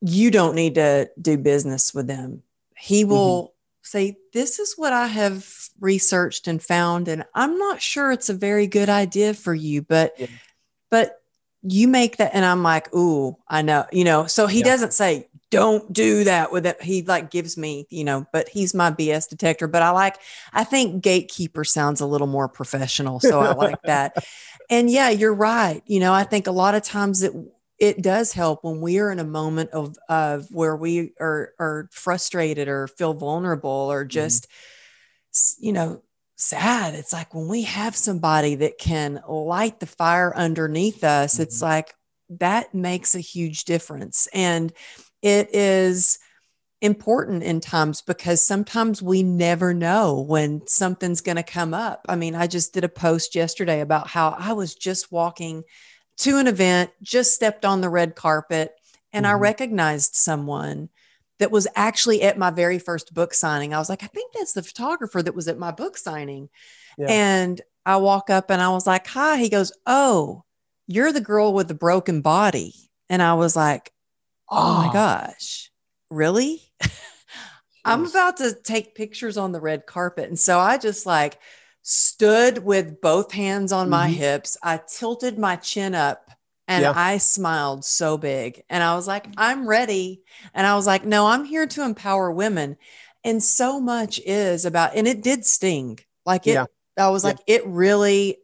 you 0.00 0.30
don't 0.30 0.54
need 0.54 0.74
to 0.74 1.08
do 1.20 1.38
business 1.38 1.94
with 1.94 2.06
them 2.06 2.42
he 2.76 3.04
will 3.04 3.44
mm-hmm. 3.44 3.57
Say 3.88 4.16
this 4.32 4.58
is 4.58 4.74
what 4.76 4.92
i 4.92 5.06
have 5.06 5.46
researched 5.80 6.46
and 6.46 6.62
found 6.62 7.08
and 7.08 7.24
i'm 7.34 7.58
not 7.58 7.80
sure 7.80 8.12
it's 8.12 8.28
a 8.28 8.34
very 8.34 8.66
good 8.66 8.88
idea 8.88 9.34
for 9.34 9.54
you 9.54 9.82
but 9.82 10.12
yeah. 10.18 10.26
but 10.90 11.20
you 11.62 11.88
make 11.88 12.18
that 12.18 12.30
and 12.34 12.44
i'm 12.44 12.62
like 12.62 12.92
ooh 12.94 13.36
i 13.48 13.62
know 13.62 13.84
you 13.92 14.04
know 14.04 14.26
so 14.26 14.46
he 14.46 14.58
yeah. 14.58 14.64
doesn't 14.64 14.92
say 14.92 15.28
don't 15.50 15.92
do 15.92 16.24
that 16.24 16.52
with 16.52 16.66
it 16.66 16.80
he 16.82 17.02
like 17.02 17.30
gives 17.30 17.56
me 17.56 17.86
you 17.90 18.04
know 18.04 18.26
but 18.32 18.48
he's 18.48 18.74
my 18.74 18.90
bs 18.90 19.28
detector 19.28 19.66
but 19.66 19.82
i 19.82 19.90
like 19.90 20.18
i 20.52 20.62
think 20.62 21.02
gatekeeper 21.02 21.64
sounds 21.64 22.00
a 22.00 22.06
little 22.06 22.26
more 22.26 22.48
professional 22.48 23.18
so 23.18 23.40
i 23.40 23.52
like 23.54 23.80
that 23.82 24.24
and 24.70 24.90
yeah 24.90 25.08
you're 25.08 25.34
right 25.34 25.82
you 25.86 26.00
know 26.00 26.12
i 26.12 26.22
think 26.22 26.46
a 26.46 26.52
lot 26.52 26.74
of 26.74 26.82
times 26.82 27.22
it 27.22 27.32
it 27.78 28.02
does 28.02 28.32
help 28.32 28.64
when 28.64 28.80
we 28.80 28.98
are 28.98 29.10
in 29.10 29.18
a 29.18 29.24
moment 29.24 29.70
of 29.70 29.96
of 30.08 30.46
where 30.50 30.76
we 30.76 31.12
are 31.20 31.52
are 31.58 31.88
frustrated 31.92 32.68
or 32.68 32.88
feel 32.88 33.14
vulnerable 33.14 33.70
or 33.70 34.02
mm-hmm. 34.02 34.10
just 34.10 34.48
mm-hmm. 34.48 35.66
you 35.66 35.72
know 35.72 36.02
sad. 36.36 36.94
It's 36.94 37.12
like 37.12 37.34
when 37.34 37.48
we 37.48 37.62
have 37.62 37.96
somebody 37.96 38.54
that 38.56 38.78
can 38.78 39.20
light 39.28 39.80
the 39.80 39.86
fire 39.86 40.34
underneath 40.34 41.02
us, 41.04 41.34
mm-hmm. 41.34 41.42
it's 41.42 41.60
like 41.60 41.94
that 42.30 42.74
makes 42.74 43.14
a 43.14 43.20
huge 43.20 43.64
difference. 43.64 44.28
And 44.32 44.72
it 45.22 45.54
is 45.54 46.18
important 46.80 47.42
in 47.42 47.60
times 47.60 48.02
because 48.02 48.40
sometimes 48.40 49.02
we 49.02 49.22
never 49.24 49.74
know 49.74 50.20
when 50.20 50.64
something's 50.66 51.20
going 51.20 51.36
to 51.36 51.42
come 51.42 51.74
up. 51.74 52.06
I 52.08 52.14
mean, 52.14 52.36
I 52.36 52.46
just 52.46 52.72
did 52.72 52.84
a 52.84 52.88
post 52.88 53.34
yesterday 53.34 53.80
about 53.80 54.06
how 54.06 54.36
I 54.38 54.52
was 54.52 54.74
just 54.74 55.10
walking 55.10 55.64
to 56.18 56.38
an 56.38 56.46
event, 56.46 56.90
just 57.02 57.34
stepped 57.34 57.64
on 57.64 57.80
the 57.80 57.88
red 57.88 58.14
carpet, 58.14 58.74
and 59.12 59.24
mm-hmm. 59.24 59.36
I 59.36 59.38
recognized 59.38 60.14
someone 60.14 60.88
that 61.38 61.50
was 61.50 61.68
actually 61.76 62.22
at 62.22 62.38
my 62.38 62.50
very 62.50 62.78
first 62.78 63.14
book 63.14 63.32
signing. 63.32 63.72
I 63.72 63.78
was 63.78 63.88
like, 63.88 64.02
I 64.02 64.08
think 64.08 64.32
that's 64.32 64.52
the 64.52 64.62
photographer 64.62 65.22
that 65.22 65.34
was 65.34 65.48
at 65.48 65.58
my 65.58 65.70
book 65.70 65.96
signing. 65.96 66.48
Yeah. 66.96 67.06
And 67.08 67.60
I 67.86 67.96
walk 67.98 68.28
up 68.28 68.50
and 68.50 68.60
I 68.60 68.70
was 68.70 68.86
like, 68.86 69.06
Hi. 69.08 69.38
He 69.38 69.48
goes, 69.48 69.72
Oh, 69.86 70.44
you're 70.86 71.12
the 71.12 71.20
girl 71.20 71.54
with 71.54 71.68
the 71.68 71.74
broken 71.74 72.20
body. 72.20 72.74
And 73.08 73.22
I 73.22 73.34
was 73.34 73.54
like, 73.54 73.92
Oh, 74.50 74.86
my 74.86 74.92
gosh, 74.92 75.70
really? 76.10 76.62
I'm 77.84 78.04
about 78.04 78.38
to 78.38 78.52
take 78.52 78.94
pictures 78.94 79.36
on 79.36 79.52
the 79.52 79.60
red 79.60 79.86
carpet. 79.86 80.28
And 80.28 80.38
so 80.38 80.58
I 80.58 80.76
just 80.76 81.06
like 81.06 81.38
stood 81.90 82.58
with 82.64 83.00
both 83.00 83.32
hands 83.32 83.72
on 83.72 83.88
my 83.88 84.08
Mhm. 84.10 84.14
hips. 84.14 84.58
I 84.62 84.76
tilted 84.76 85.38
my 85.38 85.56
chin 85.56 85.94
up 85.94 86.30
and 86.66 86.82
Yeah. 86.82 86.92
I 86.94 87.16
smiled 87.16 87.82
so 87.82 88.18
big. 88.18 88.62
And 88.68 88.82
I 88.82 88.94
was 88.94 89.06
like, 89.06 89.26
I'm 89.38 89.66
ready. 89.66 90.20
And 90.52 90.66
I 90.66 90.76
was 90.76 90.86
like, 90.86 91.06
no, 91.06 91.26
I'm 91.28 91.46
here 91.46 91.66
to 91.66 91.82
empower 91.84 92.30
women. 92.30 92.76
And 93.24 93.42
so 93.42 93.80
much 93.80 94.20
is 94.26 94.66
about, 94.66 94.94
and 94.96 95.08
it 95.08 95.22
did 95.22 95.46
sting. 95.46 95.98
Like 96.26 96.46
it, 96.46 96.52
Yeah. 96.52 96.66
I 96.98 97.08
was 97.08 97.24
Yeah. 97.24 97.28
like, 97.30 97.38
it 97.46 97.66
really 97.66 98.36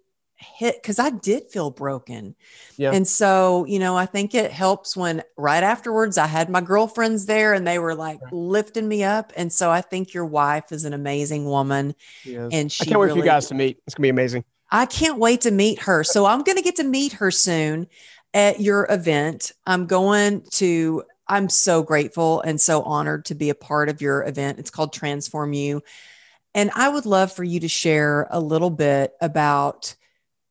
hit 0.57 0.81
because 0.83 0.99
I 0.99 1.11
did 1.11 1.51
feel 1.51 1.71
broken. 1.71 2.35
Yeah. 2.77 2.93
And 2.93 3.07
so, 3.07 3.65
you 3.67 3.79
know, 3.79 3.97
I 3.97 4.07
think 4.07 4.35
it 4.35 4.51
helps 4.51 4.97
when 4.97 5.23
right 5.37 5.63
afterwards 5.63 6.19
I 6.19 6.27
had 6.27 6.51
my 6.51 6.61
girlfriends 6.61 7.27
there 7.27 7.55
and 7.55 7.67
they 7.67 7.79
were 7.79 7.95
like 7.95 8.21
Right. 8.23 8.33
lifting 8.33 8.87
me 8.89 9.05
up. 9.05 9.33
And 9.37 9.53
so 9.53 9.71
I 9.71 9.81
think 9.81 10.15
your 10.15 10.27
wife 10.27 10.73
is 10.73 10.85
an 10.85 10.93
amazing 10.93 11.47
woman. 11.47 11.95
And 12.27 12.67
I 12.67 12.69
she 12.69 12.85
can't 12.87 13.01
wait 13.01 13.11
for 13.13 13.19
you 13.19 13.25
guys 13.25 13.49
to 13.49 13.55
meet. 13.55 13.79
It's 13.87 13.95
gonna 13.95 14.05
be 14.05 14.09
amazing. 14.11 14.45
I 14.71 14.87
can't 14.87 15.19
wait 15.19 15.43
to 15.43 15.51
meet 15.51 15.81
her. 15.81 16.03
So 16.03 16.27
I'm 16.27 16.43
going 16.43 16.57
to 16.57 16.63
get 16.63 16.77
to 16.77 16.85
meet 16.85 17.13
her 17.15 17.31
soon 17.31 17.87
at 18.33 18.61
your 18.61 18.89
event. 18.91 19.53
I'm 19.67 19.87
going 19.87 20.43
to, 20.55 21.05
I'm 21.29 21.49
so 21.49 21.85
grateful 21.85 22.41
and 22.41 22.61
so 22.61 22.83
honored 22.83 23.27
to 23.27 23.37
be 23.37 23.51
a 23.51 23.55
part 23.55 23.89
of 23.89 24.03
your 24.03 24.25
event. 24.25 24.59
It's 24.59 24.71
called 24.71 24.93
Transform 24.93 25.53
You. 25.53 25.83
And 26.57 26.73
I 26.75 26.89
would 26.89 27.07
love 27.07 27.31
for 27.33 27.45
you 27.45 27.61
to 27.61 27.69
share 27.69 28.27
a 28.31 28.41
little 28.41 28.71
bit 28.71 29.13
about 29.21 29.95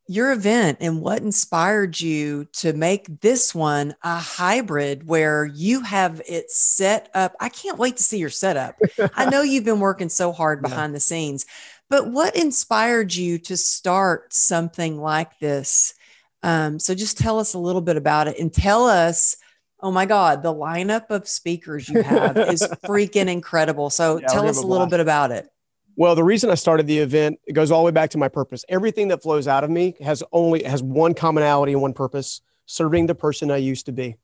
your 0.08 0.32
event 0.34 0.80
and 0.82 1.02
what 1.02 1.22
inspired 1.22 2.00
you 2.00 2.46
to 2.54 2.74
make 2.74 3.22
this 3.22 3.56
one 3.56 3.96
a 4.04 4.18
hybrid 4.20 5.08
where 5.08 5.46
you 5.46 5.82
have 5.82 6.22
it 6.28 6.52
set 6.52 7.10
up. 7.14 7.34
I 7.40 7.50
can't 7.50 7.80
wait 7.80 7.98
to 7.98 8.04
see 8.04 8.18
your 8.18 8.30
setup. 8.30 8.76
I 9.14 9.26
know 9.30 9.42
you've 9.42 9.64
been 9.64 9.80
working 9.80 10.10
so 10.10 10.32
hard 10.32 10.62
Yeah. 10.62 10.70
behind 10.70 10.94
the 10.94 11.00
scenes, 11.00 11.46
but 11.90 12.10
what 12.10 12.36
inspired 12.36 13.14
you 13.14 13.38
to 13.40 13.56
start 13.58 14.34
something 14.34 15.00
like 15.00 15.40
this? 15.40 15.94
Um, 16.42 16.80
so 16.80 16.94
just 16.94 17.18
tell 17.18 17.40
us 17.40 17.54
a 17.54 17.60
little 17.60 17.82
bit 17.82 17.96
about 17.96 18.28
it 18.28 18.38
and 18.40 18.54
tell 18.54 18.86
us, 18.88 19.38
oh 19.80 19.92
my 19.92 20.06
God, 20.06 20.44
the 20.44 20.54
lineup 20.54 21.10
of 21.10 21.28
speakers 21.28 21.88
you 21.88 22.00
have 22.00 22.42
is 22.42 22.68
freaking 22.88 23.30
incredible. 23.30 23.90
So 23.90 24.20
Yeah, 24.20 24.28
tell 24.28 24.48
us 24.50 24.58
a 24.58 24.68
little 24.68 24.88
bit 24.88 25.00
about 25.00 25.32
it. 25.32 25.48
Well, 25.96 26.16
the 26.16 26.24
reason 26.24 26.50
I 26.50 26.56
started 26.56 26.88
the 26.88 27.00
event 27.00 27.40
it 27.46 27.54
goes 27.54 27.70
all 27.72 27.82
the 27.82 27.86
way 27.86 27.92
back 27.92 28.10
to 28.12 28.18
my 28.18 28.28
purpose. 28.28 28.66
Everything 28.68 29.10
that 29.10 29.22
flows 29.22 29.48
out 29.48 29.64
of 29.64 29.70
me 29.70 29.96
has 30.02 30.24
only 30.32 30.64
has 30.64 30.82
one 30.82 31.14
commonality 31.14 31.74
and 31.74 31.82
one 31.82 31.94
purpose: 31.94 32.42
serving 32.66 33.06
the 33.06 33.16
person 33.16 33.52
I 33.52 33.58
used 33.58 33.86
to 33.86 33.92
be. 33.92 34.16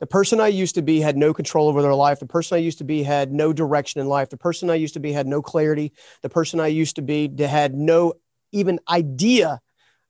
The 0.00 0.06
person 0.06 0.40
I 0.40 0.48
used 0.48 0.74
to 0.74 0.82
be 0.82 1.00
had 1.00 1.16
no 1.16 1.32
control 1.32 1.68
over 1.68 1.80
their 1.80 1.94
life. 1.94 2.20
The 2.20 2.26
person 2.26 2.56
I 2.56 2.58
used 2.58 2.78
to 2.78 2.84
be 2.84 3.04
had 3.04 3.32
no 3.32 3.52
direction 3.52 4.00
in 4.00 4.06
life. 4.06 4.28
The 4.28 4.36
person 4.36 4.68
I 4.68 4.74
used 4.74 4.94
to 4.94 5.00
be 5.00 5.12
had 5.12 5.26
no 5.26 5.40
clarity. 5.40 5.92
The 6.22 6.28
person 6.28 6.60
I 6.60 6.66
used 6.66 6.96
to 6.96 7.02
be 7.02 7.32
had 7.38 7.74
no 7.74 8.14
even 8.52 8.80
idea 8.88 9.60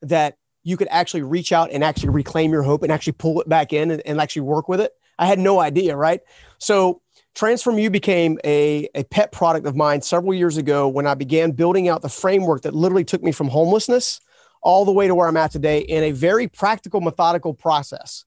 that 0.01 0.37
you 0.63 0.75
could 0.75 0.87
actually 0.89 1.21
reach 1.21 1.51
out 1.51 1.71
and 1.71 1.83
actually 1.83 2.09
reclaim 2.09 2.51
your 2.51 2.63
hope 2.63 2.83
and 2.83 2.91
actually 2.91 3.13
pull 3.13 3.39
it 3.39 3.47
back 3.47 3.71
in 3.71 3.91
and, 3.91 4.01
and 4.05 4.19
actually 4.19 4.41
work 4.41 4.67
with 4.67 4.81
it. 4.81 4.91
I 5.17 5.27
had 5.27 5.39
no 5.39 5.59
idea, 5.59 5.95
right? 5.95 6.19
So 6.57 7.01
Transform 7.35 7.77
You 7.77 7.89
became 7.89 8.39
a, 8.45 8.87
a 8.95 9.03
pet 9.03 9.33
product 9.33 9.67
of 9.67 9.75
mine 9.75 10.01
several 10.01 10.33
years 10.33 10.55
ago 10.55 10.87
when 10.87 11.05
I 11.05 11.15
began 11.15 11.51
building 11.51 11.89
out 11.89 12.01
the 12.01 12.09
framework 12.09 12.61
that 12.61 12.73
literally 12.73 13.03
took 13.03 13.21
me 13.21 13.33
from 13.33 13.49
homelessness 13.49 14.21
all 14.61 14.85
the 14.85 14.93
way 14.93 15.07
to 15.07 15.13
where 15.13 15.27
I'm 15.27 15.35
at 15.35 15.51
today 15.51 15.79
in 15.79 16.03
a 16.03 16.11
very 16.11 16.47
practical, 16.47 17.01
methodical 17.01 17.53
process. 17.53 18.23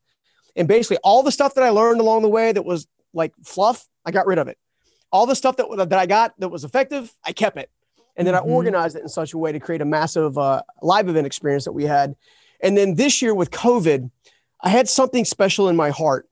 And 0.54 0.68
basically, 0.68 0.98
all 0.98 1.22
the 1.22 1.32
stuff 1.32 1.54
that 1.54 1.64
I 1.64 1.70
learned 1.70 2.00
along 2.00 2.20
the 2.22 2.28
way 2.28 2.52
that 2.52 2.64
was 2.64 2.86
like 3.14 3.32
fluff, 3.44 3.88
I 4.04 4.10
got 4.10 4.26
rid 4.26 4.38
of 4.38 4.46
it. 4.46 4.58
All 5.10 5.24
the 5.24 5.34
stuff 5.34 5.56
that, 5.56 5.88
that 5.88 5.98
I 5.98 6.04
got 6.04 6.38
that 6.38 6.50
was 6.50 6.62
effective, 6.62 7.12
I 7.24 7.32
kept 7.32 7.56
it. 7.56 7.70
And 8.14 8.26
then 8.26 8.34
Mhm. 8.34 8.38
I 8.38 8.40
organized 8.40 8.94
it 8.96 9.02
in 9.02 9.08
such 9.08 9.32
a 9.32 9.38
way 9.38 9.52
to 9.52 9.60
create 9.60 9.80
a 9.80 9.86
massive 9.86 10.36
uh, 10.36 10.62
live 10.82 11.08
event 11.08 11.26
experience 11.26 11.64
that 11.64 11.72
we 11.72 11.84
had. 11.84 12.14
And 12.60 12.76
then 12.76 12.96
this 12.96 13.22
year 13.22 13.34
with 13.34 13.50
COVID, 13.50 14.10
I 14.60 14.68
had 14.68 14.86
something 14.86 15.24
special 15.24 15.68
in 15.68 15.76
my 15.76 15.90
heart. 15.90 16.28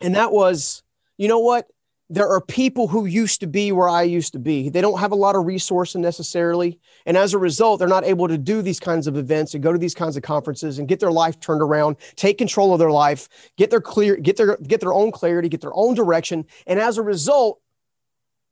And 0.00 0.16
that 0.16 0.32
was, 0.32 0.82
you 1.16 1.28
know 1.28 1.38
what? 1.38 1.68
There 2.08 2.28
are 2.28 2.40
people 2.40 2.86
who 2.86 3.04
used 3.04 3.40
to 3.40 3.48
be 3.48 3.72
where 3.72 3.88
I 3.88 4.02
used 4.02 4.32
to 4.34 4.38
be. 4.38 4.68
They 4.68 4.80
don't 4.80 5.00
have 5.00 5.10
a 5.10 5.16
lot 5.16 5.34
of 5.34 5.44
resources 5.44 5.96
necessarily. 5.96 6.78
And 7.04 7.16
as 7.16 7.34
a 7.34 7.38
result, 7.38 7.80
they're 7.80 7.88
not 7.88 8.04
able 8.04 8.28
to 8.28 8.38
do 8.38 8.62
these 8.62 8.78
kinds 8.78 9.08
of 9.08 9.16
events 9.16 9.54
and 9.54 9.62
go 9.62 9.72
to 9.72 9.78
these 9.78 9.94
kinds 9.94 10.16
of 10.16 10.22
conferences 10.22 10.78
and 10.78 10.86
get 10.86 11.00
their 11.00 11.10
life 11.10 11.40
turned 11.40 11.62
around, 11.62 11.96
take 12.14 12.38
control 12.38 12.72
of 12.72 12.78
their 12.78 12.92
life, 12.92 13.28
get 13.56 13.70
their 13.70 13.80
clear, 13.80 14.16
get 14.16 14.36
their 14.36 14.56
get 14.58 14.80
their 14.80 14.94
own 14.94 15.10
clarity, 15.10 15.48
get 15.48 15.60
their 15.62 15.74
own 15.74 15.94
direction. 15.94 16.44
And 16.66 16.78
as 16.78 16.96
a 16.96 17.02
result, 17.02 17.60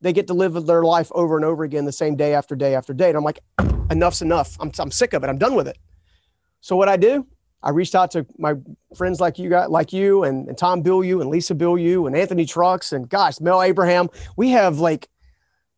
they 0.01 0.13
get 0.13 0.27
to 0.27 0.35
live 0.35 0.67
their 0.67 0.83
life 0.83 1.11
over 1.15 1.37
and 1.37 1.45
over 1.45 1.63
again 1.63 1.85
the 1.85 1.93
same 1.93 2.17
day 2.17 2.35
after 2.35 2.57
day 2.57 2.75
after 2.75 2.93
day. 2.93 3.09
And 3.09 3.17
I'm 3.17 3.25
like, 3.25 3.39
enough's 3.91 4.21
enough. 4.21 4.57
I'm, 4.59 4.73
I'm 4.79 4.91
sick 4.91 5.13
of 5.13 5.23
it. 5.23 5.29
I'm 5.29 5.39
done 5.39 5.55
with 5.55 5.69
it. 5.69 5.79
So 6.61 6.77
what 6.77 6.89
I 6.89 6.97
do, 6.97 7.27
I 7.65 7.71
reached 7.71 7.95
out 7.95 8.11
to 8.11 8.27
my 8.39 8.55
friends 8.95 9.21
like 9.21 9.39
you 9.39 9.49
got 9.49 9.71
like 9.71 9.93
you 9.93 10.23
and, 10.23 10.49
and 10.49 10.57
Tom 10.57 10.83
Bilyeu 10.83 11.23
and 11.23 11.31
Lisa 11.31 11.55
Bilyeu 11.55 12.07
and 12.07 12.15
Anthony 12.15 12.45
Trucks 12.45 12.93
and 12.93 13.09
gosh, 13.09 13.41
Mel 13.41 13.63
Abraham. 13.63 14.11
We 14.37 14.51
have 14.51 14.79
like 14.79 15.09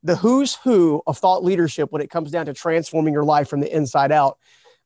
the 0.03 0.17
who's 0.17 0.57
who 0.57 1.01
of 1.07 1.17
thought 1.17 1.45
leadership 1.45 1.93
when 1.93 2.03
it 2.03 2.11
comes 2.11 2.33
down 2.33 2.47
to 2.47 2.53
transforming 2.53 3.15
your 3.15 3.25
life 3.25 3.49
from 3.49 3.61
the 3.61 3.75
inside 3.75 4.11
out. 4.11 4.37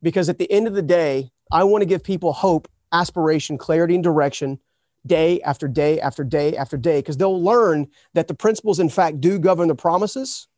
Because 0.03 0.29
at 0.29 0.39
the 0.39 0.51
end 0.53 0.67
of 0.67 0.75
the 0.75 0.83
day, 0.83 1.31
I 1.51 1.65
want 1.65 1.83
to 1.83 1.87
give 1.87 2.05
people 2.05 2.35
hope, 2.35 2.69
aspiration, 2.93 3.57
clarity, 3.57 3.95
and 3.95 4.05
direction 4.05 4.61
day 5.07 5.41
after 5.41 5.69
day 5.69 6.01
after 6.01 6.23
day 6.23 6.57
after 6.57 6.77
day, 6.77 6.99
because 6.99 7.17
they'll 7.17 7.43
learn 7.43 7.89
that 8.13 8.29
the 8.29 8.35
principles, 8.35 8.79
in 8.79 8.91
fact, 8.91 9.21
do 9.21 9.39
govern 9.39 9.69
the 9.69 9.75
promises 9.75 10.49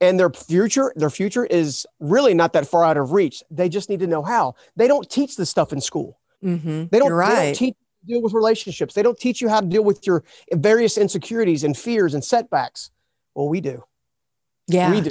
and 0.00 0.18
their 0.20 0.30
future 0.30 0.92
their 0.96 1.10
future 1.10 1.44
is 1.46 1.86
really 2.00 2.34
not 2.34 2.52
that 2.52 2.66
far 2.68 2.84
out 2.84 2.96
of 2.96 3.12
reach 3.12 3.42
they 3.50 3.68
just 3.68 3.88
need 3.88 4.00
to 4.00 4.06
know 4.06 4.22
how 4.22 4.54
they 4.76 4.86
don't 4.88 5.08
teach 5.10 5.36
this 5.36 5.50
stuff 5.50 5.72
in 5.72 5.80
school 5.80 6.18
Mm-hmm. 6.44 6.84
they 6.92 6.98
don't, 6.98 7.08
You're 7.08 7.24
they 7.24 7.28
don't 7.34 7.46
right. 7.46 7.54
teach 7.56 7.74
you 7.80 7.86
to 8.02 8.06
deal 8.14 8.22
with 8.22 8.34
relationships 8.34 8.94
they 8.94 9.02
don't 9.02 9.18
teach 9.18 9.40
you 9.40 9.48
how 9.48 9.60
to 9.60 9.66
deal 9.66 9.82
with 9.82 10.06
your 10.06 10.22
various 10.52 10.98
insecurities 10.98 11.64
and 11.64 11.76
fears 11.76 12.12
and 12.14 12.22
setbacks 12.22 12.90
well 13.34 13.48
we 13.48 13.60
do 13.62 13.82
yeah. 14.68 14.90
we 14.90 15.00
do 15.00 15.10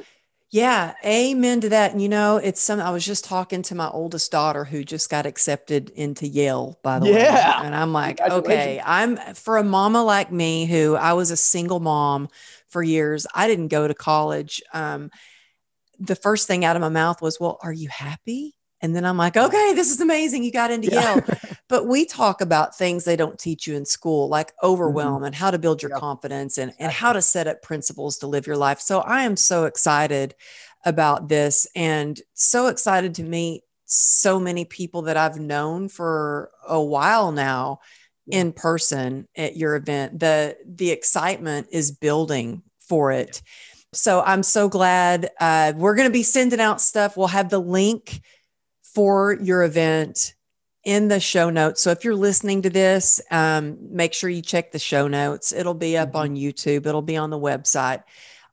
Yeah, 0.51 0.93
amen 1.03 1.61
to 1.61 1.69
that. 1.69 1.91
And 1.91 2.01
you 2.01 2.07
know, 2.07 2.37
it's 2.37 2.61
some 2.61 2.79
I 2.79 2.91
was 2.91 3.05
just 3.05 3.25
talking 3.25 3.61
to 3.63 3.75
my 3.75 3.89
oldest 3.89 4.31
daughter 4.31 4.63
who 4.63 4.83
just 4.83 5.09
got 5.09 5.25
accepted 5.25 5.89
into 5.89 6.27
Yale, 6.27 6.79
by 6.83 6.99
the 6.99 7.07
way. 7.07 7.13
Yeah. 7.13 7.61
And 7.63 7.75
I'm 7.75 7.91
like, 7.91 8.21
okay, 8.21 8.81
I'm 8.85 9.17
for 9.33 9.57
a 9.57 9.63
mama 9.63 10.03
like 10.03 10.31
me 10.31 10.65
who 10.65 10.95
I 10.95 11.13
was 11.13 11.31
a 11.31 11.37
single 11.37 11.79
mom 11.81 12.29
for 12.75 12.83
years. 12.83 13.25
I 13.33 13.47
didn't 13.47 13.69
go 13.69 13.87
to 13.87 13.93
college. 13.93 14.61
Um, 14.73 15.09
the 15.97 16.15
first 16.17 16.45
thing 16.45 16.65
out 16.65 16.75
of 16.75 16.81
my 16.81 16.89
mouth 16.89 17.21
was, 17.21 17.39
Well, 17.39 17.57
are 17.63 17.71
you 17.71 17.87
happy? 17.87 18.53
And 18.81 18.93
then 18.93 19.05
I'm 19.05 19.17
like, 19.17 19.37
okay, 19.37 19.73
this 19.73 19.89
is 19.89 20.01
amazing. 20.01 20.43
You 20.43 20.51
got 20.51 20.69
into 20.71 20.89
Yeah. 20.91 21.15
Yale. 21.15 21.23
But 21.69 21.87
we 21.87 22.05
talk 22.05 22.41
about 22.41 22.77
things 22.77 23.03
they 23.05 23.15
don't 23.15 23.39
teach 23.39 23.65
you 23.65 23.75
in 23.75 23.85
school, 23.85 24.27
like 24.29 24.51
overwhelm 24.61 25.23
and 25.23 25.33
how 25.33 25.49
to 25.51 25.57
build 25.57 25.81
your 25.81 25.89
Mm-hmm. 25.91 25.95
Yeah. 25.95 26.07
confidence 26.07 26.57
and, 26.59 26.73
and 26.79 26.91
how 26.91 27.13
to 27.13 27.21
set 27.21 27.47
up 27.47 27.61
principles 27.63 28.17
to 28.19 28.27
live 28.27 28.45
your 28.45 28.57
life. 28.57 28.79
So 28.81 28.99
I 28.99 29.23
am 29.23 29.37
so 29.37 29.63
excited 29.65 30.35
about 30.85 31.29
this 31.29 31.65
and 31.75 32.19
so 32.33 32.67
excited 32.67 33.15
to 33.15 33.23
meet 33.23 33.63
so 33.85 34.39
many 34.39 34.65
people 34.65 35.03
that 35.03 35.17
I've 35.17 35.39
known 35.39 35.87
for 35.89 36.51
a 36.67 36.81
while 36.95 37.31
now. 37.31 37.79
In 38.29 38.53
person 38.53 39.27
at 39.35 39.55
your 39.55 39.75
event. 39.75 40.19
The 40.19 40.57
the 40.65 40.91
excitement 40.91 41.67
is 41.71 41.91
building 41.91 42.63
for 42.79 43.11
it. 43.11 43.41
So 43.93 44.21
I'm 44.21 44.43
so 44.43 44.67
glad 44.67 45.29
uh, 45.39 45.73
we're 45.75 45.95
going 45.95 46.09
to 46.09 46.13
be 46.13 46.23
sending 46.23 46.59
out 46.59 46.81
stuff. 46.81 47.15
We'll 47.15 47.27
have 47.27 47.49
the 47.49 47.59
link 47.59 48.21
for 48.93 49.37
your 49.41 49.63
event 49.63 50.33
in 50.83 51.07
the 51.07 51.19
show 51.19 51.49
notes. 51.49 51.81
So 51.81 51.91
if 51.91 52.03
you're 52.03 52.15
listening 52.15 52.61
to 52.63 52.69
this, 52.69 53.19
um, 53.31 53.77
make 53.81 54.13
sure 54.13 54.29
you 54.29 54.41
check 54.41 54.71
the 54.71 54.79
show 54.79 55.07
notes. 55.07 55.51
It'll 55.51 55.73
be 55.73 55.97
up 55.97 56.11
Mhm. 56.11 56.15
on 56.15 56.35
YouTube, 56.35 56.85
it'll 56.85 57.01
be 57.01 57.17
on 57.17 57.29
the 57.29 57.39
website. 57.39 58.03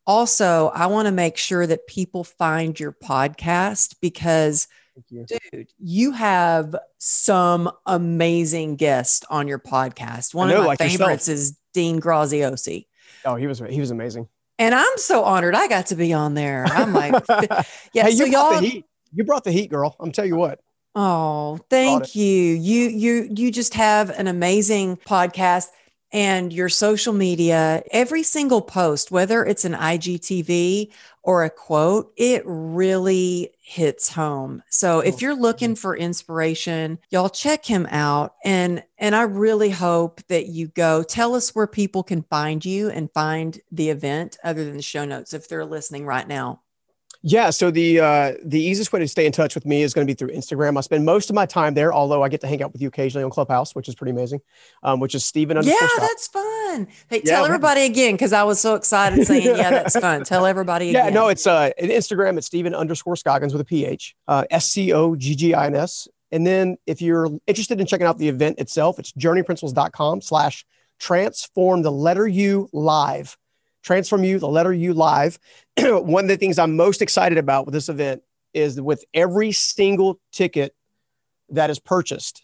Also, 0.06 0.68
I 0.74 0.86
want 0.86 1.06
to 1.06 1.12
make 1.12 1.36
sure 1.36 1.66
that 1.66 1.86
people 1.86 2.24
find 2.24 2.78
your 2.78 2.92
podcast 2.92 3.96
because, 4.00 4.66
you. 5.09 5.26
dude, 5.53 5.68
you 5.78 6.12
have 6.12 6.76
some 6.99 7.70
amazing 7.86 8.76
guests 8.76 9.24
on 9.30 9.49
your 9.49 9.59
podcast. 9.59 10.34
One 10.34 10.49
know, 10.49 10.57
of 10.57 10.61
my 10.62 10.66
like 10.66 10.80
yourself. 10.80 10.99
favorites 10.99 11.28
is 11.28 11.59
Dean 11.74 12.01
Graziosi. 12.01 12.86
oh 13.24 13.36
he 13.36 13.47
was 13.47 13.59
he 13.59 13.80
was 13.80 13.90
amazing 13.90 14.28
And 14.59 14.74
I'm 14.74 14.97
so 14.97 15.24
honored 15.24 15.55
I 15.55 15.68
got 15.68 15.86
to 15.86 15.95
be 15.95 16.12
on 16.12 16.34
there. 16.34 16.64
I'm 16.66 16.93
like, 16.93 17.14
yeah, 17.93 18.05
hey 18.05 18.12
so 18.12 18.24
you 18.24 18.32
brought 18.32 18.53
y'all 18.53 18.61
the 18.61 18.66
heat 18.66 18.84
you 19.14 19.24
brought 19.24 19.45
the 19.45 19.53
heat 19.53 19.68
girl 19.68 19.95
i'm 20.01 20.11
tell 20.12 20.24
you 20.24 20.36
what 20.36 20.61
Oh, 20.95 21.59
thank 21.70 22.14
you. 22.14 22.24
You 22.24 22.88
you 22.88 23.28
you 23.34 23.51
just 23.51 23.74
have 23.74 24.11
an 24.11 24.26
amazing 24.26 24.99
podcast 24.99 25.68
and 26.12 26.53
your 26.53 26.68
social 26.68 27.14
media, 27.14 27.82
every 27.90 28.22
single 28.22 28.61
post, 28.61 29.11
whether 29.11 29.43
it's 29.45 29.64
an 29.64 29.72
IGTV 29.72 30.93
or 31.22 31.44
a 31.44 31.50
quote, 31.50 32.12
it 32.16 32.42
really 32.44 33.52
hits 33.60 34.08
home. 34.08 34.62
So 34.68 35.00
if 35.00 35.14
oh, 35.14 35.18
you're 35.20 35.36
looking 35.36 35.76
for 35.76 35.96
inspiration, 35.96 36.98
y'all 37.10 37.28
check 37.28 37.64
him 37.64 37.86
out 37.90 38.34
and 38.44 38.82
and 38.98 39.14
I 39.14 39.22
really 39.22 39.70
hope 39.70 40.20
that 40.28 40.46
you 40.46 40.68
go 40.68 41.02
tell 41.02 41.34
us 41.34 41.54
where 41.54 41.66
people 41.66 42.02
can 42.02 42.22
find 42.22 42.64
you 42.64 42.90
and 42.90 43.12
find 43.12 43.60
the 43.70 43.90
event 43.90 44.38
other 44.44 44.64
than 44.64 44.76
the 44.76 44.82
show 44.82 45.04
notes 45.04 45.32
if 45.32 45.48
they're 45.48 45.64
listening 45.64 46.06
right 46.06 46.26
now. 46.26 46.61
Yeah, 47.24 47.50
so 47.50 47.70
the 47.70 48.00
uh, 48.00 48.32
the 48.44 48.60
easiest 48.60 48.92
way 48.92 48.98
to 48.98 49.06
stay 49.06 49.26
in 49.26 49.32
touch 49.32 49.54
with 49.54 49.64
me 49.64 49.82
is 49.82 49.94
going 49.94 50.04
to 50.04 50.12
be 50.12 50.16
through 50.16 50.34
Instagram. 50.36 50.76
I 50.76 50.80
spend 50.80 51.04
most 51.04 51.30
of 51.30 51.36
my 51.36 51.46
time 51.46 51.74
there, 51.74 51.92
although 51.92 52.22
I 52.22 52.28
get 52.28 52.40
to 52.40 52.48
hang 52.48 52.62
out 52.62 52.72
with 52.72 52.82
you 52.82 52.88
occasionally 52.88 53.22
on 53.22 53.30
Clubhouse, 53.30 53.76
which 53.76 53.88
is 53.88 53.94
pretty 53.94 54.10
amazing. 54.10 54.40
Um, 54.82 54.98
which 54.98 55.14
is 55.14 55.24
Stephen. 55.24 55.56
Yeah, 55.62 55.74
that's 55.98 56.26
fun. 56.26 56.88
Hey, 57.08 57.22
yeah, 57.24 57.36
tell 57.36 57.44
everybody 57.44 57.82
again 57.82 58.14
because 58.14 58.32
I 58.32 58.42
was 58.42 58.58
so 58.58 58.74
excited 58.74 59.24
saying, 59.26 59.44
"Yeah, 59.44 59.70
that's 59.70 59.96
fun." 59.96 60.24
Tell 60.32 60.46
everybody. 60.46 60.86
Yeah, 60.86 61.10
no, 61.10 61.28
it's 61.28 61.46
uh, 61.46 61.70
Instagram. 61.80 62.38
It's 62.38 62.46
Stephen 62.46 62.74
underscore 62.74 63.16
Scoggins 63.16 63.52
with 63.52 63.60
a 63.60 63.64
PH, 63.64 64.16
uh, 64.26 64.44
S 64.50 64.70
C 64.70 64.92
O 64.92 65.14
G 65.14 65.36
G 65.36 65.54
I 65.54 65.66
N 65.66 65.76
S. 65.76 66.08
And 66.32 66.46
then 66.46 66.78
if 66.86 67.02
you're 67.02 67.28
interested 67.46 67.80
in 67.80 67.86
checking 67.86 68.06
out 68.06 68.18
the 68.18 68.28
event 68.28 68.58
itself, 68.58 68.98
it's 68.98 69.12
journeyprinciples.com 69.12 70.22
slash 70.22 70.64
transform 70.98 71.82
the 71.82 71.92
letter 71.92 72.26
U 72.26 72.68
live. 72.72 73.36
Transform 73.82 74.24
You, 74.24 74.38
the 74.38 74.48
letter 74.48 74.72
U 74.72 74.94
live. 74.94 75.38
One 75.78 76.24
of 76.24 76.28
the 76.28 76.36
things 76.36 76.58
I'm 76.58 76.76
most 76.76 77.02
excited 77.02 77.38
about 77.38 77.66
with 77.66 77.72
this 77.72 77.88
event 77.88 78.22
is 78.54 78.80
with 78.80 79.04
every 79.14 79.52
single 79.52 80.20
ticket 80.32 80.74
that 81.50 81.70
is 81.70 81.78
purchased, 81.78 82.42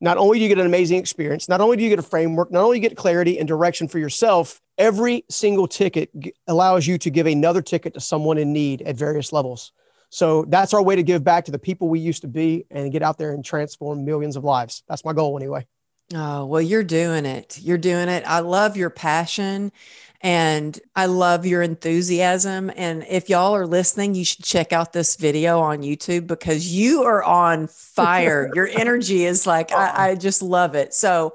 not 0.00 0.16
only 0.16 0.38
do 0.38 0.42
you 0.42 0.48
get 0.48 0.58
an 0.58 0.66
amazing 0.66 0.98
experience, 0.98 1.48
not 1.48 1.60
only 1.60 1.76
do 1.76 1.82
you 1.82 1.90
get 1.90 1.98
a 1.98 2.02
framework, 2.02 2.50
not 2.50 2.62
only 2.62 2.78
you 2.78 2.88
get 2.88 2.96
clarity 2.96 3.38
and 3.38 3.46
direction 3.46 3.86
for 3.86 3.98
yourself, 3.98 4.60
every 4.78 5.24
single 5.28 5.68
ticket 5.68 6.10
g- 6.18 6.32
allows 6.46 6.86
you 6.86 6.96
to 6.98 7.10
give 7.10 7.26
another 7.26 7.60
ticket 7.60 7.94
to 7.94 8.00
someone 8.00 8.38
in 8.38 8.52
need 8.52 8.82
at 8.82 8.96
various 8.96 9.32
levels. 9.32 9.72
So 10.08 10.44
that's 10.48 10.74
our 10.74 10.82
way 10.82 10.96
to 10.96 11.02
give 11.02 11.22
back 11.22 11.44
to 11.44 11.52
the 11.52 11.58
people 11.58 11.88
we 11.88 12.00
used 12.00 12.22
to 12.22 12.28
be 12.28 12.64
and 12.70 12.90
get 12.90 13.02
out 13.02 13.18
there 13.18 13.32
and 13.32 13.44
transform 13.44 14.04
millions 14.04 14.36
of 14.36 14.44
lives. 14.44 14.82
That's 14.88 15.04
my 15.04 15.12
goal 15.12 15.36
anyway. 15.36 15.66
Oh, 16.12 16.46
well, 16.46 16.62
you're 16.62 16.82
doing 16.82 17.24
it. 17.26 17.58
You're 17.60 17.78
doing 17.78 18.08
it. 18.08 18.24
I 18.26 18.40
love 18.40 18.76
your 18.76 18.90
passion. 18.90 19.70
And 20.22 20.78
I 20.94 21.06
love 21.06 21.46
your 21.46 21.62
enthusiasm. 21.62 22.70
And 22.76 23.06
if 23.08 23.30
y'all 23.30 23.56
are 23.56 23.66
listening, 23.66 24.14
you 24.14 24.24
should 24.24 24.44
check 24.44 24.72
out 24.72 24.92
this 24.92 25.16
video 25.16 25.60
on 25.60 25.78
YouTube 25.78 26.26
because 26.26 26.70
you 26.70 27.04
are 27.04 27.22
on 27.22 27.68
fire. 27.68 28.50
your 28.54 28.68
energy 28.68 29.24
is 29.24 29.46
like, 29.46 29.72
I, 29.72 30.10
I, 30.10 30.14
just 30.16 30.42
love 30.42 30.74
it. 30.74 30.92
So, 30.92 31.34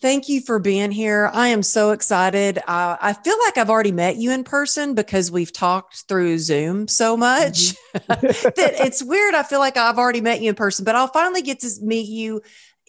Thank 0.00 0.30
you 0.30 0.40
for 0.40 0.58
being 0.58 0.90
here. 0.90 1.30
I 1.30 1.48
am 1.48 1.62
so 1.62 1.90
excited. 1.90 2.56
Uh, 2.56 2.96
I 2.98 3.12
feel 3.12 3.36
like 3.44 3.58
I've 3.58 3.68
already 3.68 3.92
met 3.92 4.16
you 4.16 4.30
in 4.30 4.44
person 4.44 4.94
because 4.94 5.30
we've 5.30 5.52
talked 5.52 6.08
through 6.08 6.38
Zoom 6.38 6.88
so 6.88 7.18
much 7.18 7.74
mm-hmm. 7.94 7.98
that 8.56 8.74
it's 8.80 9.02
weird. 9.02 9.34
I 9.34 9.42
feel 9.42 9.58
like 9.58 9.76
I've 9.76 9.98
already 9.98 10.22
met 10.22 10.40
you 10.40 10.48
in 10.48 10.54
person, 10.54 10.86
but 10.86 10.96
I'll 10.96 11.08
finally 11.08 11.42
get 11.42 11.60
to 11.60 11.70
meet 11.82 12.08
you 12.08 12.40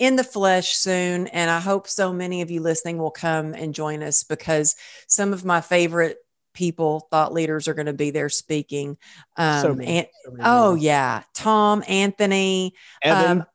in 0.02 0.16
the 0.16 0.24
flesh 0.24 0.76
soon. 0.76 1.28
And 1.28 1.50
I 1.52 1.60
hope 1.60 1.88
so 1.88 2.12
many 2.12 2.42
of 2.42 2.50
you 2.50 2.60
listening 2.60 2.98
will 2.98 3.12
come 3.12 3.54
and 3.54 3.72
join 3.74 4.02
us 4.02 4.24
because 4.24 4.76
some 5.08 5.32
of 5.32 5.46
my 5.46 5.62
favorite 5.62 6.18
people, 6.56 7.08
thought 7.12 7.32
leaders, 7.32 7.68
are 7.68 7.76
going 7.76 7.86
to 7.86 7.94
be 7.94 8.10
there 8.10 8.28
speaking. 8.28 8.98
Um, 9.38 9.62
so 9.62 9.80
and, 9.80 10.08
so 10.26 10.36
oh, 10.40 10.74
yeah. 10.74 11.22
Tom, 11.36 11.84
Anthony. 11.88 12.74
Evan. 13.04 13.42
Um, 13.42 13.46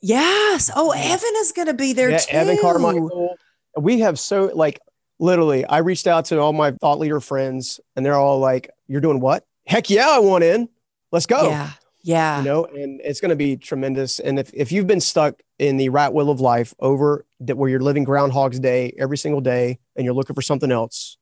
yes. 0.00 0.70
Oh, 0.76 0.92
Evan 0.92 1.32
is 1.38 1.50
going 1.50 1.66
to 1.66 1.74
be 1.74 1.92
there 1.92 2.10
yeah, 2.10 2.18
too. 2.18 2.36
Evan 2.36 2.58
Carmichael. 2.60 3.34
We 3.76 3.98
have 3.98 4.16
so, 4.16 4.52
like, 4.54 4.78
literally, 5.18 5.64
I 5.64 5.78
reached 5.78 6.06
out 6.06 6.26
to 6.26 6.38
all 6.38 6.52
my 6.52 6.70
thought 6.70 7.00
leader 7.00 7.18
friends 7.18 7.80
and 7.96 8.06
they're 8.06 8.14
all 8.14 8.38
like, 8.38 8.70
You're 8.86 9.00
doing 9.00 9.18
what? 9.18 9.44
Heck 9.66 9.90
yeah, 9.90 10.08
I 10.08 10.20
want 10.20 10.44
in. 10.44 10.68
Let's 11.10 11.26
go. 11.26 11.48
Yeah. 11.48 11.70
Yeah. 12.04 12.38
You 12.38 12.44
know, 12.44 12.64
and 12.64 13.00
it's 13.02 13.20
going 13.20 13.30
to 13.30 13.36
be 13.36 13.56
tremendous. 13.56 14.20
And 14.20 14.38
if, 14.38 14.52
if 14.54 14.70
you've 14.70 14.86
been 14.86 15.00
stuck 15.00 15.42
in 15.60 15.76
the 15.76 15.90
rat 15.90 16.14
wheel 16.14 16.30
of 16.30 16.40
life 16.40 16.74
over 16.80 17.26
that 17.40 17.56
where 17.56 17.68
you're 17.68 17.80
living 17.80 18.02
Groundhog's 18.02 18.58
Day 18.58 18.94
every 18.98 19.18
single 19.18 19.42
day 19.42 19.78
and 19.94 20.06
you're 20.06 20.14
looking 20.14 20.34
for 20.34 20.40
something 20.40 20.72
else, 20.72 21.18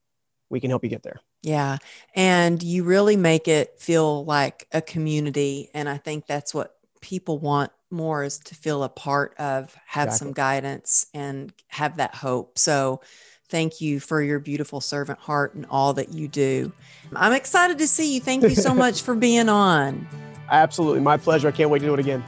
we 0.48 0.60
can 0.60 0.70
help 0.70 0.84
you 0.84 0.88
get 0.88 1.02
there. 1.02 1.18
Yeah. 1.42 1.78
And 2.14 2.62
you 2.62 2.84
really 2.84 3.16
make 3.16 3.48
it 3.48 3.80
feel 3.80 4.24
like 4.24 4.68
a 4.70 4.80
community. 4.80 5.70
And 5.74 5.88
I 5.88 5.96
think 5.96 6.26
that's 6.26 6.54
what 6.54 6.76
people 7.00 7.40
want 7.40 7.72
more 7.90 8.22
is 8.22 8.38
to 8.38 8.54
feel 8.54 8.84
a 8.84 8.88
part 8.88 9.34
of, 9.38 9.74
have 9.86 10.06
exactly. 10.06 10.26
some 10.26 10.32
guidance 10.34 11.06
and 11.12 11.52
have 11.66 11.96
that 11.96 12.14
hope. 12.14 12.60
So 12.60 13.00
thank 13.48 13.80
you 13.80 13.98
for 13.98 14.22
your 14.22 14.38
beautiful 14.38 14.80
servant 14.80 15.18
heart 15.18 15.54
and 15.54 15.66
all 15.68 15.94
that 15.94 16.12
you 16.12 16.28
do. 16.28 16.72
I'm 17.14 17.32
excited 17.32 17.78
to 17.78 17.88
see 17.88 18.14
you. 18.14 18.20
Thank 18.20 18.44
you 18.44 18.54
so 18.54 18.72
much 18.84 19.02
for 19.02 19.16
being 19.16 19.48
on. 19.48 20.06
Absolutely. 20.48 21.00
My 21.00 21.16
pleasure. 21.16 21.48
I 21.48 21.50
can't 21.50 21.70
wait 21.70 21.80
to 21.80 21.86
do 21.86 21.94
it 21.94 22.00
again. 22.00 22.22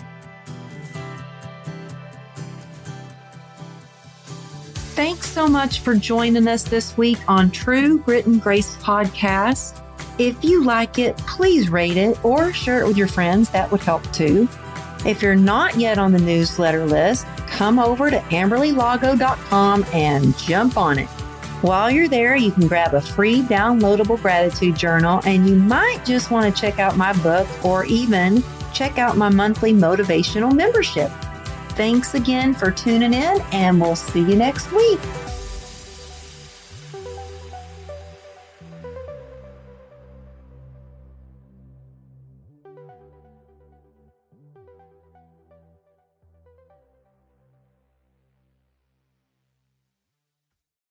Thanks 4.95 5.26
so 5.30 5.47
much 5.47 5.80
for 5.80 5.95
joining 5.95 6.47
us 6.49 6.64
this 6.64 6.97
week 6.97 7.18
on 7.28 7.51
True 7.51 8.01
Grit 8.01 8.26
and 8.26 8.43
Grace 8.43 8.76
podcast. 8.76 9.82
If 10.18 10.43
you 10.45 10.64
like 10.64 10.99
it, 10.99 11.16
please 11.16 11.70
rate 11.70 11.97
it 11.97 12.22
or 12.24 12.53
share 12.53 12.80
it 12.80 12.86
with 12.88 12.97
your 12.97 13.07
friends. 13.07 13.49
That 13.51 13.70
would 13.70 13.80
help 13.80 14.03
too. 14.12 14.49
If 15.07 15.22
you're 15.22 15.36
not 15.36 15.76
yet 15.76 15.97
on 15.97 16.12
the 16.12 16.18
newsletter 16.18 16.84
list, 16.84 17.24
come 17.47 17.78
over 17.78 18.11
to 18.11 18.18
amberlylago.com 18.18 19.86
and 19.95 20.36
jump 20.36 20.76
on 20.76 20.99
it. 20.99 21.09
While 21.62 21.91
you're 21.91 22.09
there, 22.09 22.36
you 22.36 22.51
can 22.51 22.66
grab 22.68 22.93
a 22.93 23.01
free 23.01 23.43
downloadable 23.43 24.20
gratitude 24.20 24.76
journal, 24.76 25.22
and 25.24 25.49
you 25.49 25.55
might 25.55 26.05
just 26.05 26.30
want 26.30 26.55
to 26.55 26.61
check 26.61 26.78
out 26.78 26.97
my 26.97 27.12
book 27.22 27.47
or 27.64 27.84
even 27.84 28.43
check 28.74 28.99
out 28.99 29.16
my 29.16 29.28
monthly 29.28 29.72
motivational 29.72 30.53
membership. 30.53 31.11
Thanks 31.80 32.12
again 32.12 32.52
for 32.52 32.70
tuning 32.70 33.14
in, 33.14 33.40
and 33.52 33.80
we'll 33.80 33.96
see 33.96 34.20
you 34.20 34.36
next 34.36 34.70
week. 34.70 35.00